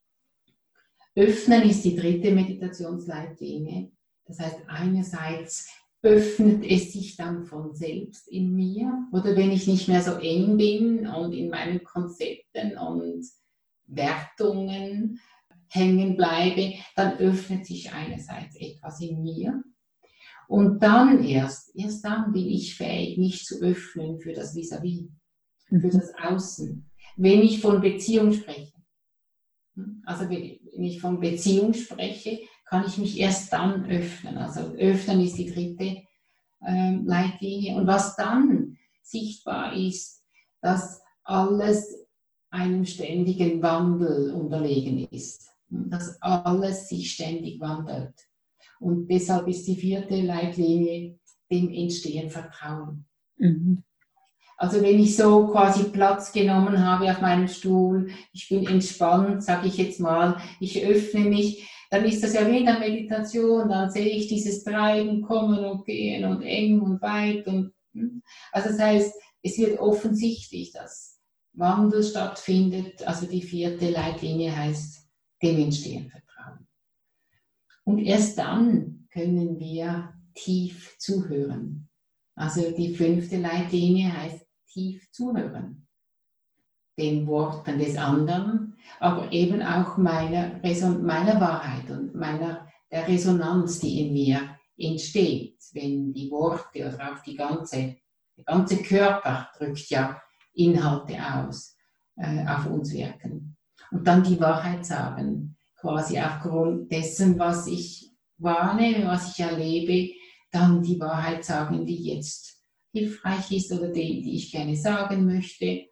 Öffnen 1.16 1.63
ist 1.63 1.84
die 1.86 1.95
dritte 1.95 2.32
Meditationsleitlinie. 2.32 3.91
Das 4.26 4.39
heißt, 4.39 4.57
einerseits 4.68 5.70
öffnet 6.01 6.63
es 6.70 6.93
sich 6.93 7.16
dann 7.16 7.45
von 7.45 7.74
selbst 7.74 8.28
in 8.28 8.53
mir. 8.53 9.07
Oder 9.11 9.36
wenn 9.36 9.51
ich 9.51 9.68
nicht 9.68 9.88
mehr 9.88 10.01
so 10.01 10.11
eng 10.16 10.57
bin 10.57 11.07
und 11.07 11.34
in 11.34 11.49
meinen 11.49 11.84
Konzepten 11.84 12.78
und 12.78 13.26
Wertungen 13.88 15.20
hängen 15.70 16.16
bleibe, 16.16 16.74
dann 16.95 17.18
öffnet 17.18 17.66
sich 17.66 17.91
einerseits 17.91 18.55
etwas 18.55 19.01
in 19.01 19.22
mir. 19.22 19.63
Und 20.48 20.82
dann 20.82 21.24
erst, 21.24 21.76
erst 21.76 22.06
dann 22.06 22.32
bin 22.32 22.48
ich 22.48 22.76
fähig, 22.76 23.18
mich 23.18 23.46
zu 23.46 23.62
öffnen 23.62 24.20
für 24.20 24.34
das 24.34 24.56
Vis-à-vis, 24.56 25.08
-vis, 25.70 25.82
für 25.82 25.89
das 25.89 26.14
Außen. 26.16 26.89
Wenn 27.18 27.41
ich 27.41 27.62
von 27.62 27.82
Beziehung 27.82 28.34
spreche. 28.34 28.74
Also 30.06 30.30
wenn 30.30 30.84
ich 30.84 31.02
von 31.02 31.20
Beziehung 31.20 31.74
spreche, 31.74 32.39
kann 32.66 32.86
ich 32.88 32.98
mich 32.98 33.20
erst 33.20 33.52
dann 33.54 33.86
öffnen. 33.89 34.38
Also 34.38 34.74
öffnen 34.76 35.22
ist 35.22 35.38
die 35.38 35.52
dritte 35.52 36.04
ähm, 36.66 37.06
Leitlinie. 37.06 37.76
Und 37.76 37.88
was 37.88 38.16
dann 38.16 38.78
sichtbar 39.02 39.76
ist, 39.76 40.24
dass 40.62 41.02
alles 41.24 42.06
einem 42.50 42.86
ständigen 42.86 43.62
Wandel 43.62 44.32
unterlegen 44.34 45.08
ist. 45.12 45.50
Dass 45.70 46.22
alles 46.22 46.88
sich 46.89 47.12
ständig 47.12 47.60
wandelt. 47.60 48.14
Und 48.86 49.07
deshalb 49.09 49.47
ist 49.47 49.65
die 49.65 49.77
vierte 49.77 50.21
Leitlinie 50.21 51.17
dem 51.51 51.73
Entstehen 51.73 52.29
Vertrauen. 52.29 53.07
Mhm. 53.38 53.83
Also 54.57 54.79
wenn 54.79 54.99
ich 54.99 55.17
so 55.17 55.47
quasi 55.47 55.86
Platz 55.86 56.31
genommen 56.31 56.86
habe 56.86 57.09
auf 57.09 57.19
meinem 57.19 57.47
Stuhl, 57.47 58.11
ich 58.31 58.47
bin 58.47 58.67
entspannt, 58.67 59.43
sage 59.43 59.69
ich 59.69 59.77
jetzt 59.77 59.99
mal, 59.99 60.38
ich 60.59 60.86
öffne 60.86 61.21
mich, 61.21 61.67
dann 61.89 62.05
ist 62.05 62.23
das 62.23 62.36
ja 62.36 62.47
wie 62.47 62.59
in 62.59 62.65
der 62.65 62.77
Meditation, 62.77 63.69
dann 63.69 63.89
sehe 63.89 64.07
ich 64.07 64.27
dieses 64.27 64.63
Treiben 64.63 65.23
kommen 65.23 65.65
und 65.65 65.83
gehen 65.83 66.23
und 66.23 66.43
eng 66.43 66.79
und 66.79 67.01
weit 67.01 67.47
und 67.47 67.73
hm. 67.93 68.21
also 68.51 68.69
das 68.69 68.79
heißt, 68.79 69.15
es 69.41 69.57
wird 69.57 69.79
offensichtlich, 69.79 70.73
dass 70.73 71.19
Wandel 71.53 72.03
stattfindet. 72.03 73.01
Also 73.07 73.25
die 73.25 73.41
vierte 73.41 73.89
Leitlinie 73.89 74.55
heißt 74.55 75.07
dem 75.41 75.57
Entstehen 75.57 76.11
Vertrauen. 76.11 76.24
Und 77.86 77.99
erst 77.99 78.38
dann 78.38 79.07
können 79.11 79.59
wir 79.59 80.13
tief 80.33 80.97
zuhören. 80.99 81.88
Also 82.36 82.71
die 82.71 82.93
fünfte 82.93 83.38
Leitlinie 83.38 84.11
heißt 84.11 84.45
tief 84.67 85.09
zuhören. 85.11 85.88
Den 86.97 87.27
Worten 87.27 87.79
des 87.79 87.97
anderen, 87.97 88.75
aber 88.99 89.31
eben 89.31 89.61
auch 89.61 89.97
meiner, 89.97 90.59
meiner 90.61 91.39
Wahrheit 91.39 91.89
und 91.89 92.15
meiner, 92.15 92.67
der 92.91 93.07
Resonanz, 93.07 93.79
die 93.79 94.05
in 94.05 94.13
mir 94.13 94.57
entsteht, 94.77 95.57
wenn 95.73 96.13
die 96.13 96.29
Worte 96.31 96.88
oder 96.88 97.13
auch 97.13 97.23
die 97.23 97.36
ganze 97.36 97.95
der 98.38 98.45
ganze 98.45 98.81
Körper 98.81 99.49
drückt 99.57 99.89
ja 99.89 100.21
Inhalte 100.53 101.17
aus, 101.17 101.77
äh, 102.17 102.45
auf 102.45 102.65
uns 102.67 102.91
wirken. 102.91 103.57
Und 103.91 104.05
dann 104.05 104.23
die 104.23 104.39
Wahrheit 104.39 104.86
sagen, 104.86 105.55
quasi 105.86 106.19
aufgrund 106.19 106.91
dessen, 106.91 107.38
was 107.38 107.67
ich 107.67 108.11
wahrnehme, 108.39 109.05
was 109.05 109.31
ich 109.31 109.39
erlebe, 109.39 110.15
dann 110.51 110.81
die 110.81 110.99
Wahrheit 110.99 111.45
sagen, 111.45 111.86
die 111.86 112.03
jetzt 112.07 112.63
hilfreich 112.91 113.51
ist 113.51 113.71
oder 113.71 113.89
die, 113.89 114.23
die 114.23 114.36
ich 114.36 114.51
gerne 114.51 114.75
sagen 114.75 115.25
möchte. 115.25 115.86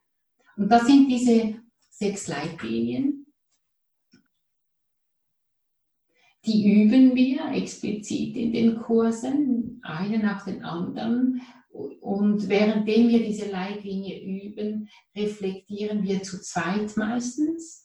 Und 0.57 0.69
das 0.69 0.87
sind 0.87 1.07
diese 1.09 1.61
sechs 1.91 2.27
Leitlinien. 2.27 3.27
Die 6.45 6.81
üben 6.81 7.15
wir 7.15 7.51
explizit 7.53 8.35
in 8.35 8.51
den 8.51 8.81
Kursen, 8.81 9.79
einen 9.83 10.23
nach 10.23 10.43
den 10.43 10.63
anderen, 10.63 11.41
und 12.01 12.49
währenddem 12.49 13.09
wir 13.09 13.25
diese 13.25 13.49
Leitlinie 13.49 14.21
üben, 14.21 14.89
reflektieren 15.15 16.03
wir 16.03 16.21
zu 16.21 16.39
zweit 16.41 16.95
meistens 16.97 17.82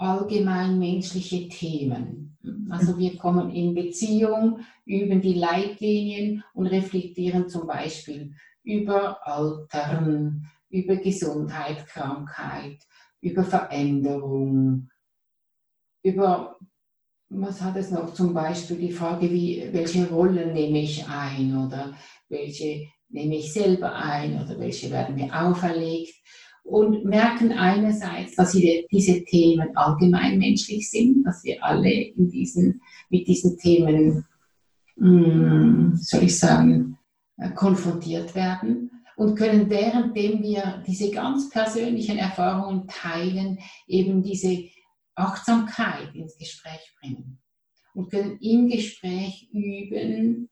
allgemein 0.00 0.78
menschliche 0.78 1.48
Themen. 1.48 2.38
Also 2.70 2.98
wir 2.98 3.18
kommen 3.18 3.50
in 3.50 3.74
Beziehung, 3.74 4.60
üben 4.86 5.20
die 5.20 5.34
Leitlinien 5.34 6.42
und 6.54 6.66
reflektieren 6.66 7.48
zum 7.48 7.66
Beispiel 7.66 8.34
über 8.62 9.26
Altern, 9.26 10.48
über 10.70 10.96
Gesundheit, 10.96 11.86
Krankheit, 11.86 12.78
über 13.20 13.44
Veränderung, 13.44 14.88
über, 16.02 16.56
was 17.28 17.60
hat 17.60 17.76
es 17.76 17.90
noch, 17.90 18.14
zum 18.14 18.32
Beispiel 18.32 18.78
die 18.78 18.92
Frage, 18.92 19.30
wie, 19.30 19.68
welche 19.72 20.08
Rollen 20.08 20.54
nehme 20.54 20.80
ich 20.80 21.06
ein 21.06 21.54
oder 21.58 21.92
welche 22.30 22.88
nehme 23.10 23.36
ich 23.36 23.52
selber 23.52 23.94
ein 23.94 24.40
oder 24.40 24.58
welche 24.58 24.90
werden 24.90 25.16
mir 25.16 25.34
auferlegt 25.34 26.14
und 26.64 27.04
merken 27.04 27.52
einerseits, 27.52 28.36
dass 28.36 28.52
diese 28.52 29.24
Themen 29.24 29.76
allgemein 29.76 30.38
menschlich 30.38 30.90
sind, 30.90 31.24
dass 31.24 31.42
wir 31.44 31.64
alle 31.64 31.90
in 31.90 32.30
diesen, 32.30 32.80
mit 33.08 33.26
diesen 33.26 33.56
Themen, 33.58 34.26
hm, 34.96 35.96
soll 35.96 36.24
ich 36.24 36.38
sagen, 36.38 36.98
äh, 37.38 37.50
konfrontiert 37.50 38.34
werden 38.34 38.90
und 39.16 39.34
können 39.34 39.68
währenddem 39.68 40.42
wir 40.42 40.82
diese 40.86 41.10
ganz 41.10 41.50
persönlichen 41.50 42.18
Erfahrungen 42.18 42.86
teilen, 42.86 43.58
eben 43.86 44.22
diese 44.22 44.64
Achtsamkeit 45.14 46.14
ins 46.14 46.36
Gespräch 46.38 46.94
bringen 47.00 47.38
und 47.94 48.10
können 48.10 48.38
im 48.40 48.68
Gespräch 48.68 49.48
üben, 49.52 50.48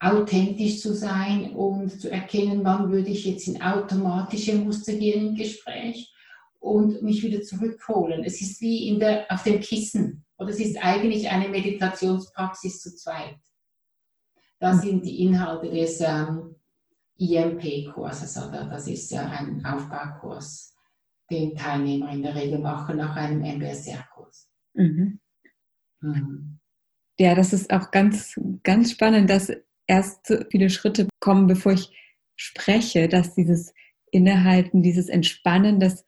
authentisch 0.00 0.80
zu 0.80 0.94
sein 0.94 1.52
und 1.52 2.00
zu 2.00 2.10
erkennen, 2.10 2.64
wann 2.64 2.90
würde 2.90 3.10
ich 3.10 3.26
jetzt 3.26 3.46
in 3.46 3.60
automatische 3.60 4.54
Muster 4.56 4.94
gehen 4.94 5.28
im 5.28 5.34
Gespräch 5.36 6.12
und 6.58 7.02
mich 7.02 7.22
wieder 7.22 7.42
zurückholen. 7.42 8.24
Es 8.24 8.40
ist 8.40 8.60
wie 8.62 8.88
in 8.88 8.98
der, 8.98 9.26
auf 9.30 9.42
dem 9.42 9.60
Kissen 9.60 10.24
oder 10.38 10.50
es 10.50 10.58
ist 10.58 10.82
eigentlich 10.82 11.28
eine 11.28 11.48
Meditationspraxis 11.48 12.80
zu 12.80 12.96
zweit. 12.96 13.36
Das 14.58 14.76
mhm. 14.76 14.80
sind 14.80 15.04
die 15.04 15.22
Inhalte 15.22 15.70
des 15.70 16.00
ähm, 16.00 16.56
IMP-Kurses 17.18 18.38
oder 18.38 18.64
das 18.70 18.88
ist 18.88 19.10
ja 19.10 19.28
ein 19.28 19.64
Aufbaukurs, 19.64 20.74
den 21.30 21.54
Teilnehmer 21.54 22.10
in 22.10 22.22
der 22.22 22.34
Regel 22.34 22.58
machen 22.58 22.96
nach 22.96 23.16
einem 23.16 23.42
MBSR-Kurs. 23.42 24.48
Mhm. 24.72 25.20
Mhm. 26.00 26.58
Ja, 27.18 27.34
das 27.34 27.52
ist 27.52 27.70
auch 27.70 27.90
ganz, 27.90 28.40
ganz 28.62 28.92
spannend, 28.92 29.28
dass 29.28 29.52
erst 29.90 30.32
viele 30.50 30.70
Schritte 30.70 31.08
kommen, 31.18 31.48
bevor 31.48 31.72
ich 31.72 31.90
spreche, 32.36 33.08
dass 33.08 33.34
dieses 33.34 33.74
Innehalten, 34.12 34.82
dieses 34.82 35.08
Entspannen, 35.08 35.80
dass 35.80 36.04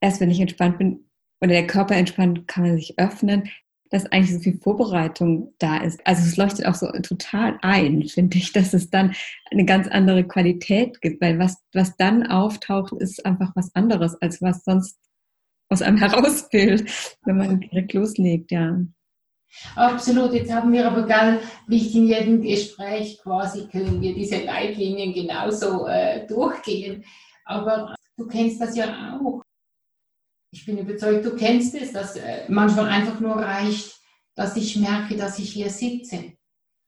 erst 0.00 0.20
wenn 0.20 0.30
ich 0.30 0.40
entspannt 0.40 0.78
bin 0.78 1.08
oder 1.40 1.52
der 1.52 1.66
Körper 1.68 1.94
entspannt, 1.94 2.48
kann 2.48 2.64
man 2.64 2.76
sich 2.76 2.98
öffnen, 2.98 3.48
dass 3.90 4.06
eigentlich 4.06 4.34
so 4.34 4.40
viel 4.40 4.58
Vorbereitung 4.58 5.54
da 5.58 5.78
ist. 5.78 6.04
Also 6.04 6.22
es 6.22 6.36
leuchtet 6.36 6.66
auch 6.66 6.74
so 6.74 6.90
total 7.02 7.58
ein, 7.62 8.02
finde 8.08 8.38
ich, 8.38 8.52
dass 8.52 8.74
es 8.74 8.90
dann 8.90 9.14
eine 9.50 9.64
ganz 9.64 9.86
andere 9.86 10.24
Qualität 10.24 11.00
gibt, 11.00 11.20
weil 11.20 11.38
was, 11.38 11.56
was 11.72 11.96
dann 11.96 12.26
auftaucht, 12.26 12.92
ist 13.00 13.24
einfach 13.24 13.52
was 13.54 13.72
anderes, 13.74 14.20
als 14.20 14.42
was 14.42 14.64
sonst 14.64 14.98
aus 15.68 15.80
einem 15.80 15.96
herausfällt, 15.98 17.16
wenn 17.24 17.36
man 17.36 17.60
direkt 17.60 17.92
loslegt, 17.92 18.50
ja. 18.50 18.80
Absolut, 19.76 20.32
jetzt 20.32 20.52
haben 20.52 20.72
wir 20.72 20.86
aber 20.86 21.02
gar 21.02 21.38
nicht 21.66 21.94
in 21.94 22.06
jedem 22.06 22.40
Gespräch 22.40 23.18
quasi 23.22 23.68
können 23.68 24.00
wir 24.00 24.14
diese 24.14 24.42
Leitlinien 24.44 25.12
genauso 25.12 25.86
äh, 25.86 26.26
durchgehen. 26.26 27.04
Aber 27.44 27.94
du 28.16 28.26
kennst 28.26 28.60
das 28.60 28.76
ja 28.76 29.18
auch. 29.18 29.42
Ich 30.50 30.66
bin 30.66 30.78
überzeugt, 30.78 31.24
du 31.24 31.36
kennst 31.36 31.74
es, 31.74 31.92
dass 31.92 32.16
äh, 32.16 32.44
manchmal 32.48 32.88
einfach 32.88 33.20
nur 33.20 33.36
reicht, 33.36 34.00
dass 34.34 34.56
ich 34.56 34.76
merke, 34.76 35.16
dass 35.16 35.38
ich 35.38 35.52
hier 35.52 35.70
sitze. 35.70 36.32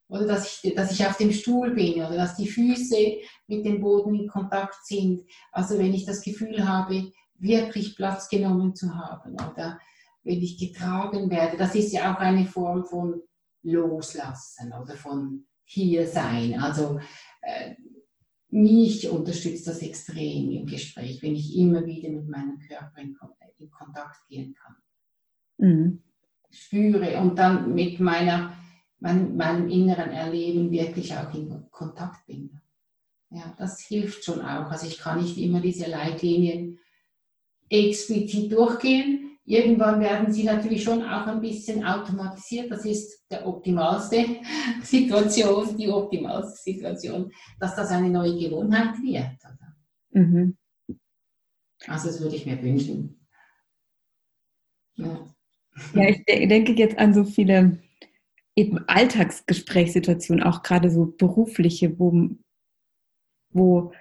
Oder 0.09 0.27
dass 0.27 0.63
ich, 0.63 0.75
dass 0.75 0.93
ich 0.93 1.07
auf 1.07 1.17
dem 1.17 1.33
Stuhl 1.33 1.71
bin 1.75 1.95
oder 1.95 2.17
dass 2.17 2.37
die 2.37 2.49
Füße 2.49 3.19
mit 3.47 3.65
dem 3.65 3.81
Boden 3.81 4.15
in 4.15 4.29
Kontakt 4.29 4.85
sind. 4.85 5.23
Also 5.51 5.79
wenn 5.79 5.95
ich 5.95 6.05
das 6.05 6.21
Gefühl 6.23 6.69
habe, 6.69 7.11
wirklich 7.39 7.97
Platz 7.97 8.29
genommen 8.29 8.75
zu 8.75 8.95
haben 8.95 9.33
oder 9.33 9.81
wenn 10.25 10.41
ich 10.41 10.59
getragen 10.59 11.31
werde. 11.31 11.57
Das 11.57 11.75
ist 11.75 11.93
ja 11.93 12.15
auch 12.15 12.19
eine 12.19 12.47
Form 12.47 12.85
von 12.85 13.21
Loslassen 13.63 14.73
oder 14.73 14.95
von 14.97 15.47
hier 15.65 16.07
sein. 16.07 16.59
Also 16.59 16.99
äh, 17.43 17.75
mich 18.49 19.09
unterstützt 19.09 19.67
das 19.67 19.83
extrem 19.83 20.51
im 20.51 20.67
Gespräch, 20.67 21.23
wenn 21.23 21.35
ich 21.35 21.57
immer 21.57 21.85
wieder 21.87 22.09
mit 22.11 22.29
meinem 22.29 22.59
Körper 22.59 23.01
in, 23.01 23.17
in 23.59 23.71
Kontakt 23.71 24.27
gehen 24.29 24.55
kann. 24.55 24.77
Mhm. 25.59 26.03
Spüre 26.51 27.19
und 27.19 27.37
dann 27.37 27.75
mit 27.75 27.99
meiner, 27.99 28.57
mein, 29.01 29.37
meinem 29.37 29.69
inneren 29.69 30.11
Erleben 30.11 30.71
wirklich 30.71 31.15
auch 31.15 31.35
in 31.35 31.69
Kontakt 31.71 32.27
bin. 32.27 32.61
Ja, 33.31 33.53
das 33.59 33.81
hilft 33.81 34.25
schon 34.25 34.41
auch. 34.41 34.71
Also 34.71 34.87
ich 34.87 34.99
kann 34.99 35.21
nicht 35.21 35.37
immer 35.37 35.61
diese 35.61 35.91
Leitlinien 35.91 36.79
explizit 37.69 38.53
durchgehen, 38.53 39.34
Irgendwann 39.47 40.01
werden 40.01 40.33
sie 40.33 40.45
natürlich 40.45 40.83
schon 40.83 41.03
auch 41.03 41.27
ein 41.27 41.41
bisschen 41.41 41.85
automatisiert. 41.85 42.71
Das 42.71 42.85
ist 42.87 43.27
der 43.31 43.47
optimalste 43.47 44.25
Situation, 44.83 45.77
die 45.77 45.89
optimalste 45.89 46.63
Situation, 46.63 47.31
dass 47.61 47.77
das 47.77 47.91
eine 47.91 48.09
neue 48.09 48.39
Gewohnheit 48.39 48.95
wird. 49.03 49.37
Mhm. 50.11 50.57
Also 51.87 52.07
das 52.07 52.21
würde 52.21 52.37
ich 52.37 52.47
mir 52.47 52.63
wünschen. 52.63 53.27
Ja, 54.95 55.27
ja 55.93 56.09
ich 56.09 56.25
denke 56.25 56.73
jetzt 56.73 56.99
an 56.99 57.13
so 57.13 57.25
viele 57.25 57.83
eben 58.57 58.79
Alltagsgesprächssituationen, 58.89 60.45
auch 60.45 60.63
gerade 60.63 60.91
so 60.91 61.07
berufliche, 61.07 61.99
wo, 61.99 62.31
wo 63.51 63.93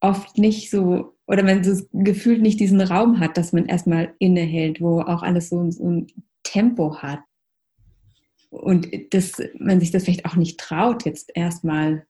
oft 0.00 0.38
nicht 0.38 0.70
so, 0.70 1.15
oder 1.26 1.42
man 1.42 1.64
so 1.64 1.82
gefühlt 1.92 2.40
nicht 2.40 2.60
diesen 2.60 2.80
Raum 2.80 3.20
hat, 3.20 3.36
dass 3.36 3.52
man 3.52 3.66
erstmal 3.66 4.14
innehält, 4.18 4.80
wo 4.80 5.00
auch 5.00 5.22
alles 5.22 5.48
so, 5.48 5.70
so 5.70 5.88
ein 5.88 6.06
Tempo 6.42 6.98
hat. 6.98 7.20
Und 8.50 8.88
dass 9.12 9.42
man 9.58 9.80
sich 9.80 9.90
das 9.90 10.04
vielleicht 10.04 10.24
auch 10.24 10.36
nicht 10.36 10.58
traut, 10.58 11.04
jetzt 11.04 11.30
erstmal 11.34 12.06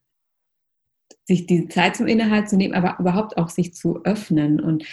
sich 1.25 1.47
die 1.47 1.69
Zeit 1.69 1.97
zum 1.97 2.07
Inhalt 2.07 2.49
zu 2.49 2.57
nehmen, 2.57 2.75
aber 2.75 2.99
überhaupt 3.01 3.37
auch 3.37 3.49
sich 3.49 3.75
zu 3.75 4.05
öffnen. 4.05 4.61
Und 4.61 4.85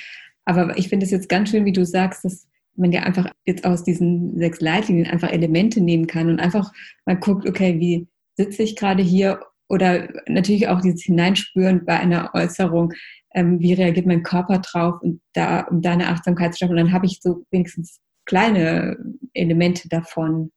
aber 0.45 0.77
ich 0.77 0.89
finde 0.89 1.05
es 1.05 1.11
jetzt 1.11 1.29
ganz 1.29 1.49
schön, 1.49 1.65
wie 1.65 1.73
du 1.73 1.85
sagst, 1.85 2.25
dass 2.25 2.47
man 2.75 2.91
ja 2.91 3.03
einfach 3.03 3.29
jetzt 3.45 3.65
aus 3.65 3.83
diesen 3.83 4.37
sechs 4.37 4.59
Leitlinien 4.59 5.07
einfach 5.07 5.31
Elemente 5.31 5.79
nehmen 5.79 6.07
kann 6.07 6.29
und 6.29 6.39
einfach 6.39 6.71
mal 7.05 7.17
guckt, 7.17 7.47
okay, 7.47 7.79
wie 7.79 8.07
sitze 8.35 8.63
ich 8.63 8.75
gerade 8.75 9.03
hier 9.03 9.41
oder 9.69 10.09
natürlich 10.27 10.67
auch 10.67 10.81
dieses 10.81 11.03
Hineinspüren 11.03 11.85
bei 11.85 11.99
einer 11.99 12.31
Äußerung, 12.33 12.93
ähm, 13.33 13.59
wie 13.59 13.73
reagiert 13.73 14.05
mein 14.05 14.23
Körper 14.23 14.59
drauf 14.59 15.01
und 15.01 15.21
da, 15.33 15.61
um 15.61 15.81
da 15.81 15.93
eine 15.93 16.09
Achtsamkeit 16.09 16.53
zu 16.53 16.59
schaffen. 16.59 16.77
Und 16.77 16.77
dann 16.77 16.93
habe 16.93 17.05
ich 17.05 17.19
so 17.21 17.45
wenigstens 17.51 17.99
kleine 18.25 18.97
Elemente 19.33 19.89
davon 19.89 20.51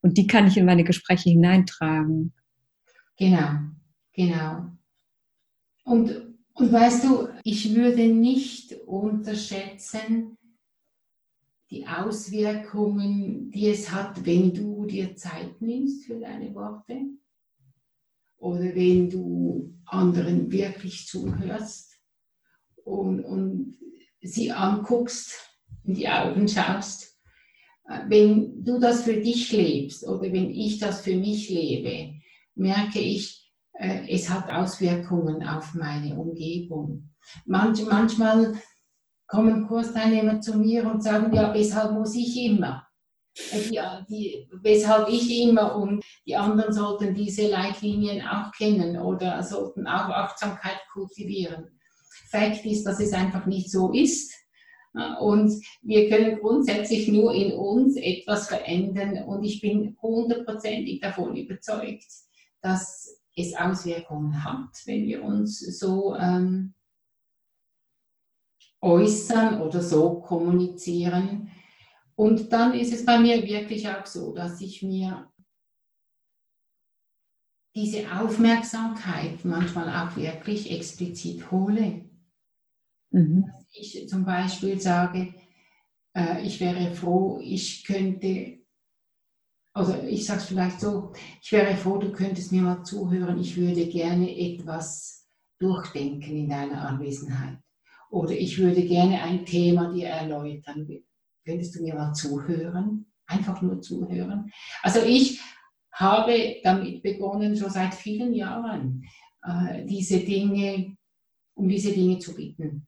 und 0.00 0.16
die 0.16 0.26
kann 0.26 0.46
ich 0.46 0.56
in 0.56 0.66
meine 0.66 0.84
Gespräche 0.84 1.30
hineintragen. 1.30 2.32
Genau, 3.16 3.50
genau. 4.12 4.66
Und, 5.84 6.34
und 6.54 6.72
weißt 6.72 7.04
du, 7.04 7.28
ich 7.42 7.74
würde 7.74 8.06
nicht 8.08 8.74
unterschätzen, 8.86 10.36
die 11.70 11.86
Auswirkungen, 11.86 13.50
die 13.50 13.68
es 13.68 13.92
hat, 13.92 14.24
wenn 14.24 14.54
du 14.54 14.86
dir 14.86 15.16
Zeit 15.16 15.60
nimmst 15.60 16.04
für 16.04 16.18
deine 16.18 16.54
Worte 16.54 17.00
oder 18.38 18.74
wenn 18.74 19.10
du 19.10 19.74
anderen 19.84 20.50
wirklich 20.50 21.06
zuhörst 21.06 21.87
und, 22.88 23.24
und 23.24 23.78
sie 24.20 24.52
anguckst, 24.52 25.34
in 25.84 25.94
die 25.94 26.08
Augen 26.08 26.48
schaust. 26.48 27.16
Wenn 28.08 28.64
du 28.64 28.78
das 28.78 29.02
für 29.02 29.16
dich 29.16 29.50
lebst 29.52 30.06
oder 30.06 30.22
wenn 30.22 30.50
ich 30.50 30.78
das 30.78 31.00
für 31.00 31.16
mich 31.16 31.48
lebe, 31.48 32.14
merke 32.54 32.98
ich, 32.98 33.50
äh, 33.72 34.06
es 34.08 34.28
hat 34.28 34.52
Auswirkungen 34.52 35.46
auf 35.46 35.74
meine 35.74 36.16
Umgebung. 36.16 37.14
Manch, 37.46 37.82
manchmal 37.86 38.60
kommen 39.26 39.66
Kursteilnehmer 39.66 40.40
zu 40.40 40.58
mir 40.58 40.84
und 40.84 41.02
sagen, 41.02 41.32
ja, 41.34 41.54
weshalb 41.54 41.92
muss 41.92 42.14
ich 42.14 42.36
immer? 42.44 42.86
Äh, 43.52 43.60
die, 43.70 43.80
die, 44.08 44.48
weshalb 44.62 45.08
ich 45.08 45.42
immer 45.42 45.76
und 45.76 46.04
die 46.26 46.36
anderen 46.36 46.72
sollten 46.72 47.14
diese 47.14 47.48
Leitlinien 47.48 48.26
auch 48.26 48.52
kennen 48.52 48.98
oder 48.98 49.42
sollten 49.42 49.86
auch 49.86 50.08
Achtsamkeit 50.10 50.80
kultivieren. 50.92 51.77
Fakt 52.30 52.64
ist, 52.64 52.84
dass 52.84 53.00
es 53.00 53.12
einfach 53.12 53.46
nicht 53.46 53.70
so 53.70 53.92
ist. 53.92 54.32
Und 55.20 55.52
wir 55.82 56.08
können 56.08 56.38
grundsätzlich 56.40 57.08
nur 57.08 57.32
in 57.34 57.52
uns 57.52 57.96
etwas 57.96 58.48
verändern. 58.48 59.24
Und 59.24 59.44
ich 59.44 59.60
bin 59.60 59.96
hundertprozentig 60.02 61.00
davon 61.00 61.36
überzeugt, 61.36 62.06
dass 62.62 63.20
es 63.36 63.54
Auswirkungen 63.54 64.42
hat, 64.44 64.70
wenn 64.86 65.06
wir 65.06 65.22
uns 65.22 65.60
so 65.78 66.16
ähm, 66.16 66.74
äußern 68.80 69.60
oder 69.60 69.82
so 69.82 70.20
kommunizieren. 70.20 71.50
Und 72.14 72.52
dann 72.52 72.74
ist 72.74 72.92
es 72.92 73.04
bei 73.04 73.18
mir 73.18 73.44
wirklich 73.44 73.88
auch 73.88 74.06
so, 74.06 74.34
dass 74.34 74.60
ich 74.60 74.82
mir 74.82 75.30
diese 77.76 78.10
Aufmerksamkeit 78.12 79.44
manchmal 79.44 79.88
auch 79.88 80.16
wirklich 80.16 80.72
explizit 80.72 81.50
hole. 81.52 82.07
Mhm. 83.10 83.44
Dass 83.46 83.66
ich 83.72 84.08
zum 84.08 84.24
Beispiel 84.24 84.80
sage, 84.80 85.34
äh, 86.14 86.44
ich 86.44 86.60
wäre 86.60 86.94
froh, 86.94 87.40
ich 87.42 87.84
könnte, 87.84 88.58
also 89.72 89.94
ich 90.02 90.26
sage 90.26 90.40
es 90.40 90.46
vielleicht 90.46 90.80
so, 90.80 91.12
ich 91.42 91.52
wäre 91.52 91.76
froh, 91.76 91.98
du 91.98 92.12
könntest 92.12 92.52
mir 92.52 92.62
mal 92.62 92.82
zuhören, 92.82 93.38
ich 93.38 93.56
würde 93.56 93.86
gerne 93.86 94.36
etwas 94.36 95.28
durchdenken 95.58 96.36
in 96.36 96.48
deiner 96.48 96.88
Anwesenheit. 96.88 97.58
Oder 98.10 98.32
ich 98.32 98.58
würde 98.58 98.86
gerne 98.86 99.22
ein 99.22 99.44
Thema 99.44 99.92
dir 99.92 100.08
erläutern. 100.08 100.88
Könntest 101.44 101.74
du 101.74 101.82
mir 101.82 101.94
mal 101.94 102.12
zuhören? 102.12 103.06
Einfach 103.26 103.60
nur 103.60 103.82
zuhören. 103.82 104.50
Also 104.82 105.00
ich 105.02 105.40
habe 105.92 106.56
damit 106.62 107.02
begonnen, 107.02 107.56
schon 107.56 107.70
seit 107.70 107.94
vielen 107.94 108.32
Jahren, 108.32 109.04
äh, 109.42 109.84
diese 109.84 110.20
Dinge, 110.20 110.96
um 111.54 111.68
diese 111.68 111.92
Dinge 111.92 112.18
zu 112.18 112.34
bitten. 112.34 112.86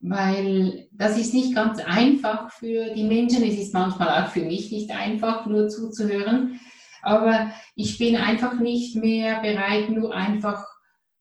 Weil 0.00 0.88
das 0.92 1.18
ist 1.18 1.34
nicht 1.34 1.54
ganz 1.54 1.80
einfach 1.80 2.50
für 2.52 2.92
die 2.94 3.04
Menschen, 3.04 3.42
es 3.42 3.58
ist 3.58 3.74
manchmal 3.74 4.22
auch 4.22 4.28
für 4.28 4.44
mich 4.44 4.70
nicht 4.70 4.90
einfach, 4.90 5.46
nur 5.46 5.68
zuzuhören. 5.68 6.60
Aber 7.02 7.50
ich 7.74 7.98
bin 7.98 8.16
einfach 8.16 8.58
nicht 8.58 8.96
mehr 8.96 9.40
bereit, 9.40 9.90
nur 9.90 10.14
einfach 10.14 10.64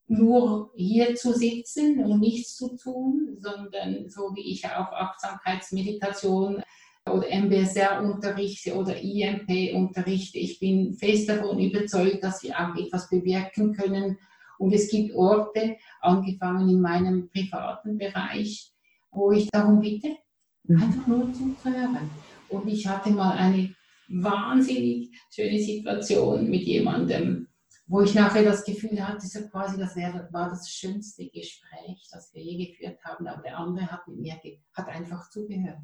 nur 0.08 0.72
hier 0.76 1.16
zu 1.16 1.34
sitzen 1.34 2.04
und 2.04 2.20
nichts 2.20 2.56
zu 2.56 2.76
tun, 2.76 3.38
sondern 3.40 4.10
so 4.10 4.32
wie 4.36 4.52
ich 4.52 4.66
auch 4.66 4.92
Achtsamkeitsmeditation 4.92 6.62
oder 7.10 7.28
MBSR 7.30 8.02
unterrichte 8.02 8.76
oder 8.76 8.98
IMP 8.98 9.76
unterrichte. 9.76 10.38
Ich 10.40 10.60
bin 10.60 10.94
fest 10.94 11.30
davon 11.30 11.60
überzeugt, 11.60 12.24
dass 12.24 12.44
wir 12.44 12.60
auch 12.60 12.76
etwas 12.76 13.10
bewirken 13.10 13.74
können. 13.74 14.18
Und 14.58 14.74
es 14.74 14.90
gibt 14.90 15.16
Orte, 15.16 15.78
angefangen 16.02 16.70
in 16.70 16.82
meinem 16.82 17.30
privaten 17.30 17.98
Bereich, 17.98 18.72
wo 19.12 19.32
ich 19.32 19.50
darum 19.50 19.80
bitte, 19.80 20.16
mhm. 20.64 20.82
einfach 20.82 21.08
nur 21.08 21.34
zuzuhören. 21.34 22.10
Und 22.50 22.68
ich 22.68 22.88
hatte 22.88 23.12
mal 23.12 23.38
eine 23.38 23.76
wahnsinnig 24.08 25.10
schöne 25.34 25.60
Situation 25.60 26.50
mit 26.50 26.64
jemandem, 26.64 27.48
wo 27.88 28.02
ich 28.02 28.16
nachher 28.16 28.44
das 28.44 28.64
Gefühl 28.64 29.06
hatte, 29.06 29.28
so 29.28 29.48
quasi, 29.50 29.78
das 29.78 29.96
war 29.96 30.50
das 30.50 30.70
schönste 30.70 31.28
Gespräch, 31.28 32.08
das 32.12 32.34
wir 32.34 32.42
je 32.42 32.66
geführt 32.66 33.00
haben, 33.04 33.28
aber 33.28 33.42
der 33.44 33.58
andere 33.58 33.88
hat 33.92 34.08
mit 34.08 34.20
mir 34.20 34.40
hat 34.74 34.88
einfach 34.88 35.30
zugehört. 35.30 35.82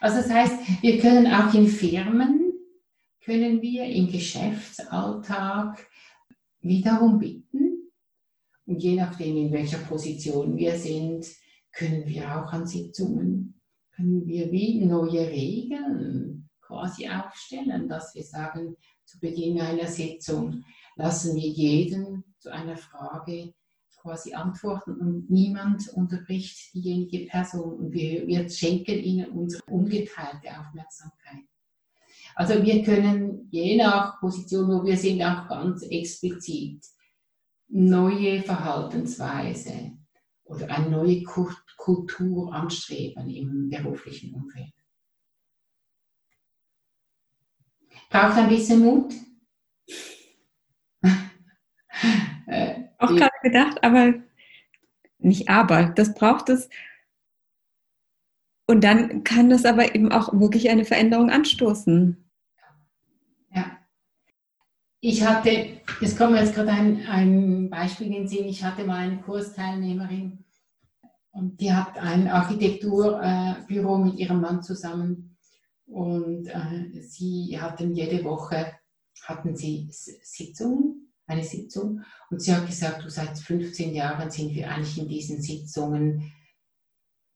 Also 0.00 0.16
das 0.18 0.30
heißt, 0.30 0.82
wir 0.82 1.00
können 1.00 1.32
auch 1.32 1.52
in 1.54 1.68
Firmen, 1.68 2.52
können 3.24 3.62
wir 3.62 3.84
im 3.84 4.10
Geschäftsalltag 4.10 5.86
wiederum 6.64 7.18
bitten 7.18 7.92
und 8.66 8.82
je 8.82 8.96
nachdem, 8.96 9.36
in 9.36 9.52
welcher 9.52 9.78
Position 9.78 10.56
wir 10.56 10.76
sind, 10.76 11.26
können 11.72 12.06
wir 12.06 12.24
auch 12.24 12.52
an 12.52 12.66
Sitzungen, 12.66 13.60
können 13.94 14.26
wir 14.26 14.50
wie 14.50 14.84
neue 14.84 15.28
Regeln 15.28 16.48
quasi 16.60 17.08
aufstellen, 17.08 17.88
dass 17.88 18.14
wir 18.14 18.22
sagen, 18.22 18.76
zu 19.04 19.20
Beginn 19.20 19.60
einer 19.60 19.86
Sitzung 19.86 20.64
lassen 20.96 21.36
wir 21.36 21.48
jeden 21.48 22.24
zu 22.38 22.50
einer 22.50 22.76
Frage 22.76 23.52
quasi 24.00 24.34
antworten 24.34 24.98
und 24.98 25.30
niemand 25.30 25.88
unterbricht 25.88 26.74
diejenige 26.74 27.26
Person 27.26 27.78
und 27.78 27.92
wir, 27.92 28.26
wir 28.26 28.48
schenken 28.48 28.98
ihnen 28.98 29.30
unsere 29.30 29.62
ungeteilte 29.66 30.48
Aufmerksamkeit. 30.58 31.44
Also 32.34 32.62
wir 32.62 32.82
können 32.82 33.48
je 33.50 33.76
nach 33.76 34.18
Position, 34.20 34.68
wo 34.68 34.84
wir 34.84 34.96
sind, 34.96 35.22
auch 35.22 35.48
ganz 35.48 35.82
explizit 35.82 36.84
neue 37.68 38.42
Verhaltensweise 38.42 39.92
oder 40.44 40.70
eine 40.70 40.90
neue 40.90 41.22
Kultur 41.22 42.52
anstreben 42.52 43.30
im 43.30 43.70
beruflichen 43.70 44.34
Umfeld. 44.34 44.72
Braucht 48.10 48.36
ein 48.36 48.48
bisschen 48.48 48.80
Mut. 48.80 49.14
Auch 52.98 53.14
gerade 53.14 53.30
gedacht, 53.42 53.82
aber 53.82 54.14
nicht 55.18 55.48
aber, 55.48 55.86
das 55.86 56.14
braucht 56.14 56.48
es. 56.48 56.68
Und 58.66 58.82
dann 58.84 59.24
kann 59.24 59.50
das 59.50 59.64
aber 59.64 59.94
eben 59.94 60.10
auch 60.10 60.32
wirklich 60.32 60.70
eine 60.70 60.84
Veränderung 60.84 61.30
anstoßen. 61.30 62.23
Ich 65.06 65.22
hatte, 65.22 65.82
es 66.00 66.16
kommt 66.16 66.32
mir 66.32 66.40
jetzt 66.40 66.54
gerade 66.54 66.70
ein, 66.70 67.06
ein 67.06 67.68
Beispiel 67.68 68.06
in 68.06 68.12
den 68.14 68.26
Sinn, 68.26 68.46
ich 68.46 68.64
hatte 68.64 68.86
mal 68.86 69.00
eine 69.00 69.20
Kursteilnehmerin 69.20 70.42
und 71.32 71.60
die 71.60 71.70
hat 71.70 71.98
ein 71.98 72.26
Architekturbüro 72.26 73.98
mit 73.98 74.18
ihrem 74.18 74.40
Mann 74.40 74.62
zusammen 74.62 75.36
und 75.84 76.46
äh, 76.46 77.02
sie 77.02 77.60
hatten 77.60 77.92
jede 77.92 78.24
Woche 78.24 78.72
hatten 79.24 79.54
sie 79.54 79.90
Sitzungen, 79.90 81.12
eine 81.26 81.44
Sitzung. 81.44 82.00
Und 82.30 82.40
sie 82.40 82.54
hat 82.54 82.66
gesagt, 82.66 83.04
du 83.04 83.10
seit 83.10 83.38
15 83.38 83.94
Jahren 83.94 84.30
sind 84.30 84.54
wir 84.54 84.70
eigentlich 84.70 84.98
in 84.98 85.08
diesen 85.08 85.42
Sitzungen 85.42 86.32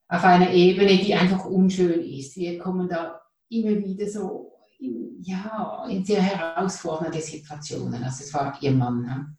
auf 0.08 0.24
einer 0.24 0.54
Ebene, 0.54 0.96
die 0.96 1.14
einfach 1.14 1.44
unschön 1.44 2.00
ist. 2.00 2.34
Wir 2.36 2.58
kommen 2.58 2.88
da 2.88 3.20
immer 3.50 3.76
wieder 3.76 4.08
so 4.08 4.47
ja, 4.78 5.86
in 5.88 6.04
sehr 6.04 6.22
herausfordernde 6.22 7.20
Situationen. 7.20 8.02
Also 8.02 8.24
es 8.24 8.32
war 8.34 8.56
ihr 8.62 8.72
Mann. 8.72 9.02
Ne? 9.02 9.36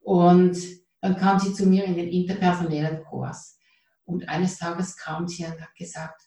Und 0.00 0.56
dann 1.00 1.16
kam 1.16 1.38
sie 1.38 1.52
zu 1.52 1.66
mir 1.66 1.84
in 1.84 1.96
den 1.96 2.08
interpersonellen 2.08 3.04
Kurs. 3.04 3.58
Und 4.04 4.28
eines 4.28 4.58
Tages 4.58 4.96
kam 4.96 5.28
sie 5.28 5.44
und 5.44 5.60
hat 5.60 5.74
gesagt, 5.74 6.22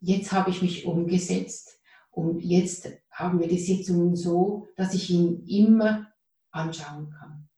jetzt 0.00 0.32
habe 0.32 0.50
ich 0.50 0.62
mich 0.62 0.84
umgesetzt 0.84 1.78
und 2.10 2.40
jetzt 2.40 2.88
haben 3.10 3.40
wir 3.40 3.48
die 3.48 3.58
Sitzungen 3.58 4.16
so, 4.16 4.68
dass 4.76 4.94
ich 4.94 5.10
ihn 5.10 5.44
immer 5.46 6.08
anschauen 6.50 7.10
kann. 7.10 7.48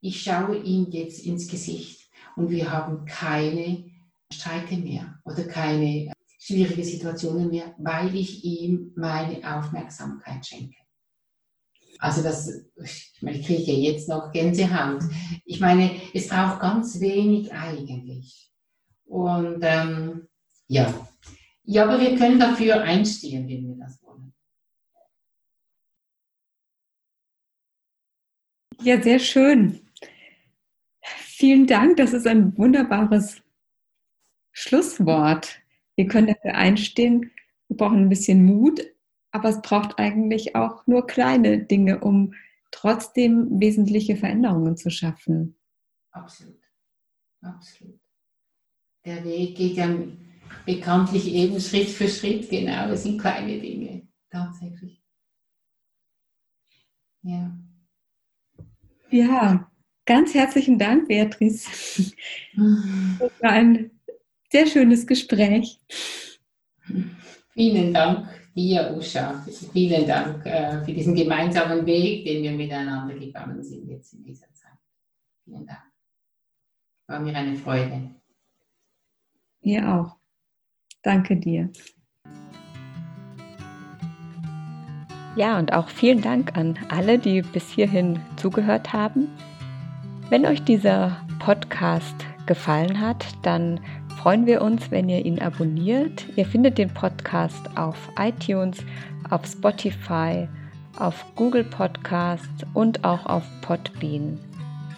Ich 0.00 0.22
schaue 0.22 0.58
ihm 0.58 0.90
jetzt 0.90 1.24
ins 1.24 1.48
Gesicht 1.48 2.10
und 2.36 2.50
wir 2.50 2.70
haben 2.70 3.04
keine 3.06 3.90
Streite 4.30 4.76
mehr 4.76 5.20
oder 5.24 5.44
keine 5.44 6.13
schwierige 6.44 6.84
Situationen 6.84 7.48
mehr, 7.48 7.74
weil 7.78 8.14
ich 8.14 8.44
ihm 8.44 8.92
meine 8.96 9.38
Aufmerksamkeit 9.56 10.44
schenke. 10.44 10.76
Also 11.98 12.22
das, 12.22 12.66
ich 12.76 13.22
meine, 13.22 13.38
ich 13.38 13.46
kriege 13.46 13.72
jetzt 13.72 14.10
noch 14.10 14.30
Gänsehaut. 14.30 15.02
Ich 15.46 15.60
meine, 15.60 15.90
es 16.12 16.28
braucht 16.28 16.60
ganz 16.60 17.00
wenig 17.00 17.50
eigentlich. 17.50 18.50
Und 19.06 19.60
ähm, 19.62 20.28
ja. 20.66 21.08
ja, 21.62 21.84
aber 21.84 21.98
wir 21.98 22.14
können 22.18 22.38
dafür 22.38 22.82
einstehen, 22.82 23.48
wenn 23.48 23.66
wir 23.66 23.76
das 23.82 24.02
wollen. 24.02 24.34
Ja, 28.82 29.00
sehr 29.00 29.18
schön. 29.18 29.80
Vielen 31.00 31.66
Dank, 31.66 31.96
das 31.96 32.12
ist 32.12 32.26
ein 32.26 32.54
wunderbares 32.58 33.40
Schlusswort. 34.52 35.63
Wir 35.96 36.06
können 36.06 36.28
dafür 36.28 36.54
einstehen. 36.54 37.30
Wir 37.68 37.76
brauchen 37.76 37.98
ein 37.98 38.08
bisschen 38.08 38.44
Mut, 38.44 38.80
aber 39.30 39.48
es 39.48 39.60
braucht 39.62 39.98
eigentlich 39.98 40.56
auch 40.56 40.86
nur 40.86 41.06
kleine 41.06 41.58
Dinge, 41.58 42.00
um 42.00 42.34
trotzdem 42.70 43.60
wesentliche 43.60 44.16
Veränderungen 44.16 44.76
zu 44.76 44.90
schaffen. 44.90 45.56
Absolut. 46.10 46.60
Absolut. 47.40 48.00
Der 49.04 49.22
Weg 49.24 49.56
geht 49.56 49.76
ja 49.76 49.88
bekanntlich 50.64 51.32
eben 51.32 51.60
Schritt 51.60 51.88
für 51.88 52.08
Schritt, 52.08 52.48
genau, 52.48 52.88
es 52.88 53.02
sind 53.02 53.20
kleine 53.20 53.60
Dinge, 53.60 54.08
tatsächlich. 54.30 55.02
Ja. 57.22 57.58
Ja, 59.10 59.70
ganz 60.06 60.34
herzlichen 60.34 60.78
Dank, 60.78 61.08
Beatrice. 61.08 61.68
Das 62.56 63.30
war 63.40 63.50
ein 63.50 63.93
sehr 64.54 64.68
schönes 64.68 65.04
Gespräch. 65.04 65.80
Vielen 67.54 67.92
Dank 67.92 68.28
dir, 68.54 68.94
Usha. 68.96 69.44
Vielen 69.72 70.06
Dank 70.06 70.46
äh, 70.46 70.80
für 70.84 70.92
diesen 70.92 71.16
gemeinsamen 71.16 71.84
Weg, 71.84 72.24
den 72.24 72.44
wir 72.44 72.52
miteinander 72.52 73.16
gegangen 73.18 73.64
sind 73.64 73.88
jetzt 73.88 74.12
in 74.12 74.22
dieser 74.22 74.46
Zeit. 74.54 74.78
Vielen 75.44 75.66
Dank. 75.66 75.82
War 77.08 77.18
mir 77.18 77.34
eine 77.34 77.56
Freude. 77.56 78.10
Mir 79.60 79.88
auch. 79.92 80.16
Danke 81.02 81.34
dir. 81.36 81.68
Ja, 85.34 85.58
und 85.58 85.72
auch 85.72 85.88
vielen 85.88 86.22
Dank 86.22 86.56
an 86.56 86.78
alle, 86.90 87.18
die 87.18 87.42
bis 87.42 87.70
hierhin 87.70 88.20
zugehört 88.36 88.92
haben. 88.92 89.26
Wenn 90.30 90.46
euch 90.46 90.62
dieser 90.62 91.26
Podcast 91.40 92.14
gefallen 92.46 93.00
hat, 93.00 93.26
dann 93.42 93.80
freuen 94.24 94.46
wir 94.46 94.62
uns, 94.62 94.90
wenn 94.90 95.10
ihr 95.10 95.26
ihn 95.26 95.38
abonniert. 95.38 96.24
Ihr 96.34 96.46
findet 96.46 96.78
den 96.78 96.88
Podcast 96.88 97.76
auf 97.76 98.08
iTunes, 98.18 98.78
auf 99.28 99.44
Spotify, 99.44 100.48
auf 100.98 101.26
Google 101.36 101.64
Podcasts 101.64 102.64
und 102.72 103.04
auch 103.04 103.26
auf 103.26 103.44
Podbean. 103.60 104.40